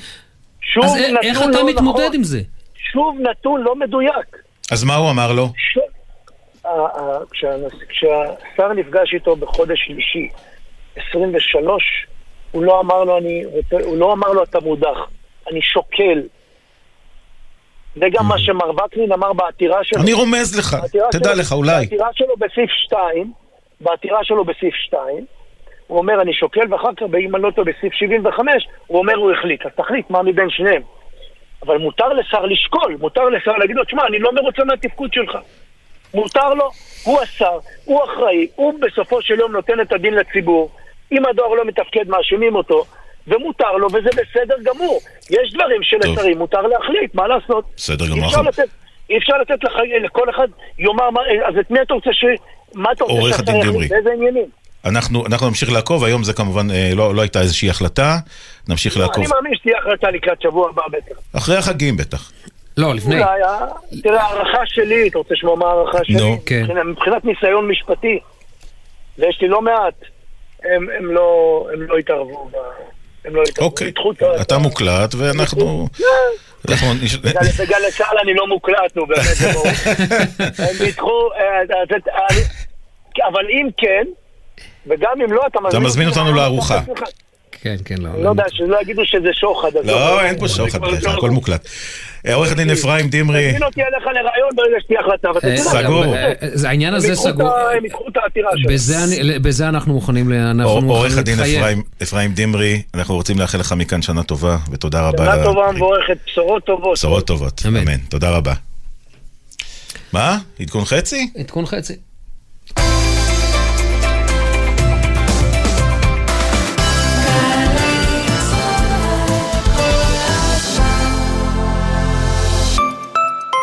שוב 0.75 0.85
אז 0.85 0.91
א- 0.95 0.99
נתון 0.99 1.17
איך 1.23 1.43
אתה 1.43 1.51
לא 1.51 1.67
מתמודד 1.69 2.01
נכון. 2.03 2.15
עם 2.15 2.25
זה? 2.25 2.41
שוב 2.93 3.17
נתון 3.31 3.61
לא 3.61 3.77
מדויק. 3.77 4.37
אז 4.71 4.85
מה 4.85 4.95
הוא 4.95 5.11
אמר 5.11 5.33
לו? 5.33 5.49
ש... 5.57 5.79
ה- 6.65 6.69
ה- 6.69 7.19
כשהנס- 7.31 7.83
כשהשר 7.89 8.73
נפגש 8.73 9.15
איתו 9.15 9.37
בחודש 9.37 9.79
שלישי 9.87 10.29
23, 10.97 12.07
הוא 12.51 12.63
לא 12.65 12.81
אמר 12.81 13.05
לו, 13.05 13.19
אני, 13.19 13.45
רוצה- 13.47 13.85
הוא 13.87 13.97
לא 13.97 14.13
אמר 14.13 14.29
לו 14.33 14.43
אתה 14.43 14.61
מודח, 14.61 14.99
אני 15.51 15.63
שוקל. 15.63 16.23
זה 17.97 18.07
גם 18.13 18.27
מה 18.27 18.39
שמר 18.39 18.71
וקנין 18.71 19.13
אמר 19.13 19.33
בעתירה 19.33 19.79
שלו. 19.85 20.03
אני 20.03 20.13
רומז 20.13 20.59
לך, 20.59 20.77
תדע 21.11 21.31
שלו- 21.31 21.41
לך, 21.41 21.53
אולי. 21.53 21.81
בעתירה 21.85 22.09
שלו 22.13 22.37
בסעיף 22.37 22.71
2, 22.71 23.33
בעתירה 23.81 24.25
שלו 24.25 24.45
בסעיף 24.45 24.75
2, 24.75 25.27
הוא 25.87 25.99
אומר 25.99 26.21
אני 26.23 26.33
שוקל, 26.35 26.73
ואחר 26.75 26.89
כך, 26.97 27.03
אם 27.21 27.35
אני 27.37 27.43
לא 27.43 27.51
טועה, 27.51 27.67
בסעיף 27.73 27.93
75, 27.95 28.67
הוא 28.87 28.99
אומר 28.99 29.15
הוא 29.15 29.33
החליט. 29.33 29.67
אז 29.67 29.73
תחליט 29.77 30.11
מה 30.11 30.23
מבין 30.23 30.51
שניהם. 30.51 30.83
אבל 31.67 31.79
מותר 31.79 32.09
לשר 32.09 32.45
לשקול, 32.47 32.97
מותר 33.01 33.25
לשר 33.29 33.53
להגיד 33.53 33.77
לו, 33.77 33.85
תשמע, 33.85 34.07
אני 34.07 34.19
לא 34.19 34.33
מרוצה 34.35 34.65
מהתפקוד 34.65 35.13
שלך. 35.13 35.39
מותר 36.15 36.55
לו, 36.55 36.71
הוא 37.05 37.21
השר, 37.23 37.59
הוא 37.85 38.05
אחראי, 38.05 38.47
הוא 38.57 38.75
בסופו 38.81 39.23
של 39.23 39.39
יום 39.39 39.53
נותן 39.53 39.81
את 39.81 39.93
הדין 39.93 40.15
לציבור. 40.15 40.71
אם 41.13 41.27
הדואר 41.27 41.55
לא 41.55 41.65
מתפקד, 41.65 42.09
מאשימים 42.09 42.55
אותו, 42.55 42.85
ומותר 43.29 43.73
לו, 43.73 43.87
וזה 43.87 44.09
בסדר 44.13 44.55
גמור. 44.65 45.01
יש 45.31 45.53
דברים 45.55 45.83
שלשרים 45.83 46.39
מותר 46.39 46.61
להחליט, 46.61 47.15
מה 47.15 47.27
לעשות? 47.29 47.65
בסדר 47.77 48.05
אי 48.05 48.11
גמור. 48.11 48.27
אפשר 48.27 48.43
לתת, 48.43 48.69
אי 49.11 49.19
אפשר 49.19 49.33
לתת 49.41 49.65
לח... 49.65 49.73
לכל 50.05 50.31
אחד 50.31 50.49
יאמר, 50.79 51.11
מה... 51.11 51.21
אז 51.49 51.55
את 51.61 51.71
מי 51.71 51.83
אתה 51.83 51.95
רוצה 51.95 52.11
ש... 52.13 52.25
מה 52.75 52.93
אתה 52.93 53.05
רוצה 53.05 53.37
הדין 53.39 53.57
יחליט? 53.57 53.91
באיזה 53.91 54.11
עניינים? 54.13 54.47
אנחנו, 54.85 55.27
אנחנו 55.27 55.49
נמשיך 55.49 55.73
לעקוב, 55.73 56.05
היום 56.05 56.25
זה 56.25 56.33
כמובן 56.33 56.71
אה, 56.71 56.91
לא, 56.95 57.15
לא 57.15 57.21
הייתה 57.21 57.41
איזושהי 57.41 57.71
החלטה, 57.71 58.17
נמשיך 58.69 58.97
לעקוב. 58.97 59.25
אני 59.25 59.33
מאמין 59.35 59.55
שתהיה 59.55 59.79
החלטה 59.79 60.11
לקראת 60.11 60.43
שבוע 60.43 60.69
הבא 60.69 60.83
בטח. 60.93 61.17
אחרי 61.37 61.57
החגים 61.57 61.97
בטח. 61.97 62.33
לא, 62.77 62.95
לפני. 62.95 63.15
אולי, 63.15 63.25
אה, 63.45 63.67
תראה, 64.03 64.23
הערכה 64.23 64.59
שלי, 64.67 65.09
אתה 65.09 65.19
רוצה 65.19 65.35
לשמוע 65.35 65.57
מה 65.57 65.67
ההערכה 65.67 65.99
שלי? 66.05 66.17
נו, 66.17 66.39
כן. 66.47 66.63
מבחינת- 66.63 66.85
מבחינת 66.85 67.25
ניסיון 67.25 67.69
משפטי, 67.69 68.19
ויש 69.19 69.39
לי 69.43 69.49
לא 69.49 69.63
מעט, 69.63 69.95
הם, 70.65 70.87
הם, 70.99 71.15
לא, 71.15 71.67
הם 71.73 71.83
לא 71.83 71.97
התערבו. 71.99 72.51
הם 73.25 73.37
לא 73.37 73.43
התערבו. 73.43 73.69
אוקיי, 73.71 73.93
אתה 74.41 74.59
מוקלט 74.59 75.15
ואנחנו... 75.15 75.87
בגלל- 76.65 77.43
בגלי 77.59 77.93
צה"ל 77.93 78.19
אני 78.23 78.35
לא 78.35 78.47
מוקלט, 78.47 78.97
נו 78.97 79.07
באמת, 79.07 79.25
זה 79.25 79.53
ברור. 79.53 79.67
הם 80.69 80.87
ניתחו, 80.87 81.29
אה, 81.33 81.41
אה, 81.41 82.21
אה, 82.21 83.29
אבל 83.29 83.45
אם 83.51 83.69
כן, 83.77 84.07
וגם 84.87 85.13
אם 85.25 85.33
לא. 85.33 85.43
אתה 85.69 85.79
מזמין 85.79 86.09
אותנו 86.09 86.33
לארוחה. 86.35 86.81
כן, 87.63 87.77
כן, 87.85 87.95
לא. 87.99 88.09
אני 88.15 88.23
לא 88.25 88.31
יודע, 88.31 88.45
שלא 88.53 88.77
יגידו 88.83 89.03
שזה 89.05 89.29
שוחד. 89.33 89.69
אז 89.77 89.87
לא, 89.87 90.21
אין 90.21 90.39
פה 90.39 90.49
שוחד, 90.49 90.79
הכל 91.09 91.31
מוקלט. 91.31 91.69
אה, 92.27 92.35
עורך 92.35 92.53
הדין 92.53 92.71
אפרים 92.71 93.09
דמרי, 93.11 93.47
תזמין 93.49 93.63
אותי 93.63 93.81
אליך 93.83 94.07
לראיון 94.07 94.51
ברגע 94.57 94.77
שתהיה 94.81 95.01
החלטה. 95.01 95.29
אה, 95.29 95.41
תדע. 95.41 95.57
סגור. 95.57 96.05
אה, 96.15 96.27
אה, 96.29 96.33
זה- 96.41 96.69
העניין 96.69 96.95
הזה 96.95 97.15
סגור. 97.15 97.53
הם 97.77 97.85
ידחו 97.85 98.05
את 98.09 98.17
העתירה 98.17 98.51
שלהם. 98.57 99.43
בזה 99.43 99.69
אנחנו 99.69 99.93
מוכנים 99.95 100.33
ל- 100.33 100.35
אנחנו 100.35 100.71
עור- 100.71 100.83
מוכנים 100.83 100.91
עורך 101.07 101.19
הדין 101.19 101.39
להתחייב. 101.39 101.79
אפרים- 102.03 102.33
דמרי, 102.35 102.83
אנחנו 102.95 103.15
רוצים 103.15 103.39
לאחל 103.39 103.59
לך 103.59 103.73
מכאן 103.73 104.03
שנה 104.03 104.23
טובה, 104.23 104.57
ותודה 104.71 105.09
רבה. 105.09 105.25
שנה 105.35 105.45
טובה 105.45 105.61
ומבורכת, 105.69 106.17
בשורות 106.27 106.65
טובות. 106.65 106.93
בשורות 106.93 107.27
טובות, 107.27 107.63
אמן. 107.67 107.77
אמן. 107.81 107.99
תודה 107.99 108.31
רבה. 108.31 108.55
מה? 110.13 110.39
עדכון 110.61 110.85
חצי? 110.85 111.31
עדכון 111.39 111.67
חצי. 111.67 111.95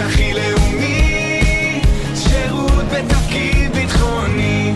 הכי 0.00 0.32
לאומי, 0.34 1.80
שירות 2.14 2.84
בתפקיד 2.92 3.72
ביטחוני. 3.74 4.74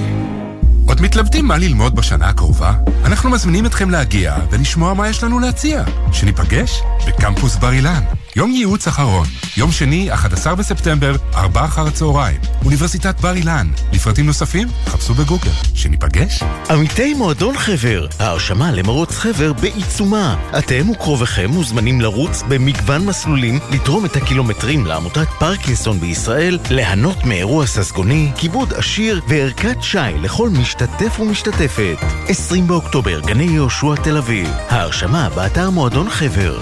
עוד 0.86 1.00
מתלבטים 1.00 1.46
מה 1.46 1.58
ללמוד 1.58 1.96
בשנה 1.96 2.28
הקרובה? 2.28 2.72
אנחנו 3.04 3.30
מזמינים 3.30 3.66
אתכם 3.66 3.90
להגיע 3.90 4.36
ולשמוע 4.50 4.94
מה 4.94 5.08
יש 5.08 5.24
לנו 5.24 5.38
להציע. 5.38 5.84
שניפגש 6.12 6.82
בקמפוס 7.06 7.56
בר 7.56 7.72
אילן. 7.72 8.02
יום 8.38 8.50
ייעוץ 8.50 8.86
אחרון, 8.86 9.26
יום 9.56 9.72
שני, 9.72 10.14
11 10.14 10.54
בספטמבר, 10.54 11.16
4 11.34 11.64
אחר 11.64 11.86
הצהריים. 11.86 12.40
אוניברסיטת 12.64 13.20
בר 13.20 13.34
אילן. 13.34 13.68
לפרטים 13.92 14.26
נוספים, 14.26 14.68
חפשו 14.86 15.14
בגוגל. 15.14 15.50
שניפגש? 15.74 16.42
עמיתי 16.70 17.14
מועדון 17.14 17.58
חבר, 17.58 18.06
ההרשמה 18.18 18.72
למרוץ 18.72 19.14
חבר 19.14 19.52
בעיצומה. 19.52 20.36
אתם 20.58 20.90
וקרוביכם 20.90 21.50
מוזמנים 21.50 22.00
לרוץ 22.00 22.42
במגוון 22.48 23.06
מסלולים, 23.06 23.58
לתרום 23.70 24.04
את 24.04 24.16
הקילומטרים 24.16 24.86
לעמותת 24.86 25.28
פרקינסון 25.38 26.00
בישראל, 26.00 26.58
ליהנות 26.70 27.24
מאירוע 27.24 27.66
ססגוני, 27.66 28.30
כיבוד 28.36 28.74
עשיר 28.74 29.20
וערכת 29.28 29.76
שי 29.82 29.98
לכל 30.22 30.48
משתתף 30.50 31.20
ומשתתפת. 31.20 31.96
20 32.28 32.66
באוקטובר, 32.66 33.20
גני 33.20 33.44
יהושע 33.44 33.94
תל 34.02 34.16
אביב. 34.16 34.48
ההרשמה 34.68 35.28
באתר 35.34 35.70
מועדון 35.70 36.10
חבר. 36.10 36.60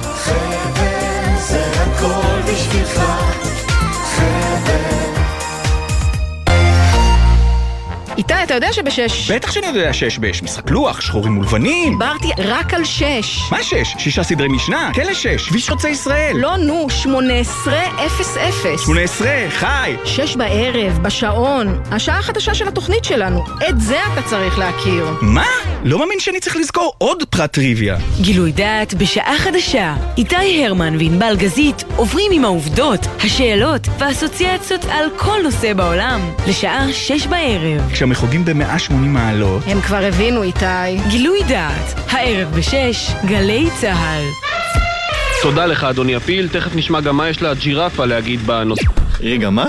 זה 1.39 1.71
הכל 1.83 2.53
בשבילך, 2.53 3.01
איתי, 8.19 8.35
אתה 8.43 8.55
יודע 8.55 8.73
שבשש... 8.73 9.31
בטח 9.31 9.51
שאני 9.53 9.67
יודע 9.67 9.93
שיש 9.93 10.19
בש, 10.19 10.43
משחק 10.43 10.71
לוח, 10.71 11.01
שחורים 11.01 11.39
ולבנים. 11.39 11.93
דיברתי 11.93 12.29
רק 12.39 12.75
על 12.75 12.85
שש. 12.85 13.41
מה 13.51 13.63
שש? 13.63 13.95
שישה 13.99 14.23
סדרי 14.23 14.49
משנה, 14.49 14.91
כלא 14.95 15.15
שש, 15.15 15.49
כביש 15.49 15.71
חוצה 15.71 15.89
ישראל. 15.89 16.37
לא, 16.37 16.57
נו, 16.57 16.91
שמונה 16.91 17.35
עשרה 17.35 18.07
אפס 18.07 18.37
אפס. 18.37 18.85
שמונה 18.85 19.01
עשרה, 19.01 19.45
חי. 19.51 19.97
שש 20.05 20.37
בערב, 20.37 20.99
בשעון. 21.03 21.83
השעה 21.91 22.19
החדשה 22.19 22.55
של 22.55 22.69
התוכנית 22.69 23.05
שלנו. 23.05 23.45
את 23.69 23.81
זה 23.81 23.99
אתה 24.13 24.23
צריך 24.23 24.59
להכיר. 24.59 25.07
מה? 25.21 25.47
לא 25.85 25.99
מאמין 25.99 26.21
שאני 26.21 26.41
צריך 26.41 26.57
לזכור 26.57 26.93
עוד 26.99 27.23
פרט 27.31 27.53
טריוויה. 27.53 27.97
גילוי 28.21 28.53
דעת 28.53 28.95
בשעה 28.95 29.39
חדשה. 29.39 29.95
איתי 30.19 30.65
הרמן 30.67 30.97
וענבל 30.97 31.37
גזית 31.37 31.85
עוברים 31.97 32.33
עם 32.33 32.45
העובדות, 32.45 33.07
השאלות 33.25 33.89
והאסוציאציות 33.99 34.85
על 34.85 35.07
כל 35.17 35.39
נושא 35.43 35.73
בעולם. 35.73 36.21
לשעה 36.49 36.93
שש 36.93 37.27
בערב. 37.27 37.93
כשהמחוגים 38.07 38.45
ב-180 38.45 38.93
מעלות. 38.93 39.63
הם 39.67 39.81
כבר 39.81 39.97
הבינו, 39.97 40.43
איתי. 40.43 40.99
גילוי 41.09 41.43
דעת, 41.49 41.95
הערב 42.11 42.55
בשש, 42.55 43.11
גלי 43.25 43.69
צה"ל. 43.81 44.23
תודה 45.43 45.67
לך, 45.67 45.85
אדוני 45.85 46.15
הפיל. 46.17 46.49
תכף 46.49 46.71
נשמע 46.75 47.01
גם 47.01 47.17
מה 47.17 47.29
יש 47.29 47.43
לג'ירפה 47.43 48.05
להגיד 48.05 48.47
בנושא. 48.47 48.83
רגע, 49.21 49.51
מה? 49.51 49.67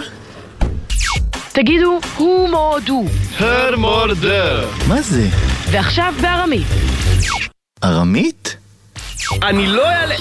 תגידו, 1.51 1.99
הוא 2.17 2.49
מורדו. 2.49 3.05
הר 3.39 3.75
מורדר. 3.77 4.67
מה 4.87 5.01
זה? 5.01 5.27
ועכשיו 5.71 6.13
בארמית. 6.21 6.67
ארמית? 7.83 8.57
אני 9.43 9.67
לא 9.67 9.89
אעלה... 9.89 10.15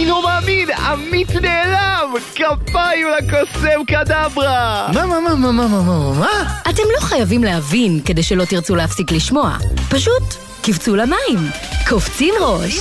אני 0.00 0.08
לא 0.08 0.22
מאמין! 0.22 0.70
עמית 0.70 1.34
נעלם! 1.34 2.14
כפיים 2.34 3.06
לקוסם 3.18 3.84
קדברה! 3.86 4.88
מה, 4.94 5.06
מה, 5.06 5.20
מה, 5.20 5.34
מה, 5.34 5.52
מה, 5.52 5.68
מה, 5.68 5.82
מה, 5.82 6.12
מה? 6.18 6.60
אתם 6.70 6.82
לא 6.96 7.00
חייבים 7.00 7.44
להבין 7.44 8.00
כדי 8.04 8.22
שלא 8.22 8.44
תרצו 8.44 8.76
להפסיק 8.76 9.12
לשמוע. 9.12 9.56
פשוט 9.90 10.22
קפצו 10.62 10.96
למים. 10.96 11.50
קופצים 11.88 12.34
ראש. 12.40 12.78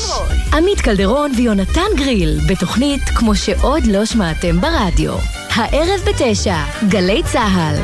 עמית 0.53 0.81
קלדרון 0.81 1.31
ויונתן 1.37 1.95
גריל, 1.95 2.39
בתוכנית 2.49 3.01
כמו 3.03 3.35
שעוד 3.35 3.85
לא 3.85 4.05
שמעתם 4.05 4.61
ברדיו. 4.61 5.13
הערב 5.55 6.01
בתשע, 6.05 6.57
גלי 6.89 7.21
צה"ל. 7.31 7.75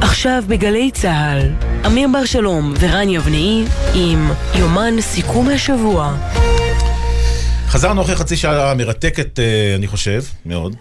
עכשיו 0.00 0.44
בגלי 0.46 0.90
צה"ל, 0.90 1.50
אמיר 1.86 2.08
בר 2.12 2.24
שלום 2.24 2.74
ורן 2.80 3.08
יבנאי 3.08 3.64
עם 3.94 4.30
יומן 4.54 5.00
סיכום 5.00 5.48
השבוע. 5.48 6.14
חזרנו 7.72 8.02
אחרי 8.02 8.16
חצי 8.16 8.36
שעה 8.36 8.74
מרתקת, 8.74 9.38
אה, 9.38 9.44
אני 9.74 9.86
חושב, 9.86 10.22
מאוד. 10.46 10.76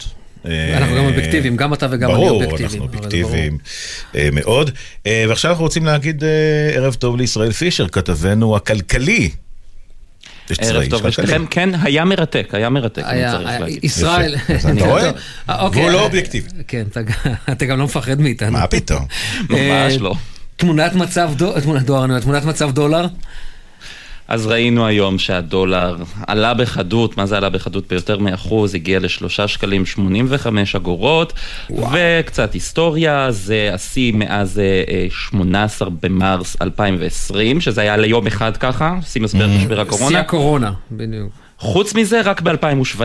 אנחנו 0.45 0.95
גם 0.95 1.05
אובייקטיביים, 1.05 1.57
גם 1.57 1.73
אתה 1.73 1.87
וגם 1.91 2.09
אני 2.09 2.17
ברור, 2.17 2.29
אובייקטיביים. 2.43 2.81
אנחנו 2.83 2.99
אבל 2.99 3.09
זה 3.11 3.17
אובייקטיביים 3.23 3.57
אה, 4.15 4.29
מאוד. 4.31 4.71
אה, 5.07 5.25
ועכשיו 5.29 5.51
אנחנו 5.51 5.63
רוצים 5.63 5.85
להגיד 5.85 6.23
אה, 6.23 6.29
ערב 6.75 6.93
טוב 6.93 7.17
לישראל 7.17 7.51
פישר, 7.51 7.87
כתבנו 7.87 8.55
הכלכלי. 8.55 9.29
ערב 10.59 10.85
טוב. 10.89 11.07
לשניכם, 11.07 11.45
כן, 11.49 11.69
היה 11.81 12.05
מרתק, 12.05 12.47
היה 12.53 12.69
מרתק, 12.69 13.03
אני 13.05 13.21
צריך 13.31 13.59
להגיד. 13.61 13.83
ישראל... 13.83 14.35
אתה 14.75 14.85
רואה? 14.89 15.11
אה, 15.49 15.61
אוקיי. 15.61 15.81
והוא 15.81 15.91
לא 15.91 16.03
אובייקטיבי. 16.03 16.47
כן, 16.67 16.83
אתה- 16.91 16.99
אתה 17.51 17.65
גם 17.65 17.79
לא 17.79 17.85
מפחד 17.85 18.21
מאיתנו. 18.21 18.51
מה 18.51 18.67
פתאום? 18.67 19.05
ממש 19.49 19.59
אה, 19.93 19.97
לא. 19.99 20.15
תמונת 20.55 20.93
מצב 20.95 21.31
דו- 21.35 21.59
תמונת 21.61 21.83
דואר, 21.83 22.03
אני 22.03 22.11
אומר, 22.11 22.21
תמונת 22.21 22.45
מצב 22.45 22.71
דולר? 22.71 23.05
אז 24.31 24.47
ראינו 24.47 24.85
היום 24.85 25.17
שהדולר 25.19 25.95
עלה 26.27 26.53
בחדות, 26.53 27.17
מה 27.17 27.25
זה 27.25 27.37
עלה 27.37 27.49
בחדות? 27.49 27.87
ביותר 27.87 28.17
מאחוז, 28.17 28.75
הגיע 28.75 28.99
לשלושה 28.99 29.47
שקלים 29.47 29.85
85 29.85 30.75
אגורות, 30.75 31.33
וקצת 31.69 32.53
היסטוריה, 32.53 33.31
זה 33.31 33.69
השיא 33.73 34.13
מאז 34.13 34.59
אה, 34.59 34.83
אה, 34.89 35.07
18 35.09 35.89
במרס 36.01 36.57
2020, 36.61 37.61
שזה 37.61 37.81
היה 37.81 37.97
ליום 37.97 38.27
אחד 38.27 38.57
ככה, 38.57 38.95
שיא 39.05 39.21
משבר 39.21 39.47
משבר 39.47 39.79
הקורונה. 39.79 40.09
שיא 40.09 40.17
הקורונה, 40.17 40.71
בדיוק. 40.91 41.40
חוץ 41.61 41.95
מזה, 41.95 42.21
רק 42.21 42.41
ב-2017, 42.41 43.03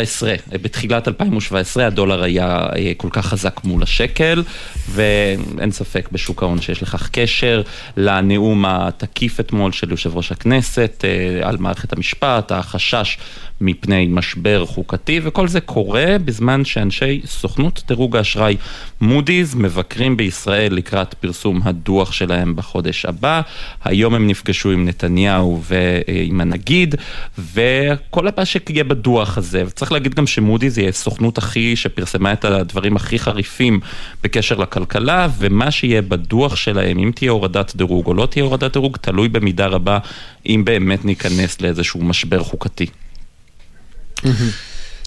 בתחילת 0.62 1.08
2017 1.08 1.86
הדולר 1.86 2.22
היה 2.22 2.66
אה, 2.76 2.92
כל 2.96 3.08
כך 3.10 3.26
חזק 3.26 3.64
מול 3.64 3.82
השקל, 3.82 4.42
ואין 4.90 5.70
ספק 5.70 6.08
בשוק 6.12 6.42
ההון 6.42 6.60
שיש 6.60 6.82
לכך 6.82 7.08
קשר 7.12 7.62
לנאום 7.96 8.64
התקיף 8.66 9.40
אתמול 9.40 9.72
של 9.72 9.90
יושב 9.90 10.16
ראש 10.16 10.32
הכנסת 10.32 11.04
אה, 11.04 11.48
על 11.48 11.56
מערכת 11.56 11.92
המשפט, 11.92 12.52
החשש 12.52 13.18
מפני 13.60 14.06
משבר 14.10 14.66
חוקתי, 14.66 15.20
וכל 15.22 15.48
זה 15.48 15.60
קורה 15.60 16.16
בזמן 16.24 16.64
שאנשי 16.64 17.20
סוכנות 17.26 17.82
דירוג 17.88 18.16
האשראי 18.16 18.56
מודי'ס 19.00 19.54
מבקרים 19.54 20.16
בישראל 20.16 20.74
לקראת 20.74 21.14
פרסום 21.14 21.60
הדוח 21.64 22.12
שלהם 22.12 22.56
בחודש 22.56 23.04
הבא. 23.04 23.40
היום 23.84 24.14
הם 24.14 24.26
נפגשו 24.26 24.70
עם 24.70 24.88
נתניהו 24.88 25.62
ועם 25.62 26.40
הנגיד, 26.40 26.94
וכל 27.38 28.28
הבא 28.28 28.44
שיהיה 28.44 28.84
בדוח 28.84 29.38
הזה, 29.38 29.62
וצריך 29.66 29.92
להגיד 29.92 30.14
גם 30.14 30.26
שמודי'ס 30.26 30.78
היא 30.78 30.88
הסוכנות 30.88 31.38
הכי, 31.38 31.76
שפרסמה 31.76 32.32
את 32.32 32.44
הדברים 32.44 32.96
הכי 32.96 33.18
חריפים 33.18 33.80
בקשר 34.22 34.56
לכלכלה, 34.56 35.28
ומה 35.38 35.70
שיהיה 35.70 36.02
בדוח 36.02 36.56
שלהם, 36.56 36.98
אם 36.98 37.10
תהיה 37.14 37.30
הורדת 37.30 37.76
דירוג 37.76 38.06
או 38.06 38.14
לא 38.14 38.26
תהיה 38.26 38.44
הורדת 38.44 38.72
דירוג, 38.72 38.96
תלוי 38.96 39.28
במידה 39.28 39.66
רבה 39.66 39.98
אם 40.46 40.62
באמת 40.64 41.04
ניכנס 41.04 41.60
לאיזשהו 41.60 42.04
משבר 42.04 42.42
חוקתי. 42.42 42.86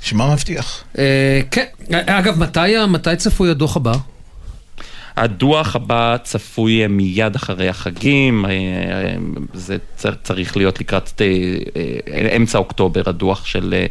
שמה 0.02 0.34
מבטיח? 0.34 0.84
אה, 0.98 1.42
כן, 1.52 1.66
אגב, 1.92 2.38
מתי 2.88 3.16
צפוי 3.18 3.50
הדוח 3.50 3.78
הבא? 3.78 3.94
הדוח 5.18 5.76
הבא 5.76 6.16
צפוי 6.24 6.82
אה, 6.84 6.88
מיד 6.88 7.36
אחרי 7.36 7.70
החגים, 7.70 8.46
אה, 8.46 8.52
זה 9.54 9.78
צר- 9.98 10.14
צריך 10.24 10.58
להיות 10.58 10.80
לקראת 10.80 11.22
אמצע 12.36 12.58
אוקטובר, 12.58 13.02
הדוח 13.06 13.46
של 13.46 13.86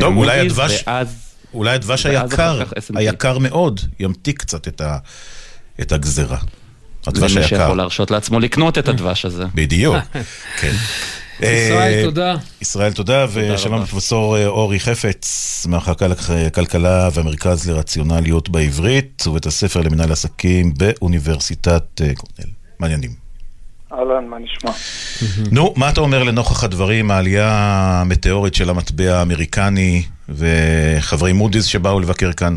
טוב, 0.00 0.16
אולי 0.16 0.36
מודי'ס, 0.42 0.52
הדבש, 0.58 0.82
ואז... 0.86 1.16
אולי 1.54 1.74
הדבש 1.74 2.06
היקר. 2.06 2.62
היקר 2.94 3.38
מאוד, 3.38 3.80
ימתיק 4.00 4.38
קצת 4.38 4.68
את 4.68 4.80
ה- 4.80 4.98
את 5.80 5.92
הגזרה. 5.92 6.38
הדבש 7.06 7.32
למי 7.32 7.44
היקר. 7.44 7.56
שיכול 7.58 7.76
להרשות 7.76 8.10
לעצמו 8.10 8.40
לקנות 8.40 8.78
את 8.78 8.88
הדבש 8.88 9.24
הזה. 9.24 9.44
בדיוק, 9.54 9.96
כן. 10.60 10.72
ישראל, 11.40 11.98
אה, 11.98 12.02
תודה. 12.04 12.34
ישראל, 12.60 12.92
תודה, 12.92 13.26
ושלום. 13.32 13.82
לפרופסור 13.82 14.36
אה, 14.36 14.46
אורי 14.46 14.80
חפץ, 14.80 15.26
מהמחלקה 15.70 16.06
לכלכלה 16.08 17.08
והמרכז 17.14 17.70
לרציונליות 17.70 18.48
בעברית, 18.48 19.24
ובית 19.26 19.46
הספר 19.46 19.80
למנהל 19.80 20.12
עסקים 20.12 20.72
באוניברסיטת 20.78 22.00
אה, 22.00 22.14
קורנל. 22.14 22.50
מעניינים. 22.80 23.10
אהלן, 23.92 24.28
מה 24.28 24.36
נשמע? 24.38 24.70
נו, 25.52 25.74
מה 25.76 25.90
אתה 25.90 26.00
אומר 26.00 26.22
לנוכח 26.22 26.64
הדברים, 26.64 27.10
העלייה 27.10 27.48
המטאורית 28.00 28.54
של 28.54 28.70
המטבע 28.70 29.12
האמריקני 29.12 30.02
וחברי 30.28 31.32
מודי'ס 31.32 31.64
שבאו 31.64 32.00
לבקר 32.00 32.32
כאן? 32.32 32.56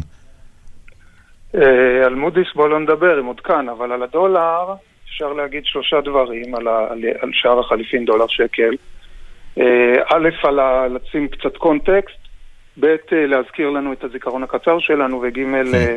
אה, 1.55 2.05
על 2.05 2.15
מודי'ס 2.15 2.47
בוא 2.55 2.69
לא 2.69 2.80
נדבר, 2.80 3.19
הם 3.19 3.26
עוד 3.26 3.39
כאן, 3.39 3.69
אבל 3.69 3.91
על 3.91 4.03
הדולר 4.03 4.73
אפשר 5.16 5.34
להגיד 5.34 5.66
שלושה 5.66 6.01
דברים, 6.01 6.55
על, 6.55 6.68
ה, 6.68 6.88
על, 6.89 6.99
על 7.22 7.30
שער 7.34 7.59
החליפין 7.59 8.05
דולר 8.05 8.28
שקל. 8.28 8.76
אה, 9.59 9.63
א', 10.13 10.30
על 10.43 10.59
ה- 10.59 10.88
לשים 10.88 11.28
קצת 11.28 11.57
קונטקסט, 11.57 12.18
ב', 12.80 12.86
אה, 12.86 12.95
להזכיר 13.26 13.70
לנו 13.70 13.93
את 13.93 14.03
הזיכרון 14.03 14.43
הקצר 14.43 14.80
שלנו, 14.80 15.22
וג', 15.24 15.39
אה, 15.74 15.95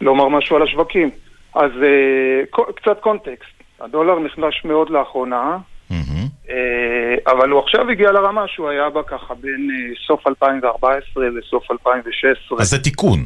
לומר 0.00 0.28
משהו 0.28 0.56
על 0.56 0.62
השווקים. 0.62 1.10
אז 1.54 1.70
קצת 2.76 3.00
קונטקסט. 3.00 3.50
הדולר 3.80 4.18
נחלש 4.18 4.64
מאוד 4.64 4.90
לאחרונה, 4.90 5.56
אבל 7.26 7.50
הוא 7.50 7.60
עכשיו 7.60 7.90
הגיע 7.90 8.12
לרמה 8.12 8.48
שהוא 8.48 8.68
היה 8.68 8.90
בה 8.90 9.02
ככה 9.02 9.34
בין 9.34 9.68
סוף 10.06 10.26
2014 10.26 11.24
לסוף 11.28 11.70
2016. 11.70 12.58
אז 12.60 12.70
זה 12.70 12.78
תיקון. 12.82 13.18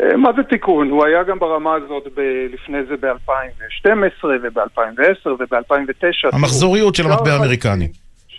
אה, 0.00 0.16
מה 0.16 0.30
זה 0.36 0.42
תיקון? 0.42 0.90
הוא 0.90 1.04
היה 1.04 1.22
גם 1.22 1.38
ברמה 1.38 1.74
הזאת 1.74 2.04
ב- 2.14 2.46
לפני 2.52 2.78
זה 2.88 2.94
ב-2012 2.96 4.26
וב-2010 4.42 5.28
וב-2009. 5.28 6.28
המחזוריות 6.32 6.94
של 6.94 7.06
המטבע 7.06 7.32
האמריקני. 7.32 7.88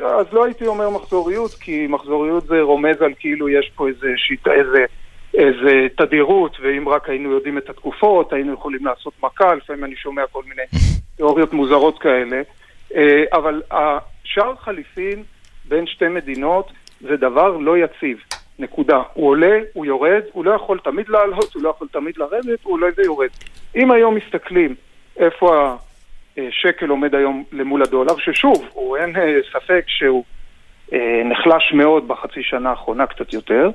אז 0.06 0.26
לא 0.32 0.46
הייתי 0.46 0.68
אומר 0.68 0.90
מחזוריות, 0.90 1.54
כי 1.54 1.88
מחזוריות 1.90 2.48
זה 2.48 2.62
רומז 2.62 3.02
על 3.02 3.14
כאילו 3.20 3.50
יש 3.50 3.72
פה 3.76 3.88
איזה 3.88 4.08
שיטה, 4.18 4.52
איזה, 4.52 4.86
איזה 5.34 5.88
תדירות, 5.98 6.58
ואם 6.64 6.90
רק 6.90 7.10
היינו 7.10 7.32
יודעים 7.32 7.58
את 7.58 7.70
התקופות, 7.70 8.34
היינו 8.34 8.54
יכולים 8.54 8.86
לעשות 8.86 9.14
מכה, 9.24 9.56
לפעמים 9.56 9.84
אני 9.84 9.96
שומע 9.96 10.22
כל 10.32 10.42
מיני 10.50 10.62
תיאוריות 11.18 11.54
מוזרות 11.54 12.00
כאלה. 12.00 12.42
אה, 12.96 13.24
אבל 13.34 13.62
השער 13.72 14.56
חליפין 14.60 15.24
בין 15.66 15.88
שתי 15.88 16.08
מדינות 16.08 16.72
זה 17.02 17.18
דבר 17.18 17.58
לא 17.58 17.78
יציב. 17.78 18.18
נקודה. 18.60 19.02
הוא 19.14 19.30
עולה, 19.30 19.60
הוא 19.74 19.86
יורד, 19.86 20.22
הוא 20.34 20.46
לא 20.46 20.52
יכול 20.52 20.80
תמיד 20.84 21.10
לעלות, 21.10 21.54
הוא 21.54 21.64
לא 21.64 21.70
יכול 21.70 21.88
תמיד 21.92 22.18
לרדת, 22.18 22.64
הוא 22.64 22.74
עולה 22.74 22.88
ויורד. 22.98 23.30
אם 23.76 23.92
היום 23.92 24.16
מסתכלים 24.16 24.76
איפה 25.18 25.76
השקל 26.38 26.90
עומד 26.90 27.16
היום 27.16 27.44
למול 27.52 27.84
הדולר, 27.84 28.18
ששוב, 28.18 28.70
הוא 28.74 28.98
אין 28.98 29.16
אה, 29.16 29.38
ספק 29.54 29.84
שהוא 29.88 30.24
אה, 30.94 31.22
נחלש 31.26 31.74
מאוד 31.74 32.08
בחצי 32.08 32.44
שנה 32.44 32.70
האחרונה, 32.70 33.06
קצת 33.08 33.34
יותר, 33.34 33.70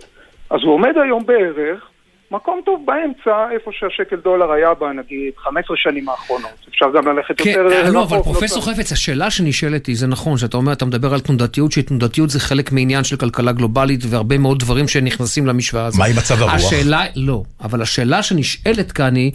אז 0.50 0.60
הוא 0.62 0.72
עומד 0.72 0.98
היום 0.98 1.26
בערך 1.26 1.91
מקום 2.32 2.60
טוב 2.66 2.86
באמצע, 2.86 3.54
איפה 3.54 3.70
שהשקל 3.72 4.16
דולר 4.16 4.52
היה 4.52 4.74
בה, 4.74 4.92
נגיד, 4.92 5.32
15 5.36 5.76
שנים 5.76 6.08
האחרונות. 6.08 6.50
אפשר 6.68 6.86
גם 6.94 7.08
ללכת 7.08 7.34
כן, 7.38 7.50
יותר 7.50 7.66
אה, 7.72 7.90
לא, 7.90 8.02
אבל 8.02 8.16
רחוק, 8.16 8.24
פרופסור 8.24 8.62
צריך. 8.62 8.76
חפץ, 8.76 8.92
השאלה 8.92 9.30
שנשאלת 9.30 9.86
היא, 9.86 9.96
זה 9.96 10.06
נכון, 10.06 10.38
שאתה 10.38 10.56
אומר, 10.56 10.72
אתה 10.72 10.84
מדבר 10.84 11.14
על 11.14 11.20
תנודתיות, 11.20 11.72
שתנודתיות 11.72 12.30
זה 12.30 12.40
חלק 12.40 12.72
מעניין 12.72 13.04
של 13.04 13.16
כלכלה 13.16 13.52
גלובלית, 13.52 14.00
והרבה 14.08 14.38
מאוד 14.38 14.58
דברים 14.58 14.88
שנכנסים 14.88 15.46
למשוואה 15.46 15.86
הזאת. 15.86 15.98
מה 15.98 16.06
עם 16.06 16.16
מצב 16.16 16.42
הרוח? 16.42 16.54
השאלה, 16.54 17.02
לא, 17.16 17.42
אבל 17.60 17.82
השאלה 17.82 18.22
שנשאלת 18.22 18.92
כאן 18.92 19.14
היא, 19.16 19.32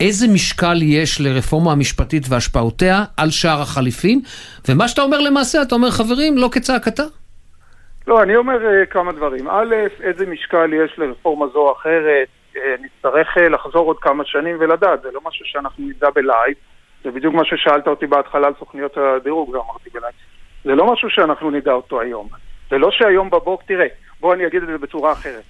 איזה 0.00 0.28
משקל 0.28 0.82
יש 0.82 1.20
לרפורמה 1.20 1.72
המשפטית 1.72 2.26
והשפעותיה 2.28 3.04
על 3.16 3.30
שער 3.30 3.62
החליפין, 3.62 4.20
ומה 4.68 4.88
שאתה 4.88 5.02
אומר 5.02 5.20
למעשה, 5.20 5.62
אתה 5.62 5.74
אומר, 5.74 5.90
חברים, 5.90 6.38
לא 6.38 6.48
כצעקתה. 6.52 7.04
לא, 8.08 8.22
אני 8.22 8.36
אומר 8.36 8.58
אה, 8.58 8.86
כמה 8.86 9.12
דברים. 9.12 9.48
א', 9.48 9.74
איזה 10.02 10.26
משקל 10.26 10.72
יש 10.72 10.98
לרפורמה 10.98 11.46
זו 11.46 11.58
או 11.58 11.72
אחרת, 11.72 12.28
אה, 12.54 12.58
נצטרך 12.80 13.36
אה, 13.36 13.40
לחזור 13.40 13.86
עוד 13.86 13.98
כמה 13.98 14.24
שנים 14.24 14.56
ולדעת, 14.60 15.02
זה 15.02 15.08
לא 15.12 15.20
משהו 15.24 15.46
שאנחנו 15.46 15.84
נדע 15.88 16.10
בלייב, 16.10 16.54
זה 17.04 17.10
בדיוק 17.10 17.34
מה 17.34 17.44
ששאלת 17.44 17.86
אותי 17.88 18.06
בהתחלה 18.06 18.46
על 18.46 18.52
סוכניות 18.58 18.96
הדירוג, 18.96 19.48
ואמרתי 19.48 19.90
בלייב. 19.90 20.14
זה 20.64 20.74
לא 20.74 20.92
משהו 20.92 21.10
שאנחנו 21.10 21.50
נדע 21.50 21.72
אותו 21.72 22.00
היום. 22.00 22.28
זה 22.70 22.78
לא 22.78 22.90
שהיום 22.90 23.30
בבוקר, 23.30 23.64
תראה, 23.66 23.86
בוא 24.20 24.34
אני 24.34 24.46
אגיד 24.46 24.62
את 24.62 24.68
זה 24.68 24.78
בצורה 24.78 25.12
אחרת. 25.12 25.44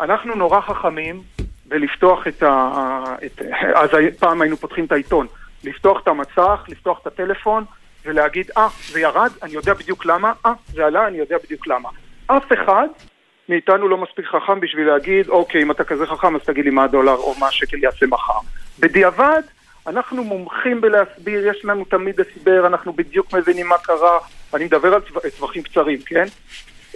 אנחנו 0.00 0.34
נורא 0.34 0.60
חכמים 0.60 1.22
בלפתוח 1.66 2.26
את 2.28 2.42
ה... 2.42 2.70
את, 3.26 3.42
אז 3.74 3.90
פעם 4.18 4.42
היינו 4.42 4.56
פותחים 4.56 4.84
את 4.84 4.92
העיתון. 4.92 5.26
לפתוח 5.64 6.02
את 6.02 6.08
המצח, 6.08 6.64
לפתוח 6.68 6.98
את 7.02 7.06
הטלפון, 7.06 7.64
ולהגיד, 8.04 8.50
אה, 8.56 8.68
זה 8.88 9.00
ירד, 9.00 9.30
אני 9.42 9.52
יודע 9.52 9.74
בדיוק 9.74 10.06
למה, 10.06 10.32
אה, 10.46 10.52
זה 10.72 10.86
עלה, 10.86 11.06
אני 11.06 11.18
יודע 11.18 11.36
בדיוק 11.44 11.66
למה. 11.66 11.88
אף 12.26 12.52
אחד 12.52 12.86
מאיתנו 13.48 13.88
לא 13.88 13.96
מספיק 13.98 14.26
חכם 14.26 14.60
בשביל 14.60 14.86
להגיד, 14.86 15.28
אוקיי, 15.28 15.62
אם 15.62 15.70
אתה 15.70 15.84
כזה 15.84 16.06
חכם, 16.06 16.36
אז 16.36 16.40
תגיד 16.42 16.64
לי 16.64 16.70
מה 16.70 16.84
הדולר 16.84 17.14
או 17.14 17.34
מה 17.40 17.46
השקל 17.48 17.84
יעשה 17.84 18.06
מחר. 18.06 18.38
בדיעבד, 18.80 19.42
אנחנו 19.86 20.24
מומחים 20.24 20.80
בלהסביר, 20.80 21.46
יש 21.46 21.64
לנו 21.64 21.84
תמיד 21.84 22.20
הסבר, 22.20 22.66
אנחנו 22.66 22.92
בדיוק 22.92 23.32
מבינים 23.34 23.66
מה 23.66 23.78
קרה, 23.78 24.18
אני 24.54 24.64
מדבר 24.64 24.94
על 24.94 25.00
טווח- 25.00 25.22
טווחים 25.38 25.62
קצרים, 25.62 25.98
כן? 26.06 26.24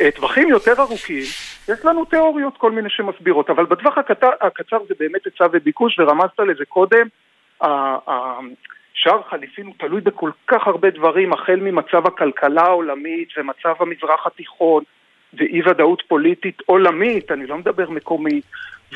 אה, 0.01 0.11
טווחים 0.11 0.49
יותר 0.49 0.73
ארוכים, 0.79 1.23
יש 1.69 1.85
לנו 1.85 2.05
תיאוריות 2.05 2.57
כל 2.59 2.71
מיני 2.71 2.91
שמסבירות, 2.91 3.51
אבל 3.51 3.65
בטווח 3.67 3.99
הקצר, 3.99 4.31
הקצר 4.41 4.77
זה 4.89 4.95
באמת 4.99 5.25
היצע 5.25 5.47
וביקוש, 5.53 5.99
ורמזת 5.99 6.41
לזה 6.41 6.65
קודם, 6.69 7.07
שער 9.07 9.21
חליפין 9.31 9.67
הוא 9.67 9.75
תלוי 9.79 10.01
בכל 10.01 10.31
כך 10.47 10.67
הרבה 10.67 10.91
דברים, 10.91 11.33
החל 11.33 11.57
ממצב 11.57 12.07
הכלכלה 12.07 12.63
העולמית 12.63 13.29
ומצב 13.37 13.75
המזרח 13.81 14.27
התיכון 14.27 14.83
ואי 15.35 15.61
ודאות 15.69 16.03
פוליטית 16.09 16.63
עולמית, 16.67 17.33
אני 17.33 17.47
לא 17.47 17.59
מדבר 17.59 17.91
מקומית, 17.91 18.45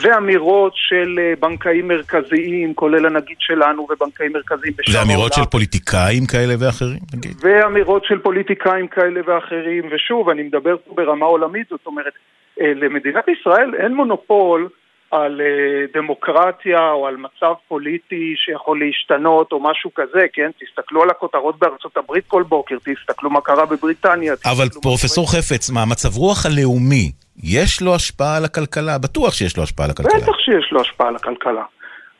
ואמירות 0.02 0.72
של 0.76 1.18
אה, 1.18 1.32
בנקאים 1.40 1.88
מרכזיים, 1.88 2.74
כולל 2.74 3.06
הנגיד 3.06 3.36
שלנו 3.38 3.88
ובנקאים 3.90 4.32
מרכזיים 4.32 4.72
בשאר 4.78 4.96
העולם. 4.96 5.08
ואמירות 5.08 5.32
של 5.32 5.44
פוליטיקאים 5.44 6.26
כאלה 6.26 6.54
ואחרים, 6.58 7.00
נגיד. 7.14 7.36
ואמירות 7.40 8.04
של 8.04 8.18
פוליטיקאים 8.18 8.88
כאלה 8.88 9.20
ואחרים, 9.26 9.88
ושוב, 9.90 10.28
אני 10.28 10.42
מדבר 10.42 10.76
פה 10.84 10.94
ברמה 10.94 11.26
עולמית, 11.26 11.68
זאת 11.70 11.86
אומרת, 11.86 12.12
אה, 12.60 12.72
למדינת 12.74 13.24
ישראל 13.28 13.74
אין 13.74 13.94
מונופול 13.94 14.68
על 15.10 15.40
אה, 15.40 15.46
דמוקרטיה 15.94 16.90
או 16.90 17.06
על 17.06 17.16
מצב 17.16 17.52
פוליטי 17.68 18.34
שיכול 18.36 18.80
להשתנות 18.84 19.52
או 19.52 19.60
משהו 19.60 19.94
כזה, 19.94 20.26
כן? 20.32 20.50
תסתכלו 20.60 21.02
על 21.02 21.10
הכותרות 21.10 21.58
בארצות 21.58 21.96
הברית 21.96 22.24
כל 22.28 22.42
בוקר, 22.42 22.76
תסתכלו 22.84 23.30
מה 23.30 23.40
קרה 23.40 23.66
בבריטניה. 23.66 24.34
אבל 24.44 24.68
פרופסור 24.82 25.32
חפץ, 25.32 25.70
מה, 25.70 25.80
מצב 25.90 26.16
רוח 26.16 26.46
הלאומי, 26.46 27.12
יש 27.44 27.82
לו 27.82 27.94
השפעה 27.94 28.36
על 28.36 28.44
הכלכלה? 28.44 28.98
בטוח 28.98 29.32
שיש 29.34 29.56
לו 29.56 29.62
השפעה 29.62 29.86
על 29.86 29.90
הכלכלה. 29.90 30.20
בטח 30.20 30.38
שיש 30.38 30.72
לו 30.72 30.80
השפעה 30.80 31.08
על 31.08 31.16
הכלכלה. 31.16 31.64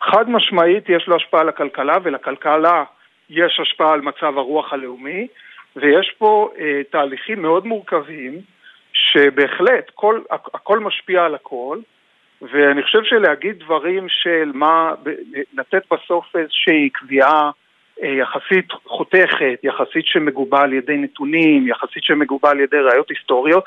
חד 0.02 0.30
משמעית 0.30 0.84
יש 0.88 1.04
לו 1.08 1.16
השפעה 1.16 1.40
על 1.40 1.48
הכלכלה, 1.48 1.96
ולכלכלה 2.02 2.84
יש 3.30 3.60
השפעה 3.62 3.92
על 3.92 4.00
מצב 4.00 4.38
הרוח 4.38 4.72
הלאומי, 4.72 5.26
ויש 5.76 6.14
פה 6.18 6.50
אה, 6.58 6.80
תהליכים 6.92 7.42
מאוד 7.42 7.66
מורכבים, 7.66 8.40
שבהחלט 8.92 9.90
כל, 9.94 10.20
הכ- 10.32 10.50
הכל 10.54 10.78
משפיע 10.78 11.24
על 11.24 11.34
הכל, 11.34 11.78
ואני 12.42 12.82
חושב 12.82 13.02
שלהגיד 13.02 13.58
דברים 13.58 14.06
של 14.08 14.50
מה, 14.54 14.94
לתת 15.54 15.82
בסוף 15.92 16.36
איזושהי 16.36 16.90
קביעה 16.90 17.50
אה, 18.02 18.08
יחסית 18.08 18.72
חותכת, 18.86 19.60
יחסית 19.62 20.06
שמגובה 20.06 20.60
על 20.60 20.72
ידי 20.72 20.96
נתונים, 20.96 21.68
יחסית 21.68 22.04
שמגובה 22.04 22.50
על 22.50 22.60
ידי 22.60 22.76
ראיות 22.76 23.10
היסטוריות, 23.10 23.64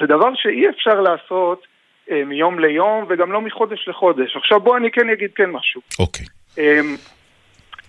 זה 0.00 0.06
דבר 0.06 0.34
שאי 0.34 0.68
אפשר 0.68 1.00
לעשות 1.00 1.66
אה, 2.10 2.24
מיום 2.24 2.58
ליום 2.58 3.04
וגם 3.08 3.32
לא 3.32 3.40
מחודש 3.40 3.88
לחודש. 3.88 4.36
עכשיו 4.36 4.60
בוא 4.60 4.76
אני 4.76 4.90
כן 4.90 5.10
אגיד 5.10 5.30
כן 5.34 5.50
משהו. 5.50 5.80
אוקיי. 5.98 6.26
אה, 6.58 6.80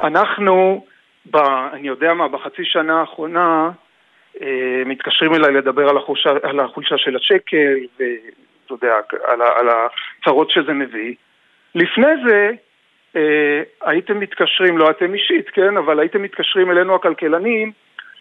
אנחנו, 0.04 0.86
ב, 1.32 1.38
אני 1.74 1.88
יודע 1.88 2.14
מה, 2.14 2.28
בחצי 2.28 2.66
שנה 2.66 3.00
האחרונה 3.00 3.70
אה, 4.42 4.84
מתקשרים 4.86 5.36
אליי 5.36 5.54
לדבר 5.54 5.90
על 5.90 5.98
החולשה, 5.98 6.30
על 6.44 6.60
החולשה 6.60 6.98
של 6.98 7.16
השקל 7.16 8.04
ואתה 8.64 8.86
יודע, 8.86 8.95
על, 9.24 9.41
על 9.41 9.70
הצרות 9.70 10.51
שזה 10.51 10.74
מביא. 10.74 11.14
לפני 11.76 12.07
זה 12.28 12.51
אה, 13.16 13.61
הייתם 13.82 14.20
מתקשרים, 14.20 14.78
לא 14.78 14.89
אתם 14.89 15.14
אישית, 15.14 15.49
כן, 15.53 15.78
אבל 15.78 15.99
הייתם 15.99 16.22
מתקשרים 16.22 16.72
אלינו 16.72 16.95
הכלכלנים 16.95 17.72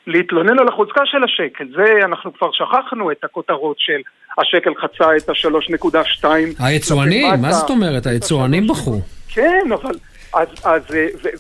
להתלונן 0.07 0.59
על 0.59 0.69
החוזקה 0.69 1.01
של 1.05 1.25
השקל. 1.25 1.65
זה, 1.77 2.05
אנחנו 2.05 2.33
כבר 2.33 2.49
שכחנו 2.53 3.11
את 3.13 3.25
הכותרות 3.25 3.77
של 3.79 4.01
השקל 4.39 4.75
חצה 4.75 5.17
את 5.17 5.29
ה-3.2. 5.29 6.25
היצואנים, 6.59 7.27
מה 7.43 7.53
זאת 7.53 7.71
אומרת? 7.71 8.07
היצואנים 8.07 8.67
בחרו. 8.67 9.01
כן, 9.35 9.73
אבל... 9.73 9.95
אז, 10.35 10.49
אז, 10.65 10.83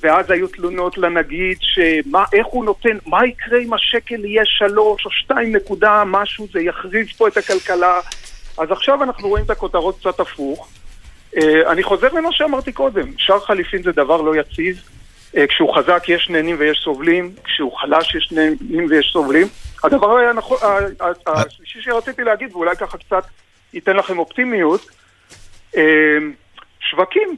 ואז 0.02 0.30
היו 0.30 0.48
תלונות 0.48 0.98
לנגיד 0.98 1.56
שמה, 1.60 2.24
איך 2.32 2.46
הוא 2.46 2.64
נותן, 2.64 2.96
מה 3.06 3.26
יקרה 3.26 3.58
אם 3.58 3.72
השקל 3.72 4.24
יהיה 4.24 4.42
שלוש 4.44 5.06
או 5.06 5.10
שתיים 5.10 5.56
נקודה 5.56 6.02
משהו, 6.06 6.46
זה 6.52 6.60
יחריב 6.60 7.06
פה 7.16 7.28
את 7.28 7.36
הכלכלה. 7.36 8.00
אז 8.58 8.70
עכשיו 8.70 9.02
אנחנו 9.02 9.28
רואים 9.28 9.44
את 9.44 9.50
הכותרות 9.50 9.98
קצת 9.98 10.20
הפוך. 10.20 10.68
אה, 11.36 11.72
אני 11.72 11.82
חוזר 11.82 12.08
למה 12.12 12.32
שאמרתי 12.32 12.72
קודם, 12.72 13.18
שער 13.18 13.40
חליפין 13.40 13.82
זה 13.82 13.92
דבר 13.92 14.22
לא 14.22 14.36
יציב. 14.36 14.82
אה, 15.36 15.46
כשהוא 15.46 15.74
חזק 15.76 16.08
יש 16.08 16.30
נהנים 16.30 16.56
ויש 16.58 16.80
סובלים, 16.84 17.34
כשהוא 17.44 17.78
חלש 17.78 18.14
יש 18.14 18.32
נהנים 18.32 18.86
ויש 18.90 19.10
סובלים. 19.12 19.46
הדבר 19.84 20.16
היה 20.16 20.32
נכון, 20.32 20.58
השלישי 21.26 21.82
שרציתי 21.82 22.24
להגיד, 22.24 22.52
ואולי 22.52 22.76
ככה 22.76 22.98
קצת 22.98 23.24
ייתן 23.72 23.96
לכם 23.96 24.18
אופטימיות, 24.18 24.90
אה, 25.76 26.18
שווקים. 26.80 27.36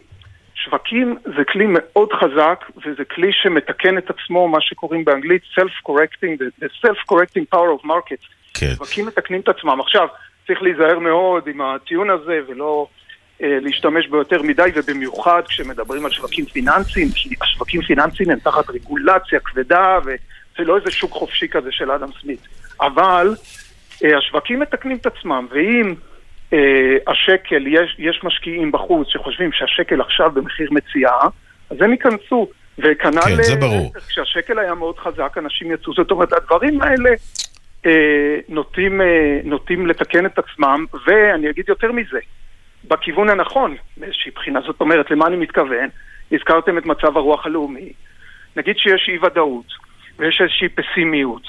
שווקים 0.55 1.17
זה 1.25 1.45
כלי 1.49 1.65
מאוד 1.69 2.13
חזק, 2.13 2.65
וזה 2.77 3.05
כלי 3.05 3.33
שמתקן 3.33 3.99
את 3.99 4.11
עצמו, 4.11 4.49
מה 4.49 4.59
שקוראים 4.61 5.05
באנגלית 5.05 5.43
self-correcting, 5.59 6.39
the, 6.41 6.65
the 6.65 6.87
self-correcting 6.87 7.55
power 7.55 7.83
of 7.83 7.85
markets. 7.85 8.27
כן. 8.55 8.75
שווקים 8.75 9.07
מתקנים 9.07 9.41
את 9.41 9.49
עצמם. 9.49 9.81
עכשיו, 9.81 10.09
צריך 10.47 10.63
להיזהר 10.63 10.99
מאוד 10.99 11.47
עם 11.47 11.61
הטיעון 11.61 12.11
הזה, 12.11 12.41
ולא 12.49 12.87
אה, 13.43 13.59
להשתמש 13.61 14.09
בו 14.09 14.17
יותר 14.17 14.43
מדי, 14.43 14.71
ובמיוחד 14.75 15.43
כשמדברים 15.49 16.05
על 16.05 16.11
שווקים 16.11 16.45
פיננסיים, 16.45 17.09
כי 17.15 17.35
השווקים 17.41 17.83
פיננסיים 17.83 18.31
הם 18.31 18.39
תחת 18.39 18.71
רגולציה 18.71 19.41
כבדה, 19.41 19.99
וזה 20.05 20.69
לא 20.69 20.77
איזה 20.77 20.91
שוק 20.91 21.13
חופשי 21.13 21.49
כזה 21.49 21.73
של 21.73 21.91
אדם 21.91 22.09
סמית. 22.23 22.49
אבל 22.81 23.35
אה, 24.05 24.19
השווקים 24.19 24.61
מתקנים 24.61 24.97
את 24.97 25.07
עצמם, 25.07 25.47
ואם 25.51 25.95
אה, 26.53 26.97
השקל, 27.07 27.67
יש, 27.67 27.97
יש 27.99 28.21
משקיעים 28.25 28.73
בחוץ 28.73 29.09
שחושבים 29.11 29.53
שהשקל 29.53 30.01
עכשיו 30.01 30.31
במחיר 30.31 30.69
מציאה, 30.71 31.29
אז 31.71 31.77
הם 31.81 31.93
ייכנסו. 31.93 32.49
וכנ"ל, 32.79 33.21
כן, 33.21 33.43
זה 33.43 33.53
אה, 33.53 33.61
ברור. 33.61 33.93
כשהשקל 34.09 34.59
היה 34.59 34.75
מאוד 34.75 34.99
חזק, 34.99 35.35
אנשים 35.39 35.73
יצאו. 35.73 35.93
זאת 35.93 36.11
אומרת, 36.11 36.33
הדברים 36.33 36.83
האלה 36.83 37.11
נוטים, 38.49 39.01
אה, 39.01 39.41
נוטים 39.45 39.87
לתקן 39.87 40.27
את 40.27 40.39
עצמם, 40.39 40.87
ואני 41.07 41.51
אגיד 41.51 41.69
יותר 41.69 41.93
מזה, 41.93 42.19
בכיוון 42.85 43.29
הנכון, 43.29 43.77
מאיזושהי 43.97 44.31
בחינה. 44.31 44.61
זאת 44.61 44.81
אומרת, 44.81 45.11
למה 45.11 45.27
אני 45.27 45.37
מתכוון? 45.37 45.89
הזכרתם 46.33 46.79
את 46.79 46.87
מצב 46.87 47.17
הרוח 47.17 47.47
הלאומי. 47.47 47.93
נגיד 48.57 48.79
שיש 48.79 49.09
אי 49.09 49.19
ודאות, 49.19 49.67
ויש 50.19 50.41
איזושהי 50.41 50.69
פסימיות, 50.69 51.43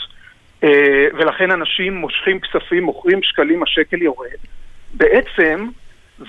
אה, 0.64 1.08
ולכן 1.14 1.52
אנשים 1.52 1.96
מושכים 1.96 2.40
כספים, 2.40 2.84
מוכרים 2.84 3.24
שקלים, 3.24 3.64
השקל 3.64 4.02
יורד. 4.02 4.30
בעצם, 4.94 5.68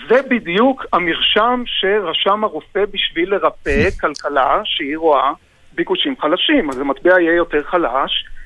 זה 0.09 0.23
בדיוק 0.31 0.87
המרשם 0.93 1.63
שרשם 1.67 2.45
הרופא 2.45 2.85
בשביל 2.91 3.31
לרפא 3.31 3.91
כלכלה 4.01 4.61
שהיא 4.65 4.97
רואה 4.97 5.33
ביקושים 5.73 6.15
חלשים. 6.21 6.71
אז 6.71 6.79
המטבע 6.79 7.21
יהיה 7.21 7.35
יותר 7.35 7.63
חלש, 7.63 8.25
אה, 8.25 8.37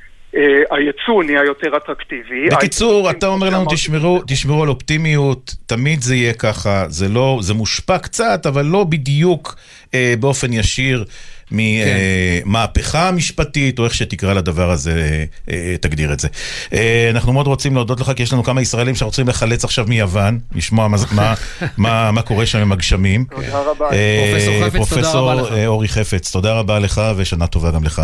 היצוא 0.70 1.24
נהיה 1.24 1.44
יותר 1.44 1.76
אטרקטיבי. 1.76 2.48
בקיצור, 2.50 3.10
אתה 3.10 3.26
אומר 3.26 3.50
לנו, 3.50 3.64
תשמרו, 3.70 4.20
תשמרו 4.26 4.62
על 4.62 4.68
אופטימיות, 4.68 5.54
תמיד 5.66 6.02
זה 6.02 6.16
יהיה 6.16 6.32
ככה, 6.32 6.84
זה 6.88 7.08
לא, 7.08 7.38
זה 7.42 7.54
מושפע 7.54 7.98
קצת, 7.98 8.46
אבל 8.46 8.64
לא 8.64 8.84
בדיוק 8.84 9.56
אה, 9.94 10.14
באופן 10.20 10.52
ישיר 10.52 11.04
ממהפכה 11.50 13.10
משפטית, 13.10 13.78
או 13.78 13.84
איך 13.84 13.94
שתקרא 13.94 14.34
לדבר 14.34 14.70
הזה, 14.70 14.90
אה, 14.92 15.24
אה, 15.54 15.76
תגדיר 15.80 16.12
את 16.12 16.20
זה. 16.20 16.28
אה, 16.72 17.10
אנחנו 17.10 17.32
מאוד 17.32 17.46
רוצים 17.46 17.74
להודות 17.74 18.00
לך, 18.00 18.12
כי 18.16 18.22
יש 18.22 18.32
לנו 18.32 18.44
כמה 18.44 18.60
ישראלים 18.60 18.94
שאנחנו 18.94 19.08
רוצים 19.08 19.28
לחלץ 19.28 19.64
עכשיו 19.64 19.84
מיוון, 19.88 20.38
לשמוע 20.54 20.88
מה, 20.88 20.96
מה, 21.12 21.34
מה, 21.76 22.12
מה 22.12 22.22
קורה 22.22 22.46
שם 22.46 22.58
עם 22.58 22.72
הגשמים. 22.72 23.24
תודה 23.30 23.60
רבה. 23.60 23.90
אה, 23.92 24.30
פרופסור 24.32 24.54
חפץ, 24.54 24.72
תודה 24.72 24.86
פרופסור, 24.86 25.32
רבה 25.32 25.42
לך. 25.42 25.52
אה, 25.52 25.66
אורי 25.66 25.88
חפץ, 25.88 26.32
תודה 26.32 26.52
רבה 26.52 26.78
לך 26.78 27.00
ושנה 27.16 27.46
טובה 27.46 27.70
גם 27.70 27.84
לך. 27.84 28.02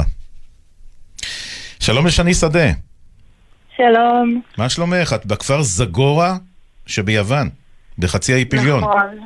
שלום 1.80 2.06
לשני 2.06 2.34
שדה, 2.34 2.70
שלום. 3.76 4.40
מה 4.58 4.68
שלומך? 4.68 5.12
את 5.12 5.26
בכפר 5.26 5.62
זגורה 5.62 6.36
שביוון, 6.86 7.48
בחצי 7.98 8.32
האי 8.34 8.44
פיליון. 8.44 8.80
נכון, 8.80 9.18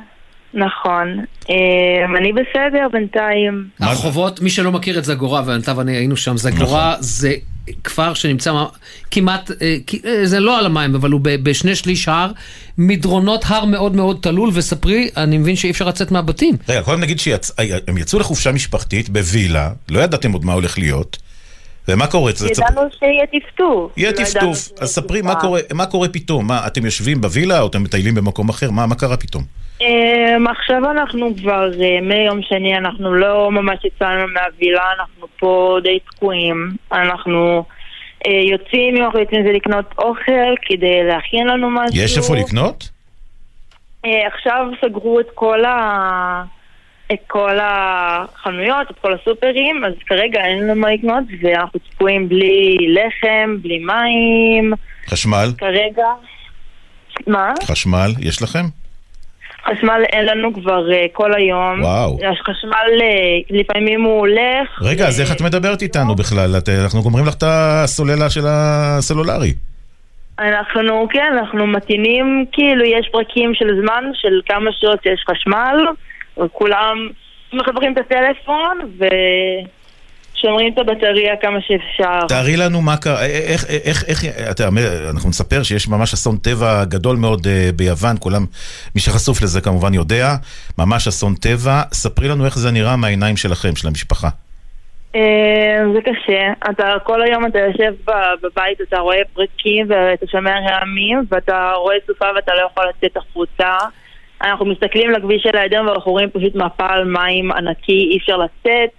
נכון. 0.53 1.25
אמ, 1.49 2.15
אני 2.17 2.31
בסדר 2.33 2.87
בינתיים. 2.91 3.67
הרחובות, 3.79 4.41
מי 4.41 4.49
שלא 4.49 4.71
מכיר 4.71 4.99
את 4.99 5.05
זגורה, 5.05 5.41
ואתה 5.45 5.77
ואני 5.77 5.95
היינו 5.97 6.17
שם, 6.17 6.37
זגורה 6.37 6.95
זה 6.99 7.33
כפר 7.83 8.13
שנמצא 8.13 8.51
כמעט, 9.11 9.51
אה, 9.61 9.77
אה, 10.05 10.25
זה 10.25 10.39
לא 10.39 10.59
על 10.59 10.65
המים, 10.65 10.95
אבל 10.95 11.11
הוא 11.11 11.21
ב- 11.23 11.43
בשני 11.49 11.75
שליש 11.75 12.07
הר, 12.07 12.31
מדרונות 12.77 13.43
הר 13.47 13.65
מאוד 13.65 13.95
מאוד 13.95 14.17
תלול, 14.21 14.49
וספרי, 14.53 15.09
אני 15.17 15.37
מבין 15.37 15.55
שאי 15.55 15.71
אפשר 15.71 15.85
לצאת 15.87 16.11
מהבתים. 16.11 16.55
רגע, 16.69 16.81
קודם 16.81 17.01
נגיד 17.01 17.19
שהם 17.19 17.97
יצאו 17.97 18.19
לחופשה 18.19 18.51
משפחתית 18.51 19.09
בווילה, 19.09 19.71
לא 19.89 19.99
ידעתם 19.99 20.31
עוד 20.31 20.45
מה 20.45 20.53
הולך 20.53 20.77
להיות, 20.77 21.17
ומה 21.87 22.07
קורה? 22.07 22.31
ידענו 22.31 22.81
שיהיה 22.99 23.25
טפטוף. 23.27 23.97
יהיה 23.97 24.11
לא 24.11 24.17
טפטוף, 24.17 24.69
אז 24.81 24.89
ספרי 24.89 25.21
מה. 25.21 25.35
קורה, 25.35 25.59
מה 25.73 25.85
קורה 25.85 26.07
פתאום? 26.07 26.47
מה, 26.47 26.67
אתם 26.67 26.85
יושבים 26.85 27.21
בווילה 27.21 27.61
או 27.61 27.67
אתם 27.67 27.83
מטיילים 27.83 28.15
במקום 28.15 28.49
אחר? 28.49 28.71
מה, 28.71 28.85
מה 28.85 28.95
קרה 28.95 29.17
פתאום? 29.17 29.43
אמ, 29.81 30.47
עכשיו 30.47 30.91
אנחנו 30.91 31.35
כבר, 31.41 31.71
אה, 31.81 32.01
מיום 32.01 32.41
שני, 32.41 32.77
אנחנו 32.77 33.13
לא 33.13 33.51
ממש 33.51 33.85
יצאנו 33.85 34.27
מהווילה, 34.33 34.83
אנחנו 34.99 35.27
פה 35.39 35.77
די 35.83 35.99
תקועים. 35.99 36.71
אנחנו 36.91 37.63
אה, 38.27 38.31
יוצאים, 38.31 38.95
אם 38.95 39.03
אנחנו 39.03 39.19
יוצאים 39.19 39.43
זה 39.43 39.51
לקנות 39.51 39.85
אוכל 39.97 40.55
כדי 40.61 41.03
להכין 41.03 41.47
לנו 41.47 41.69
משהו. 41.69 42.03
יש 42.03 42.17
איפה 42.17 42.35
לקנות? 42.35 42.89
אה, 44.05 44.27
עכשיו 44.27 44.65
סגרו 44.81 45.19
את 45.19 45.27
כל 45.33 45.65
ה... 45.65 46.43
את 47.13 47.19
כל 47.27 47.57
החנויות, 47.61 48.91
את 48.91 48.99
כל 49.01 49.13
הסופרים, 49.13 49.85
אז 49.85 49.93
כרגע 50.05 50.45
אין 50.45 50.63
לנו 50.63 50.75
מה 50.75 50.91
לקנות 50.91 51.23
ואנחנו 51.41 51.79
תקועים 51.89 52.29
בלי 52.29 52.77
לחם, 52.89 53.55
בלי 53.61 53.79
מים, 53.79 54.73
חשמל? 55.09 55.47
כרגע... 55.57 56.05
מה? 57.27 57.53
חשמל, 57.63 58.11
יש 58.19 58.41
לכם? 58.41 58.65
חשמל 59.65 60.01
אין 60.13 60.25
לנו 60.25 60.53
כבר 60.53 60.91
אה, 60.91 61.05
כל 61.13 61.33
היום. 61.33 61.81
וואו. 61.81 62.17
חשמל 62.45 63.01
אה, 63.01 63.57
לפעמים 63.59 64.01
הוא 64.01 64.19
הולך. 64.19 64.81
רגע, 64.81 65.07
אז 65.07 65.21
איך 65.21 65.31
את 65.31 65.41
מדברת 65.41 65.81
איתנו 65.81 66.15
בכלל? 66.15 66.57
את, 66.57 66.69
אנחנו 66.83 67.01
גומרים 67.01 67.25
לך 67.25 67.33
את 67.33 67.43
הסוללה 67.45 68.29
של 68.29 68.41
הסלולרי. 68.47 69.53
אנחנו, 70.39 71.07
כן, 71.09 71.33
אנחנו 71.37 71.67
מתאינים, 71.67 72.45
כאילו 72.51 72.85
יש 72.85 73.09
פרקים 73.11 73.53
של 73.53 73.67
זמן 73.81 74.03
של 74.13 74.41
כמה 74.45 74.69
שעות 74.79 75.05
יש 75.05 75.23
חשמל, 75.29 75.75
וכולם 76.37 77.09
מחברים 77.53 77.93
את 77.93 77.97
הטלפון 77.97 78.79
ושומרים 80.33 80.73
את 80.73 80.77
הבטריה 80.77 81.35
כמה 81.41 81.61
שאפשר. 81.61 82.27
תארי 82.27 82.57
לנו 82.57 82.81
מה 82.81 82.97
קרה, 82.97 83.25
איך, 83.25 83.65
איך, 83.69 84.03
איך, 84.07 84.25
אתה, 84.51 84.67
אומר, 84.67 85.09
אנחנו 85.09 85.29
נספר 85.29 85.63
שיש 85.63 85.87
ממש 85.87 86.13
אסון 86.13 86.37
טבע 86.37 86.85
גדול 86.85 87.17
מאוד 87.17 87.47
אה, 87.47 87.69
ביוון, 87.75 88.15
כולם, 88.19 88.45
מי 88.95 89.01
שחשוף 89.01 89.41
לזה 89.41 89.61
כמובן 89.61 89.93
יודע, 89.93 90.35
ממש 90.77 91.07
אסון 91.07 91.35
טבע. 91.35 91.81
ספרי 91.93 92.27
לנו 92.27 92.45
איך 92.45 92.57
זה 92.57 92.71
נראה 92.71 92.95
מהעיניים 92.95 93.37
שלכם, 93.37 93.75
של 93.75 93.87
המשפחה. 93.87 94.29
אה, 95.15 95.83
זה 95.93 95.99
קשה. 96.01 96.53
אתה 96.71 96.93
כל 97.03 97.21
היום 97.21 97.45
אתה 97.45 97.59
יושב 97.59 97.93
בבית, 98.41 98.81
אתה 98.81 98.99
רואה 98.99 99.17
פרקים 99.33 99.87
ואתה 99.89 100.25
שומע 100.31 100.59
רעמים 100.59 101.23
ואתה 101.31 101.71
רואה 101.75 101.95
סופה 102.07 102.25
ואתה 102.35 102.51
לא 102.53 102.67
יכול 102.71 102.85
לצאת 102.89 103.17
החוצה. 103.17 103.77
אנחנו 104.43 104.65
מסתכלים 104.65 105.11
לכביש 105.11 105.43
של 105.43 105.57
היעדר 105.57 105.83
ואנחנו 105.87 106.11
רואים 106.11 106.29
פשוט 106.29 106.55
מפל 106.55 107.03
מים 107.03 107.51
ענקי, 107.51 108.09
אי 108.11 108.17
אפשר 108.17 108.37
לצאת. 108.37 108.89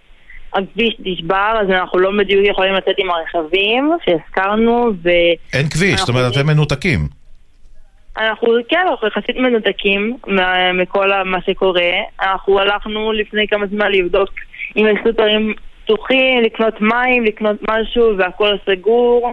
הכביש 0.54 0.94
נשבר, 0.98 1.58
אז 1.60 1.70
אנחנו 1.70 1.98
לא 1.98 2.10
בדיוק 2.18 2.46
יכולים 2.46 2.74
לצאת 2.74 2.94
עם 2.98 3.10
הרכבים 3.10 3.90
שהזכרנו, 4.04 4.90
ו... 5.04 5.08
אין 5.52 5.68
כביש, 5.68 6.00
זאת 6.00 6.08
אומרת, 6.08 6.32
אתם 6.32 6.46
מנותקים. 6.46 6.98
אנחנו, 8.18 8.48
כן, 8.68 8.86
אנחנו 8.90 9.06
יחסית 9.06 9.36
מנותקים 9.36 10.16
מכל 10.74 11.10
מה 11.24 11.38
שקורה. 11.46 11.90
אנחנו 12.22 12.60
הלכנו 12.60 13.12
לפני 13.12 13.48
כמה 13.48 13.66
זמן 13.66 13.92
לבדוק 13.92 14.30
אם 14.76 14.86
יש 14.86 14.98
סופרים 15.08 15.54
פתוחים, 15.84 16.42
לקנות 16.42 16.80
מים, 16.80 17.24
לקנות 17.24 17.56
משהו, 17.70 18.18
והכל 18.18 18.56
סגור. 18.66 19.32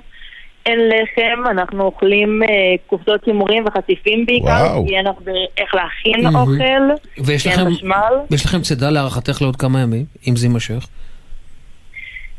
אין 0.65 0.79
לחם, 0.79 1.49
אנחנו 1.51 1.83
אוכלים 1.83 2.43
אה, 2.43 2.47
קופסות 2.87 3.25
הימורים 3.25 3.65
וחטיפים 3.65 4.25
בעיקר, 4.25 4.47
וואו. 4.47 4.87
כי 4.87 4.97
אין 4.97 5.07
הרבה 5.07 5.31
איך 5.57 5.75
להכין 5.75 6.23
מהמם. 6.23 6.35
אוכל, 6.35 7.23
ויש 7.25 7.43
כי 7.43 7.49
לכם, 7.49 7.61
אין 7.67 7.75
חשמל. 7.75 8.13
יש 8.31 8.45
לכם 8.45 8.61
צידה 8.61 8.89
להערכתך 8.89 9.41
לעוד 9.41 9.55
כמה 9.55 9.81
ימים, 9.81 10.05
אם 10.27 10.35
זה 10.35 10.45
יימשך? 10.45 10.87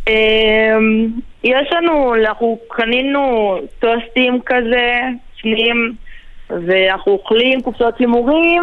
אמ, 0.09 1.09
יש 1.45 1.69
לנו, 1.73 2.15
אנחנו 2.15 2.59
קנינו 2.69 3.57
טוסטים 3.79 4.41
כזה, 4.47 5.01
שניים, 5.37 5.95
ואנחנו 6.51 7.13
אוכלים 7.13 7.61
קופסות 7.61 7.99
הימורים 7.99 8.63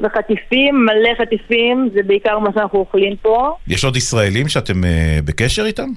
וחטיפים, 0.00 0.86
מלא 0.86 1.10
חטיפים, 1.18 1.88
זה 1.94 2.02
בעיקר 2.02 2.38
מה 2.38 2.50
שאנחנו 2.54 2.78
אוכלים 2.78 3.16
פה. 3.22 3.56
יש 3.68 3.84
עוד 3.84 3.96
ישראלים 3.96 4.48
שאתם 4.48 4.84
אה, 4.84 5.18
בקשר 5.24 5.64
איתם? 5.66 5.88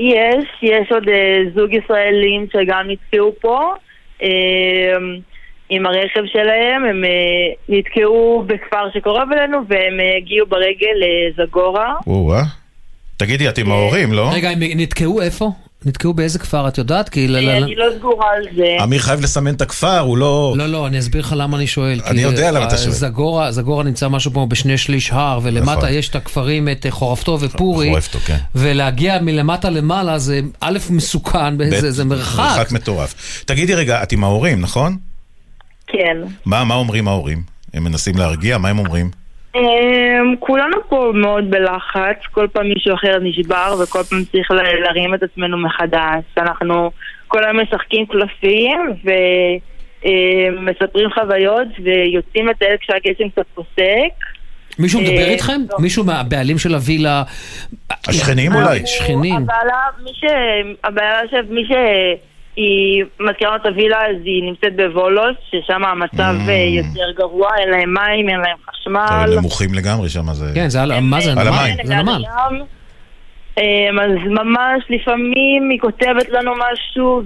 יש, 0.00 0.44
יש 0.62 0.92
עוד 0.92 1.08
אה, 1.08 1.38
זוג 1.54 1.72
ישראלים 1.72 2.46
שגם 2.52 2.86
נתקעו 2.88 3.32
פה 3.40 3.74
אה, 4.22 4.96
עם 5.68 5.86
הרכב 5.86 6.22
שלהם, 6.26 6.84
הם 6.84 7.04
אה, 7.04 7.10
נתקעו 7.68 8.44
בכפר 8.46 8.90
שקרוב 8.94 9.32
אלינו 9.32 9.58
והם 9.68 10.00
הגיעו 10.16 10.46
ברגל 10.46 10.96
לזגורה. 11.00 11.94
או-אה. 12.06 12.42
תגידי, 13.16 13.48
את 13.48 13.58
עם 13.58 13.70
ההורים, 13.70 14.12
לא? 14.12 14.30
רגע, 14.34 14.50
הם 14.50 14.58
נתקעו 14.60 15.22
איפה? 15.22 15.50
נתקעו 15.86 16.14
באיזה 16.14 16.38
כפר, 16.38 16.68
את 16.68 16.78
יודעת? 16.78 17.08
כי... 17.08 17.26
אני 17.26 17.74
לא 17.76 17.84
סגורה 17.98 18.26
על 18.36 18.42
זה. 18.56 18.76
אמיר 18.82 19.00
חייב 19.00 19.20
לסמן 19.20 19.54
את 19.54 19.62
הכפר, 19.62 19.98
הוא 19.98 20.16
לא... 20.16 20.54
לא, 20.56 20.66
לא, 20.66 20.86
אני 20.86 20.98
אסביר 20.98 21.20
לך 21.22 21.34
למה 21.36 21.56
אני 21.56 21.66
שואל. 21.66 22.00
אני 22.06 22.22
יודע 22.22 22.50
למה 22.50 22.66
אתה 22.66 22.74
אה, 22.74 22.78
שואל. 22.78 22.92
זגורה, 22.92 23.52
זגורה 23.52 23.84
נמצא 23.84 24.08
משהו 24.08 24.32
כמו 24.32 24.46
בשני 24.46 24.78
שליש 24.78 25.10
הר, 25.10 25.40
ולמטה 25.42 25.76
נכון. 25.76 25.88
יש 25.92 26.08
את 26.08 26.16
הכפרים, 26.16 26.68
את 26.68 26.86
אה, 26.86 26.90
חורפתו 26.90 27.38
ופורי. 27.40 27.88
חורפתו, 27.88 28.18
כן. 28.18 28.36
ולהגיע 28.54 29.18
מלמטה 29.20 29.70
למעלה 29.70 30.18
זה 30.18 30.40
א', 30.60 30.78
מסוכן, 30.90 31.70
זה, 31.70 31.90
זה 31.90 32.04
מרחק. 32.04 32.38
מרחק 32.38 32.72
מטורף. 32.72 33.42
תגידי 33.44 33.74
רגע, 33.74 34.02
את 34.02 34.12
עם 34.12 34.24
ההורים, 34.24 34.60
נכון? 34.60 34.96
כן. 35.86 36.16
מה, 36.44 36.64
מה 36.64 36.74
אומרים 36.74 37.08
ההורים? 37.08 37.42
הם 37.74 37.84
מנסים 37.84 38.16
להרגיע? 38.16 38.58
מה 38.58 38.68
הם 38.68 38.78
אומרים? 38.78 39.10
אמ, 39.56 40.34
כולנו 40.40 40.76
פה 40.88 41.10
מאוד 41.14 41.50
בלחץ, 41.50 42.18
כל 42.32 42.46
פעם 42.52 42.68
מישהו 42.68 42.94
אחר 42.94 43.18
נשבר 43.22 43.74
וכל 43.82 44.02
פעם 44.02 44.18
צריך 44.32 44.50
להרים 44.50 45.14
את 45.14 45.22
עצמנו 45.22 45.58
מחדש. 45.58 46.24
אנחנו 46.38 46.90
כל 47.28 47.44
היום 47.44 47.60
משחקים 47.60 48.06
קלפים 48.06 48.78
ומספרים 50.04 51.10
חוויות 51.14 51.68
ויוצאים 51.82 52.46
לטייל 52.46 52.76
כשהגשם 52.80 53.28
קצת 53.28 53.46
פוסק. 53.54 54.12
מישהו 54.78 55.00
מדבר 55.00 55.18
אה, 55.18 55.30
איתכם? 55.32 55.60
לא. 55.70 55.76
מישהו 55.78 56.04
מהבעלים 56.04 56.58
של 56.58 56.74
הווילה? 56.74 57.22
השכנים 58.08 58.52
אנחנו- 58.52 58.86
שכנים. 58.86 59.34
הבעלה, 59.36 59.82
מי 60.04 60.10
ש... 60.14 60.24
הבעלה 60.84 61.20
של 61.30 61.42
מי 61.50 61.64
שהיא 62.56 63.04
מזכירה 63.20 63.56
את 63.56 63.66
הווילה 63.66 63.98
אז 64.06 64.16
היא 64.24 64.42
נמצאת 64.42 64.76
בוולוס, 64.76 65.36
ששם 65.50 65.84
המצב 65.84 66.34
Mm. 66.46 66.50
אה, 66.50 66.54
יותר 66.54 67.10
גרוע, 67.16 67.50
אין 67.58 67.68
להם 67.70 67.94
מים, 67.94 68.28
אין 68.28 68.40
להם 68.40 68.56
חשמל. 68.70 69.32
הם 69.32 69.38
נמוכים 69.38 69.74
לגמרי 69.74 70.08
שם, 70.08 70.32
זה... 70.32 70.52
כן, 70.54 70.68
זה 70.68 70.82
על, 70.82 71.00
מה 71.00 71.20
זה? 71.20 71.32
על? 71.32 71.48
המים. 71.48 71.76
זה 71.84 71.94
נמל. 71.94 72.24
אז 74.00 74.10
ממש 74.26 74.84
לפעמים 74.90 75.70
היא 75.70 75.80
כותבת 75.80 76.28
לנו 76.28 76.52
משהו 76.54 77.22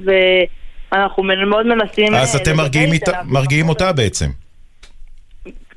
ואנחנו 0.92 1.22
מאוד 1.22 1.66
מנסים... 1.66 2.14
אז 2.14 2.36
אה, 2.36 2.42
אתם 2.42 2.56
מרגיעים 3.24 3.68
אותה 3.68 3.92
בעצם. 3.92 4.26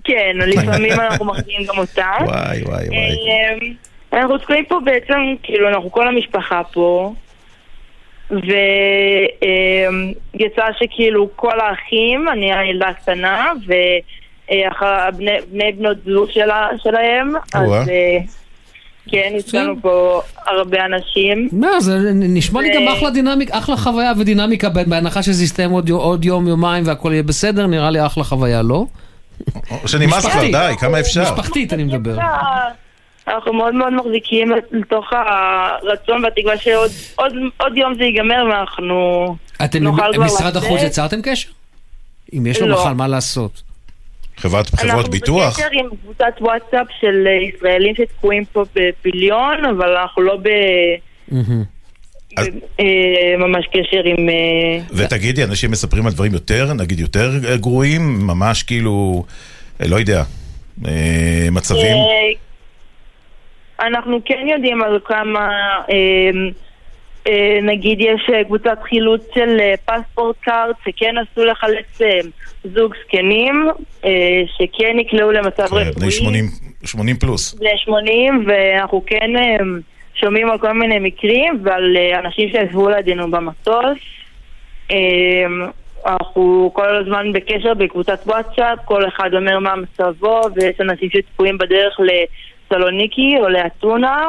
כן, 0.04 0.38
לפעמים 0.38 0.92
אנחנו 0.92 1.26
מרגיעים 1.26 1.62
גם 1.68 1.78
אותה. 1.78 2.12
וואי, 2.26 2.64
וואי, 2.64 2.88
וואי. 2.88 3.76
אנחנו 4.14 4.38
תקועים 4.38 4.66
פה 4.66 4.80
בעצם, 4.86 5.14
כאילו, 5.44 5.70
אנחנו 5.70 5.92
כל 5.92 6.08
המשפחה 6.08 6.62
פה, 6.74 7.14
ויצא 8.32 8.44
שכאילו 10.80 11.30
כל 11.36 11.60
האחים, 11.60 12.26
אני 12.32 12.54
הילדה 12.54 12.88
הקטנה, 12.88 13.52
ובני 14.50 15.72
בנות 15.78 15.98
זוג 16.06 16.30
שלה- 16.32 16.68
שלהם. 16.84 17.34
אז 17.54 17.70
אה, 17.90 18.18
כן, 19.12 19.32
יש 19.36 19.56
לנו 19.56 19.76
פה 19.82 20.22
הרבה 20.48 20.86
אנשים. 20.86 21.50
מה, 21.52 21.80
זה 21.80 21.98
נשמע 22.14 22.62
לי 22.62 22.76
גם 22.76 22.88
אחלה 22.98 23.10
דינמיקה, 23.10 23.58
אחלה 23.58 23.78
חוויה 23.78 24.12
ודינמיקה, 24.20 24.70
בהנחה 24.70 25.24
שזה 25.24 25.44
יסתיים 25.44 25.72
עוד 25.72 25.90
יו- 25.90 26.00
עוד 26.02 26.26
יום, 26.26 26.48
יומיים 26.48 26.84
והכל 26.88 27.10
יהיה 27.14 27.24
בסדר, 27.24 27.68
נראה 27.68 27.90
לי 27.92 28.06
אחלה 28.06 28.24
חוויה, 28.24 28.62
לא? 28.62 28.86
שנמאס 29.86 30.26
כבר. 30.26 30.42
די, 30.52 30.74
כמה 30.80 31.00
אפשר? 31.00 31.22
משפחתית 31.24 31.74
אני 31.74 31.84
מדבר. 31.84 32.18
אנחנו 33.28 33.54
מאוד 33.54 33.74
מאוד 33.74 33.94
מחזיקים 33.94 34.52
לתוך 34.72 35.14
הרצון 35.14 36.24
והתקווה 36.24 36.58
שעוד 36.58 36.92
עוד, 37.16 37.34
עוד 37.58 37.78
יום 37.78 37.96
זה 37.96 38.04
ייגמר 38.04 38.46
ואנחנו 38.50 39.26
אתם, 39.66 39.84
נוכל 39.84 40.14
כבר 40.14 40.24
משרד 40.24 40.56
לצאת. 40.56 40.64
החוץ 40.64 40.82
יצרתם 40.82 41.22
קשר? 41.24 41.50
אם 42.38 42.48
יש 42.48 42.62
לו 42.62 42.68
לא. 42.68 42.80
בכלל 42.80 42.94
מה 42.94 43.08
לעשות. 43.08 43.62
חברת 44.38 44.70
חברות 44.70 44.96
אנחנו 44.96 45.12
ביטוח? 45.12 45.60
בקשר 45.60 45.68
עם 45.72 45.90
קבוצת 46.02 46.34
וואטסאפ 46.42 46.88
של 47.00 47.28
ישראלים 47.50 47.96
שתקועים 47.96 48.46
פה 48.46 48.66
בפיליון, 48.76 49.66
אבל 49.66 49.98
אנחנו 49.98 50.22
לא 50.22 50.38
ב... 50.44 50.50
אה, 52.40 53.36
ממש 53.38 53.66
קשר 53.68 54.02
עם... 54.06 54.30
אה, 54.30 54.80
ותגידי, 54.92 55.44
אנשים 55.44 55.72
מספרים 55.72 56.08
על 56.08 56.14
דברים 56.14 56.34
יותר, 56.34 56.74
נגיד 56.74 57.00
יותר 57.00 57.32
אה, 57.46 57.58
גרועים, 57.58 58.28
ממש 58.28 58.64
כאילו, 58.64 59.24
לא 59.80 59.96
יודע, 59.96 60.24
מצבים? 61.52 61.98
אה, 63.84 63.88
אנחנו 63.88 64.20
כן 64.26 64.48
יודעים 64.48 64.84
על 64.84 65.00
כמה, 65.06 65.50
אה, 65.90 66.30
אה, 67.28 67.60
נגיד 67.62 68.02
יש 68.02 68.30
אה, 68.34 68.44
קבוצת 68.44 68.78
חילוץ 68.84 69.22
של 69.36 69.58
אה, 69.60 69.74
פספורט 69.86 70.36
קארט 70.42 70.76
שכן 70.86 71.16
עשו 71.18 71.46
לחלץ 71.46 72.02
אה, 72.02 72.20
זוג 72.64 72.94
זקנים, 73.06 73.68
אה, 74.06 74.42
שכן 74.58 74.98
נקלעו 74.98 75.32
למצב 75.32 75.68
כן, 75.68 75.76
בני 75.76 75.90
רפואי. 75.90 76.12
80 76.12 76.46
80 76.86 77.16
פלוס. 77.16 77.54
בני 77.54 77.78
80, 77.78 78.46
ואנחנו 78.48 79.04
כן 79.06 79.36
אה, 79.36 79.58
שומעים 80.16 80.50
על 80.50 80.58
כל 80.58 80.72
מיני 80.72 81.00
מקרים 81.00 81.60
ועל 81.64 81.98
אה, 81.98 82.20
אנשים 82.20 82.50
שישבו 82.50 82.90
לידינו 82.90 83.32
במטוס. 83.32 83.98
אה, 84.92 85.46
אנחנו 86.06 86.72
כל 86.74 86.96
הזמן 86.96 87.34
בקשר 87.34 87.74
בקבוצת 87.74 88.20
וואטסאפ, 88.26 88.80
כל 88.86 89.08
אחד 89.08 89.30
אומר 89.34 89.60
מה 89.60 89.76
מצבו, 89.76 90.42
ויש 90.56 90.76
אנשים 90.80 91.10
שצפויים 91.10 91.58
בדרך 91.58 92.00
לסלוניקי 92.74 93.36
או 93.40 93.50
לאתונה, 93.50 94.28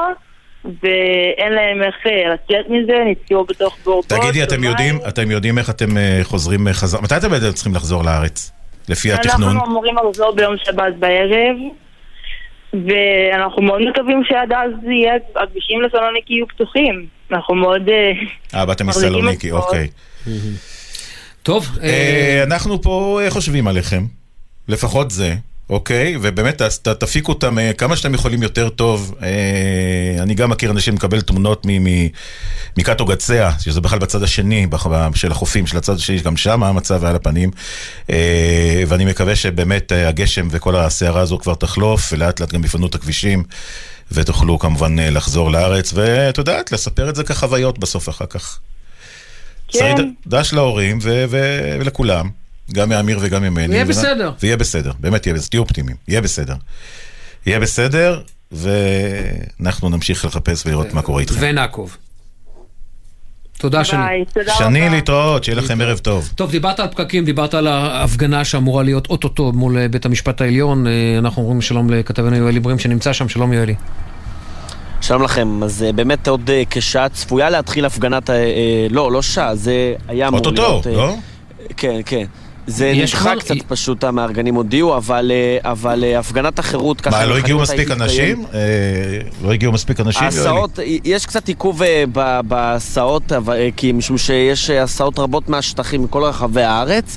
ואין 0.65 1.53
להם 1.53 1.83
איך 1.83 1.95
אה, 2.07 2.35
לצאת 2.35 2.71
מזה, 2.71 2.93
נתקעו 3.11 3.45
בתוך 3.45 3.77
בורבוט. 3.85 4.13
תגידי, 4.13 4.43
אתם 4.43 4.65
יודעים, 4.65 4.99
אתם 5.09 5.31
יודעים 5.31 5.59
איך 5.59 5.71
אתם 5.71 5.97
אה, 5.97 6.21
חוזרים 6.23 6.69
אה, 6.69 6.73
חזרה? 6.73 7.01
מתי 7.01 7.17
אתם 7.17 7.31
בעצם 7.31 7.53
צריכים 7.53 7.75
לחזור 7.75 8.05
לארץ? 8.05 8.53
לפי 8.89 9.13
התכנון? 9.13 9.43
אנחנו 9.43 9.71
אמורים 9.71 9.95
לחזור 10.09 10.35
ביום 10.35 10.55
שבת 10.65 10.95
בערב, 10.99 11.57
ואנחנו 12.73 13.63
מאוד 13.63 13.83
מקווים 13.91 14.23
שעד 14.25 14.53
אז 14.53 14.71
יהיה, 14.85 15.15
הכבישים 15.37 15.83
לסלוניקי 15.83 16.33
יהיו 16.33 16.49
פתוחים. 16.49 17.07
אנחנו 17.31 17.55
מאוד... 17.55 17.83
אה, 18.55 18.67
באתם 18.67 18.87
מסלוניקי. 18.87 19.51
אוקיי. 19.51 19.89
טוב, 21.43 21.67
אנחנו 22.43 22.83
פה 22.83 23.21
חושבים 23.29 23.69
עליכם, 23.69 24.05
לפחות 24.69 25.11
זה. 25.11 25.35
אוקיי, 25.71 26.17
ובאמת 26.23 26.63
ת- 26.63 26.89
ת- 26.89 26.89
תפיקו 26.89 27.33
אותם 27.33 27.59
אה, 27.59 27.73
כמה 27.73 27.97
שאתם 27.97 28.15
יכולים 28.15 28.43
יותר 28.43 28.69
טוב. 28.69 29.15
אה, 29.23 29.29
אני 30.23 30.35
גם 30.35 30.51
מכיר 30.51 30.71
אנשים 30.71 30.95
שמקבל 30.95 31.21
תמונות 31.21 31.67
מקאטו 32.79 33.05
גצע, 33.05 33.51
שזה 33.61 33.81
בכלל 33.81 33.99
בצד 33.99 34.23
השני 34.23 34.67
של 35.15 35.33
החופים, 35.33 35.67
של 35.67 35.77
הצד 35.77 35.95
השני, 35.97 36.21
גם 36.21 36.37
שם 36.37 36.63
המצב 36.63 37.05
על 37.05 37.17
הפנים. 37.17 37.51
אה, 38.11 38.83
ואני 38.89 39.05
מקווה 39.05 39.37
שבאמת 39.37 39.93
אה, 39.93 40.09
הגשם 40.09 40.49
וכל 40.51 40.77
הסערה 40.77 41.21
הזו 41.21 41.39
כבר 41.39 41.55
תחלוף, 41.55 42.13
ולאט 42.13 42.41
לאט 42.41 42.53
גם 42.53 42.65
יפנו 42.65 42.87
את 42.87 42.95
הכבישים, 42.95 43.45
ותוכלו 44.13 44.59
כמובן 44.59 44.99
אה, 44.99 45.11
לחזור 45.11 45.51
לארץ, 45.51 45.91
ואת 45.95 46.39
יודעת, 46.39 46.73
לספר 46.73 47.09
את 47.09 47.17
זה 47.17 47.25
כחוויות 47.25 47.79
בסוף 47.79 48.09
אחר 48.09 48.27
כך. 48.27 48.59
כן. 49.69 49.79
שרי 49.79 50.05
דש 50.27 50.53
להורים 50.53 50.99
ו- 51.03 51.25
ו- 51.29 51.77
ולכולם, 51.81 52.29
גם 52.73 52.89
מאמיר 52.89 53.19
וגם 53.23 53.43
ממני. 53.43 53.69
ויהיה 53.69 53.85
ו- 53.85 53.89
בסדר. 53.89 54.33
ויהיה 54.43 54.57
בסדר, 54.57 54.93
באמת 55.01 55.27
יהיה 55.27 55.35
בסדר, 55.35 55.49
תהיו 55.51 55.61
אופטימיים, 55.63 55.97
יהיה 56.09 56.21
בסדר. 56.21 56.55
יהיה 57.47 57.61
בסדר, 57.61 58.21
ואנחנו 58.53 59.89
נמשיך 59.89 60.25
לחפש 60.25 60.67
ולראות 60.67 60.93
מה 60.95 61.03
קורה 61.03 61.21
איתכם. 61.21 61.37
ונעקוב. 61.41 61.97
תודה 63.59 63.85
שני. 63.85 64.01
שני. 64.59 64.91
להתראות, 64.91 65.45
שיהיה 65.45 65.59
לכם 65.59 65.81
ערב 65.81 65.99
טוב. 65.99 66.33
טוב, 66.35 66.51
דיברת 66.51 66.81
על 66.81 66.87
פקקים, 66.89 67.25
דיברת 67.25 67.55
על 67.55 67.67
ההפגנה 67.67 68.45
שאמורה 68.45 68.83
להיות 68.83 69.07
אוטוטו 69.11 69.53
מול 69.53 69.79
אה, 69.79 69.89
בית 69.89 70.07
המשפט 70.07 70.41
העליון. 70.41 70.87
אה, 70.87 70.93
אנחנו 71.19 71.43
אומרים 71.43 71.61
שלום 71.63 71.91
לכתבנו 71.91 72.37
יואלי 72.37 72.61
ברים 72.61 72.79
שנמצא 72.79 73.13
שם, 73.13 73.29
שלום 73.29 73.53
יואלי. 73.53 73.75
שלום 75.01 75.23
לכם, 75.23 75.63
אז 75.63 75.83
אה, 75.83 75.93
באמת 75.93 76.29
עוד 76.29 76.51
כשעה 76.71 77.09
צפויה 77.09 77.51
להתחיל 77.51 77.85
הפגנת, 77.85 78.31
ה- 78.31 78.35
לא, 78.91 79.13
לא 79.13 79.23
שעה, 79.23 79.55
זה 79.55 79.95
היה 80.09 80.29
אמור 80.29 80.39
אוטוטו, 80.41 80.63
להיות... 80.63 80.87
אה, 80.87 80.93
לא? 80.93 81.17
כן, 81.77 82.01
כן. 82.07 82.25
זה 82.67 82.87
יש 82.87 83.15
נדחה 83.15 83.37
קצת 83.39 83.55
פשוט, 83.69 84.05
המארגנים 84.05 84.55
הודיעו, 84.55 84.97
אבל, 84.97 85.33
אה, 85.35 85.71
אבל 85.71 86.05
אה, 86.05 86.19
הפגנת 86.19 86.59
החירות 86.59 87.01
ככה... 87.01 87.19
מה, 87.19 87.27
לא 87.27 87.37
הגיעו 87.39 87.61
מספיק? 87.61 87.91
אנשים? 87.91 88.45
אה, 88.55 88.61
לא 89.43 89.53
הגיעו 89.53 89.73
מספיק 89.73 90.01
אנשים? 90.01 90.23
יואלי? 90.23 90.39
ההסעות, 90.39 90.79
יש 91.05 91.27
קצת 91.27 91.49
עיכוב 91.49 91.83
אה, 91.83 92.05
ב- 92.13 92.41
בהסעות, 92.49 93.33
אבל- 93.33 93.57
אה, 93.57 93.69
כי 93.77 93.93
משום 93.93 94.19
שיש 94.19 94.71
הסעות 94.71 95.19
רבות 95.19 95.49
מהשטחים 95.49 96.03
מכל 96.05 96.23
רחבי 96.23 96.63
הארץ. 96.63 97.17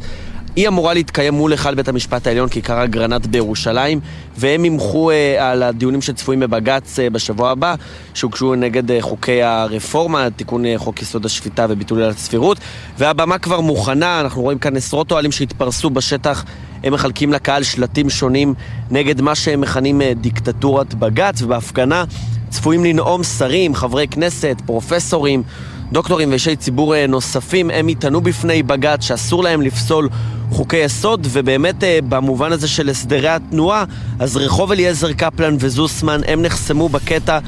היא 0.57 0.67
אמורה 0.67 0.93
להתקיים 0.93 1.33
מול 1.33 1.51
היכל 1.51 1.75
בית 1.75 1.87
המשפט 1.87 2.27
העליון, 2.27 2.49
כיכר 2.49 2.83
אגרנט 2.83 3.25
בירושלים, 3.25 3.99
והם 4.37 4.65
ימחו 4.65 5.11
אה, 5.11 5.51
על 5.51 5.63
הדיונים 5.63 6.01
שצפויים 6.01 6.39
בבג"ץ 6.39 6.99
אה, 6.99 7.09
בשבוע 7.09 7.49
הבא, 7.49 7.75
שהוגשו 8.13 8.55
נגד 8.55 8.91
אה, 8.91 9.01
חוקי 9.01 9.43
הרפורמה, 9.43 10.27
תיקון 10.35 10.63
חוק 10.77 11.01
יסוד 11.01 11.25
השפיטה 11.25 11.65
וביטול 11.69 12.03
הסבירות, 12.03 12.57
והבמה 12.97 13.37
כבר 13.37 13.61
מוכנה, 13.61 14.19
אנחנו 14.19 14.41
רואים 14.41 14.59
כאן 14.59 14.75
עשרות 14.75 15.11
אוהלים 15.11 15.31
שהתפרסו 15.31 15.89
בשטח, 15.89 16.45
הם 16.83 16.93
מחלקים 16.93 17.33
לקהל 17.33 17.63
שלטים 17.63 18.09
שונים 18.09 18.53
נגד 18.91 19.21
מה 19.21 19.35
שהם 19.35 19.61
מכנים 19.61 20.01
דיקטטורת 20.01 20.93
בג"ץ, 20.93 21.41
ובהפגנה 21.41 22.03
צפויים 22.49 22.85
לנאום 22.85 23.23
שרים, 23.23 23.75
חברי 23.75 24.07
כנסת, 24.07 24.61
פרופסורים, 24.65 25.43
דוקטורים 25.91 26.29
ואישי 26.29 26.55
ציבור 26.55 26.95
אה, 26.95 27.07
נוספים, 27.07 27.69
הם 27.69 27.89
יטענו 27.89 28.21
בפני 28.21 28.63
בג"ץ 28.63 29.03
שאסור 29.03 29.43
להם 29.43 29.61
לפסול 29.61 30.09
חוקי 30.51 30.77
יסוד, 30.77 31.27
ובאמת 31.31 31.83
אה, 31.83 31.99
במובן 32.09 32.51
הזה 32.51 32.67
של 32.67 32.89
הסדרי 32.89 33.29
התנועה, 33.29 33.83
אז 34.19 34.37
רחוב 34.37 34.71
אליעזר 34.71 35.13
קפלן 35.13 35.55
וזוסמן, 35.59 36.21
הם 36.27 36.41
נחסמו 36.41 36.89
בקטע 36.89 37.39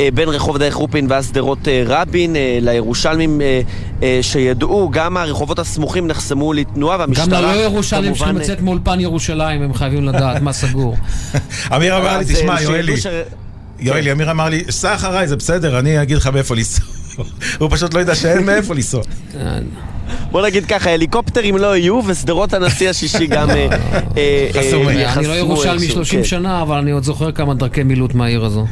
אה, 0.00 0.08
בין 0.14 0.28
רחוב 0.28 0.58
דרך 0.58 0.74
רופין 0.74 1.06
ואז 1.08 1.26
שדרות 1.28 1.68
רבין, 1.86 2.36
לירושלמים 2.60 3.40
שידעו, 4.22 4.90
גם 4.92 5.16
הרחובות 5.16 5.58
הסמוכים 5.58 6.06
נחסמו 6.06 6.52
לתנועה, 6.52 6.96
גם 6.96 7.00
והמשטרה 7.00 7.40
ללא 7.40 7.60
ירושלים 7.60 8.02
כמובן, 8.02 8.16
צריכים 8.18 8.36
לצאת 8.36 8.60
מאולפן 8.60 9.00
ירושלים, 9.00 9.62
הם 9.62 9.74
חייבים 9.74 10.04
לדעת 10.04 10.42
מה 10.42 10.52
סגור. 10.52 10.96
אמיר 11.76 11.98
אמר 11.98 12.18
לי, 12.18 12.24
תשמע, 12.24 12.62
יואלי, 12.62 12.94
יואלי, 13.80 14.12
אמיר 14.12 14.30
אמר 14.30 14.48
לי, 14.48 14.64
סע 14.70 14.94
אחריי, 14.94 15.28
זה 15.28 15.36
בסדר, 15.36 15.78
אני 15.78 16.02
אגיד 16.02 16.16
לך 16.16 16.26
מאיפה 16.26 16.54
לנסוע. 16.54 16.97
הוא 17.58 17.70
פשוט 17.70 17.94
לא 17.94 18.00
ידע 18.00 18.14
שאין 18.14 18.46
מאיפה 18.46 18.74
לנסוע. 18.74 19.02
בוא 20.30 20.46
נגיד 20.46 20.66
ככה, 20.66 20.90
הליקופטרים 20.90 21.56
לא 21.56 21.76
יהיו, 21.76 22.00
ושדרות 22.06 22.52
הנשיא 22.52 22.90
השישי 22.90 23.26
גם... 23.26 23.50
אה, 23.50 23.68
אה, 24.16 24.48
חסומים. 24.52 24.98
אה, 24.98 25.14
אני 25.14 25.26
לא 25.26 25.32
ירושלמי 25.32 25.74
איכשהו, 25.74 26.04
30 26.04 26.18
כן. 26.18 26.24
שנה, 26.24 26.62
אבל 26.62 26.76
אני 26.76 26.90
עוד 26.90 27.02
זוכר 27.04 27.32
כמה 27.32 27.54
דרכי 27.54 27.82
מילוט 27.82 28.14
מהעיר 28.14 28.44
הזו. 28.44 28.66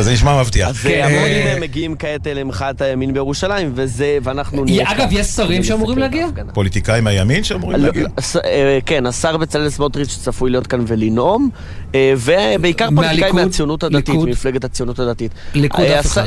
זה 0.00 0.12
נשמע 0.12 0.40
מבטיח. 0.40 0.68
אז 0.68 0.78
כן, 0.78 1.02
המונים 1.04 1.44
מהם 1.44 1.60
מגיעים 1.60 1.94
כעת 1.98 2.26
אה, 2.26 2.34
למחאת 2.34 2.80
הימין 2.80 3.12
בירושלים, 3.14 3.72
וזה, 3.74 4.18
ואנחנו 4.22 4.64
נהיה 4.64 4.90
אגב, 4.90 5.08
יש 5.10 5.26
שרים 5.26 5.64
שאמורים 5.64 5.98
להגיע? 5.98 6.26
פוליטיקאים 6.54 7.04
מהימין 7.04 7.44
שאמורים 7.44 7.80
לא, 7.80 7.86
להגיד? 7.86 8.02
לא, 8.02 8.40
כן, 8.86 9.06
השר 9.06 9.36
בצלאל 9.36 9.70
סמוטריץ' 9.70 10.18
צפוי 10.22 10.50
להיות 10.50 10.66
כאן 10.66 10.84
ולנאום, 10.86 11.50
ובעיקר 11.96 12.88
פוליטיקאים? 12.96 13.34
מהציונות 13.34 13.84
הדתית? 13.84 14.14
ממפלגת 14.14 14.64
הציונות 14.64 14.98
הדתית. 14.98 15.32
ליכוד 15.54 15.84
אף 15.84 16.06
אחד. 16.06 16.24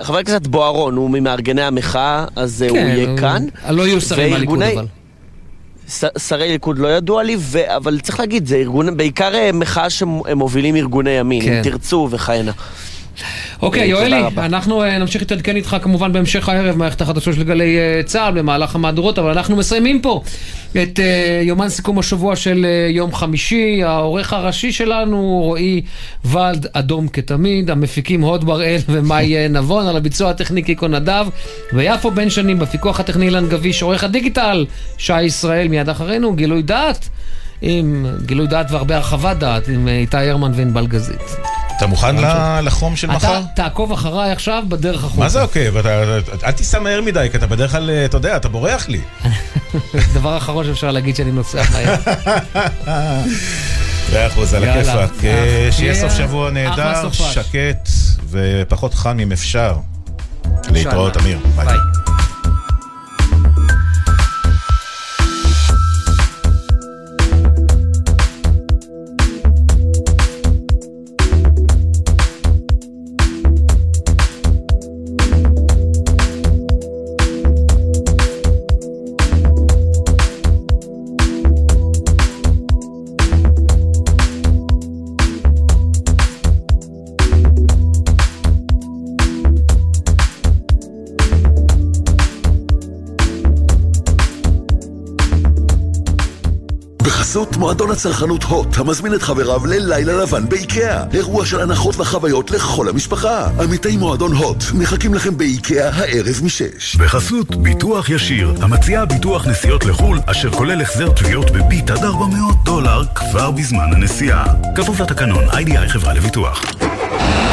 אה, 0.00 0.04
חבר 0.04 0.18
הכנסת 0.18 0.46
בוארון 0.46 0.96
הוא 0.96 1.10
ממארגני 1.10 1.62
המחאה, 1.62 2.24
אז 2.36 2.62
אה, 2.62 2.68
הוא 2.68 2.78
כן, 2.78 2.86
יהיה 2.88 3.08
הוא- 3.08 3.18
כאן. 3.18 3.44
לא 3.70 3.86
יהיו 3.86 4.00
שרים 4.00 4.30
מהליכוד, 4.30 4.58
וארגוני- 4.58 4.74
אבל. 4.78 4.86
ש- 5.88 6.28
שרי 6.28 6.48
ליכוד 6.48 6.78
לא 6.78 6.88
ידוע 6.88 7.22
לי, 7.22 7.36
ו- 7.38 7.76
אבל 7.76 8.00
צריך 8.00 8.20
להגיד, 8.20 8.46
זה 8.46 8.56
ארגון, 8.56 8.96
בעיקר 8.96 9.34
אה, 9.34 9.50
מחאה 9.52 9.90
שמובילים 9.90 10.76
ארגוני 10.76 11.10
ימין, 11.10 11.42
כן. 11.42 11.52
אם 11.56 11.62
תרצו 11.62 12.08
וכהנה. 12.10 12.52
אוקיי, 13.62 13.88
יואלי. 13.88 14.22
אנחנו 14.38 14.82
אה, 14.82 14.98
נמשיך 14.98 15.22
להתעדכן 15.22 15.56
איתך 15.56 15.76
כמובן 15.82 16.12
בהמשך 16.12 16.48
הערב, 16.48 16.76
מערכת 16.76 17.00
החדשות 17.00 17.34
של 17.34 17.42
גלי 17.42 17.78
אה, 17.78 18.02
צה"ל, 18.04 18.38
במהלך 18.38 18.74
המהדורות, 18.74 19.18
אבל 19.18 19.30
אנחנו 19.30 19.56
מסיימים 19.56 20.00
פה 20.00 20.22
את 20.70 21.00
אה, 21.00 21.40
יומן 21.42 21.68
סיכום 21.68 21.98
השבוע 21.98 22.36
של 22.36 22.66
יום 22.88 23.14
חמישי. 23.14 23.82
העורך 23.84 24.32
הראשי 24.32 24.72
שלנו, 24.72 25.40
רועי 25.44 25.82
ולד, 26.24 26.66
אדום 26.72 27.08
כתמיד, 27.08 27.70
המפיקים 27.70 28.20
הוד 28.20 28.44
בראל 28.44 28.78
ומאי 28.88 29.48
נבון, 29.48 29.86
על 29.86 29.96
הביצוע 29.96 30.30
הטכני 30.30 30.62
קיקו 30.62 30.88
נדב, 30.88 31.26
ויפו 31.72 32.10
בן 32.10 32.30
שנים 32.30 32.58
בפיקוח 32.58 33.00
הטכני 33.00 33.26
אילן 33.26 33.48
גביש, 33.48 33.82
עורך 33.82 34.04
הדיגיטל, 34.04 34.66
שי 34.98 35.22
ישראל, 35.22 35.68
מיד 35.68 35.88
אחרינו, 35.88 36.34
גילוי 36.34 36.62
דעת. 36.62 37.08
עם 37.62 38.06
גילוי 38.26 38.46
דעת 38.46 38.70
והרבה 38.70 38.96
הרחבת 38.96 39.36
דעת, 39.36 39.68
עם 39.68 39.88
איתי 39.88 40.16
הרמן 40.16 40.52
וענבל 40.54 40.86
גזית. 40.86 41.36
אתה 41.80 41.88
מוכן 41.88 42.16
לחום 42.64 42.96
של 42.96 43.06
מחר? 43.10 43.38
אתה 43.38 43.46
תעקוב 43.56 43.92
אחריי 43.92 44.32
עכשיו 44.32 44.62
בדרך 44.68 45.04
החוצה. 45.04 45.20
מה 45.20 45.28
זה 45.28 45.40
עוקב? 45.42 45.76
אתה- 45.76 46.02
אל 46.46 46.52
תיסע 46.52 46.78
מהר 46.78 47.00
מדי, 47.00 47.28
כי 47.30 47.36
אתה 47.36 47.46
בדרך 47.46 47.70
כלל, 47.72 47.90
אה, 47.90 48.04
אתה 48.04 48.16
יודע, 48.16 48.36
אתה 48.36 48.48
בורח 48.48 48.88
לי. 48.88 49.00
דבר 50.14 50.36
אחרון 50.36 50.64
שאפשר 50.64 50.90
להגיד 50.90 51.16
שאני 51.16 51.32
נוסע 51.32 51.62
מהר. 51.72 51.94
מאה 54.12 54.26
אחוז, 54.26 54.54
על. 54.54 54.64
הכיפאק. 54.64 55.24
אה, 55.24 55.30
אה, 55.66 55.72
שיהיה 55.72 55.94
סוף 55.94 56.12
שבוע 56.12 56.50
נהדר. 56.50 57.10
שקט 57.12 57.88
ופחות 58.30 58.94
חם 58.94 59.18
אם 59.22 59.32
אפשר. 59.32 59.74
להתראות, 60.70 61.16
אמיר. 61.16 61.38
ביי. 61.56 61.66
בחסות 97.40 97.56
מועדון 97.56 97.90
הצרכנות 97.90 98.42
הוט, 98.42 98.78
המזמין 98.78 99.14
את 99.14 99.22
חבריו 99.22 99.66
ללילה 99.66 100.12
לבן 100.12 100.48
באיקאה. 100.48 101.04
אירוע 101.14 101.46
של 101.46 101.60
הנחות 101.60 101.94
וחוויות 101.98 102.50
לכל 102.50 102.88
המשפחה. 102.88 103.48
עמיתי 103.62 103.96
מועדון 103.96 104.32
הוט 104.32 104.64
מחכים 104.74 105.14
לכם 105.14 105.36
באיקאה 105.36 105.88
הערב 105.88 106.40
משש. 106.42 106.96
בחסות 106.96 107.56
ביטוח 107.56 108.08
ישיר, 108.08 108.54
המציעה 108.62 109.06
ביטוח 109.06 109.46
נסיעות 109.46 109.84
לחו"ל, 109.84 110.18
אשר 110.26 110.50
כולל 110.50 110.82
החזר 110.82 111.08
תביעות 111.08 111.50
בביט 111.50 111.90
עד 111.90 112.04
400 112.04 112.64
דולר 112.64 113.02
כבר 113.14 113.50
בזמן 113.50 113.92
הנסיעה. 113.92 114.44
כפוף 114.76 115.00
לתקנון, 115.00 115.44
איי-די-איי 115.52 115.88
חברה 115.88 116.14
לביטוח. 116.14 116.64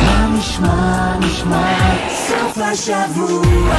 מה 0.05 0.27
נשמע, 0.39 1.17
נשמע, 1.19 1.77
סוף 2.27 2.57
השבוע, 2.57 3.75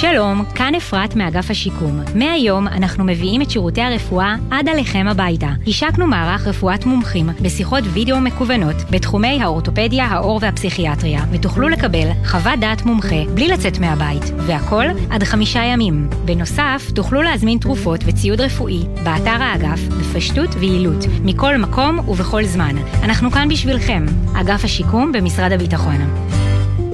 שלום, 0.00 0.44
כאן 0.54 0.74
אפרת 0.74 1.16
מאגף 1.16 1.50
השיקום. 1.50 2.00
מהיום 2.14 2.68
אנחנו 2.68 3.04
מביאים 3.04 3.42
את 3.42 3.50
שירותי 3.50 3.80
הרפואה 3.80 4.34
עד 4.50 4.68
עליכם 4.68 5.06
הביתה. 5.08 5.48
השקנו 5.66 6.06
מערך 6.06 6.46
רפואת 6.46 6.86
מומחים 6.86 7.30
בשיחות 7.42 7.84
וידאו 7.92 8.20
מקוונות 8.20 8.76
בתחומי 8.90 9.42
האורתופדיה, 9.42 10.04
העור 10.04 10.38
והפסיכיאטריה, 10.42 11.20
ותוכלו 11.32 11.68
לקבל 11.68 12.08
חוות 12.24 12.60
דעת 12.60 12.82
מומחה 12.82 13.24
בלי 13.34 13.48
לצאת 13.48 13.78
מהבית, 13.78 14.22
והכל 14.46 14.84
עד 15.10 15.22
חמישה 15.22 15.60
ימים. 15.64 16.08
בנוסף, 16.24 16.90
תוכלו 16.94 17.22
להזמין 17.22 17.58
תרופות 17.58 18.00
וציוד 18.06 18.40
רפואי 18.40 18.84
באתר 19.04 19.42
האגף 19.42 19.80
בפשטות 19.80 20.50
ויעילות, 20.54 21.04
מכל 21.24 21.56
מקום 21.56 22.08
ובכל 22.08 22.44
זמן. 22.44 22.76
אנחנו 23.02 23.30
כאן 23.30 23.48
בשבילכם, 23.48 24.06
אגף 24.40 24.64
השיקום 24.64 25.12
במשרד 25.12 25.52
הביטחון. 25.52 25.96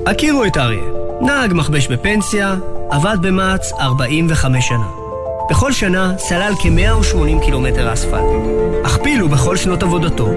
הכירו 0.07 0.44
את 0.44 0.57
אריה, 0.57 0.82
נהג 1.20 1.53
מכבש 1.55 1.88
בפנסיה, 1.88 2.57
עבד 2.93 3.16
במע"צ 3.22 3.72
45 3.72 4.68
שנה. 4.68 4.86
בכל 5.51 5.72
שנה 5.72 6.14
סלל 6.18 6.53
כ-180 6.59 7.45
קילומטר 7.45 7.93
אספלט. 7.93 8.24
הכפילו 8.84 9.28
בכל 9.28 9.57
שנות 9.57 9.82
עבודתו, 9.82 10.28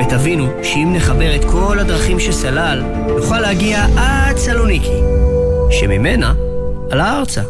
ותבינו 0.00 0.46
שאם 0.62 0.92
נחבר 0.92 1.36
את 1.36 1.44
כל 1.44 1.78
הדרכים 1.78 2.20
שסלל, 2.20 2.82
נוכל 3.18 3.40
להגיע 3.40 3.86
עד 3.96 4.36
סלוניקי, 4.36 5.00
שממנה 5.70 6.34
עלה 6.90 7.18
ארצה. 7.18 7.42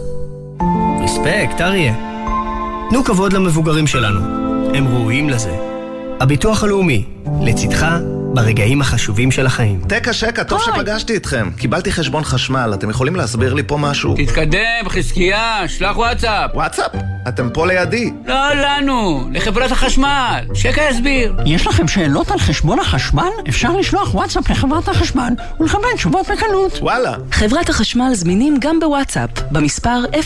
רספקט, 1.04 1.60
אריה. 1.60 1.94
תנו 2.90 3.04
כבוד 3.04 3.32
למבוגרים 3.32 3.86
שלנו, 3.86 4.20
הם 4.74 4.88
ראויים 4.88 5.30
לזה. 5.30 5.56
הביטוח 6.20 6.64
הלאומי, 6.64 7.04
לצדך 7.40 7.86
ברגעים 8.34 8.80
החשובים 8.80 9.30
של 9.30 9.46
החיים. 9.46 9.80
תקה 9.88 10.12
שקה, 10.12 10.44
טוב 10.44 10.60
שפגשתי 10.62 11.16
אתכם. 11.16 11.50
קיבלתי 11.56 11.92
חשבון 11.92 12.24
חשמל, 12.24 12.70
אתם 12.74 12.90
יכולים 12.90 13.16
להסביר 13.16 13.54
לי 13.54 13.62
פה 13.62 13.76
משהו? 13.76 14.14
תתקדם, 14.16 14.88
חזקיה, 14.88 15.62
שלח 15.68 15.96
וואטסאפ. 15.96 16.50
וואטסאפ? 16.54 17.13
אתם 17.28 17.50
פה 17.50 17.66
לידי. 17.66 18.10
לא 18.26 18.54
לנו, 18.54 19.28
לחברת 19.32 19.72
החשמל. 19.72 20.44
שקע 20.54 20.82
יסביר. 20.90 21.36
יש 21.46 21.66
לכם 21.66 21.88
שאלות 21.88 22.30
על 22.30 22.38
חשבון 22.38 22.78
החשמל? 22.78 23.28
אפשר 23.48 23.76
לשלוח 23.76 24.14
וואטסאפ 24.14 24.50
לחברת 24.50 24.88
החשמל 24.88 25.32
ולקבל 25.60 25.88
תשובות 25.94 26.26
בקלות. 26.30 26.78
וואלה. 26.80 27.14
חברת 27.30 27.68
החשמל 27.68 28.10
זמינים 28.14 28.56
גם 28.60 28.80
בוואטסאפ, 28.80 29.30
במספר 29.50 30.04
055-7000-103. 30.12 30.18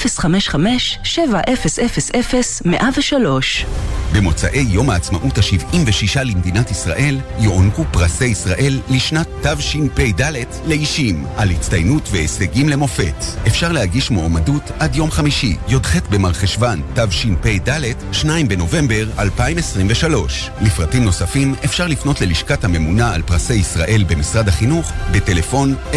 במוצאי 4.12 4.66
יום 4.68 4.90
העצמאות 4.90 5.38
ה-76 5.38 6.20
למדינת 6.24 6.70
ישראל 6.70 7.16
יוענקו 7.38 7.84
פרסי 7.90 8.24
ישראל 8.24 8.80
לשנת 8.90 9.26
תשפ"ד 9.42 10.22
לאישים 10.66 11.26
על 11.36 11.51
הצטיינות 11.51 12.09
והישגים 12.12 12.68
למופת. 12.68 13.24
אפשר 13.46 13.72
להגיש 13.72 14.11
מועמדות 14.11 14.70
עד 14.78 14.96
יום 14.96 15.11
חמישי, 15.11 15.57
י"ח 15.68 15.96
במרחשוון 16.11 16.82
תשפ"ד, 16.95 17.80
2 18.12 18.49
בנובמבר 18.49 19.05
2023. 19.18 20.51
לפרטים 20.61 21.05
נוספים 21.05 21.55
אפשר 21.64 21.86
לפנות 21.86 22.20
ללשכת 22.20 22.64
הממונה 22.64 23.14
על 23.14 23.22
פרסי 23.22 23.55
ישראל 23.55 24.05
במשרד 24.09 24.49
החינוך 24.49 24.93
בטלפון 25.12 25.74
073-3935-147 25.93 25.97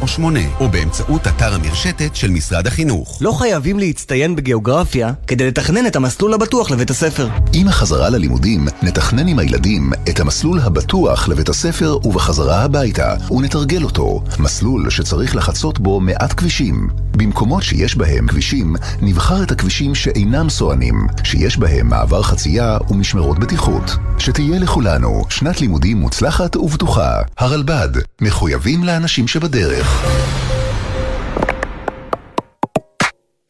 או 0.00 0.08
8 0.08 0.40
או 0.60 0.68
באמצעות 0.68 1.26
אתר 1.26 1.54
המרשתת 1.54 2.16
של 2.16 2.30
משרד 2.30 2.66
החינוך. 2.66 3.18
לא 3.20 3.32
חייבים 3.32 3.78
להצטיין 3.78 4.36
בגיאוגרפיה 4.36 5.12
כדי 5.26 5.46
לתכנן 5.46 5.86
את 5.86 5.96
המסלול 5.96 6.34
הבטוח 6.34 6.70
לבית 6.70 6.90
הספר. 6.90 7.28
עם 7.52 7.68
החזרה 7.68 8.10
ללימודים, 8.10 8.68
נתכנן 8.82 9.28
עם 9.28 9.38
הילדים 9.38 9.92
את 10.08 10.20
המסלול 10.20 10.60
הבטוח 10.60 11.28
לבית 11.28 11.48
הספר 11.48 11.98
ובחזרה 12.04 12.62
הביתה, 12.62 13.14
ונתרגל 13.30 13.84
אותו. 13.84 14.22
מסלול 14.38 14.90
שצריך 14.90 15.36
לחצות 15.36 15.78
בו 15.78 16.00
מעט 16.00 16.34
כבישים. 16.36 16.88
במקומות 17.20 17.62
שיש 17.62 17.96
בהם 17.96 18.26
כבישים, 18.26 18.76
נבחר 19.00 19.42
את 19.42 19.50
הכבישים 19.50 19.94
שאינם 19.94 20.50
סוענים, 20.50 21.06
שיש 21.24 21.58
בהם 21.58 21.88
מעבר 21.88 22.22
חצייה 22.22 22.78
ומשמרות 22.88 23.38
בטיחות. 23.38 23.90
שתהיה 24.18 24.58
לכולנו 24.58 25.24
שנת 25.30 25.60
לימודים 25.60 25.96
מוצלחת 25.96 26.56
ובטוחה. 26.56 27.12
הרלב"ד, 27.38 27.88
מחויבים 28.20 28.84
לאנשים 28.84 29.28
שבדרך. 29.28 30.06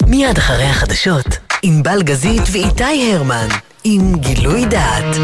מיד 0.06 0.38
אחרי 0.38 0.64
החדשות, 0.64 1.38
עם 1.62 1.82
בלגזית 1.82 2.42
ואיתי 2.52 3.12
הרמן, 3.14 3.48
עם 3.84 4.16
גילוי 4.16 4.66
דעת. 4.66 5.16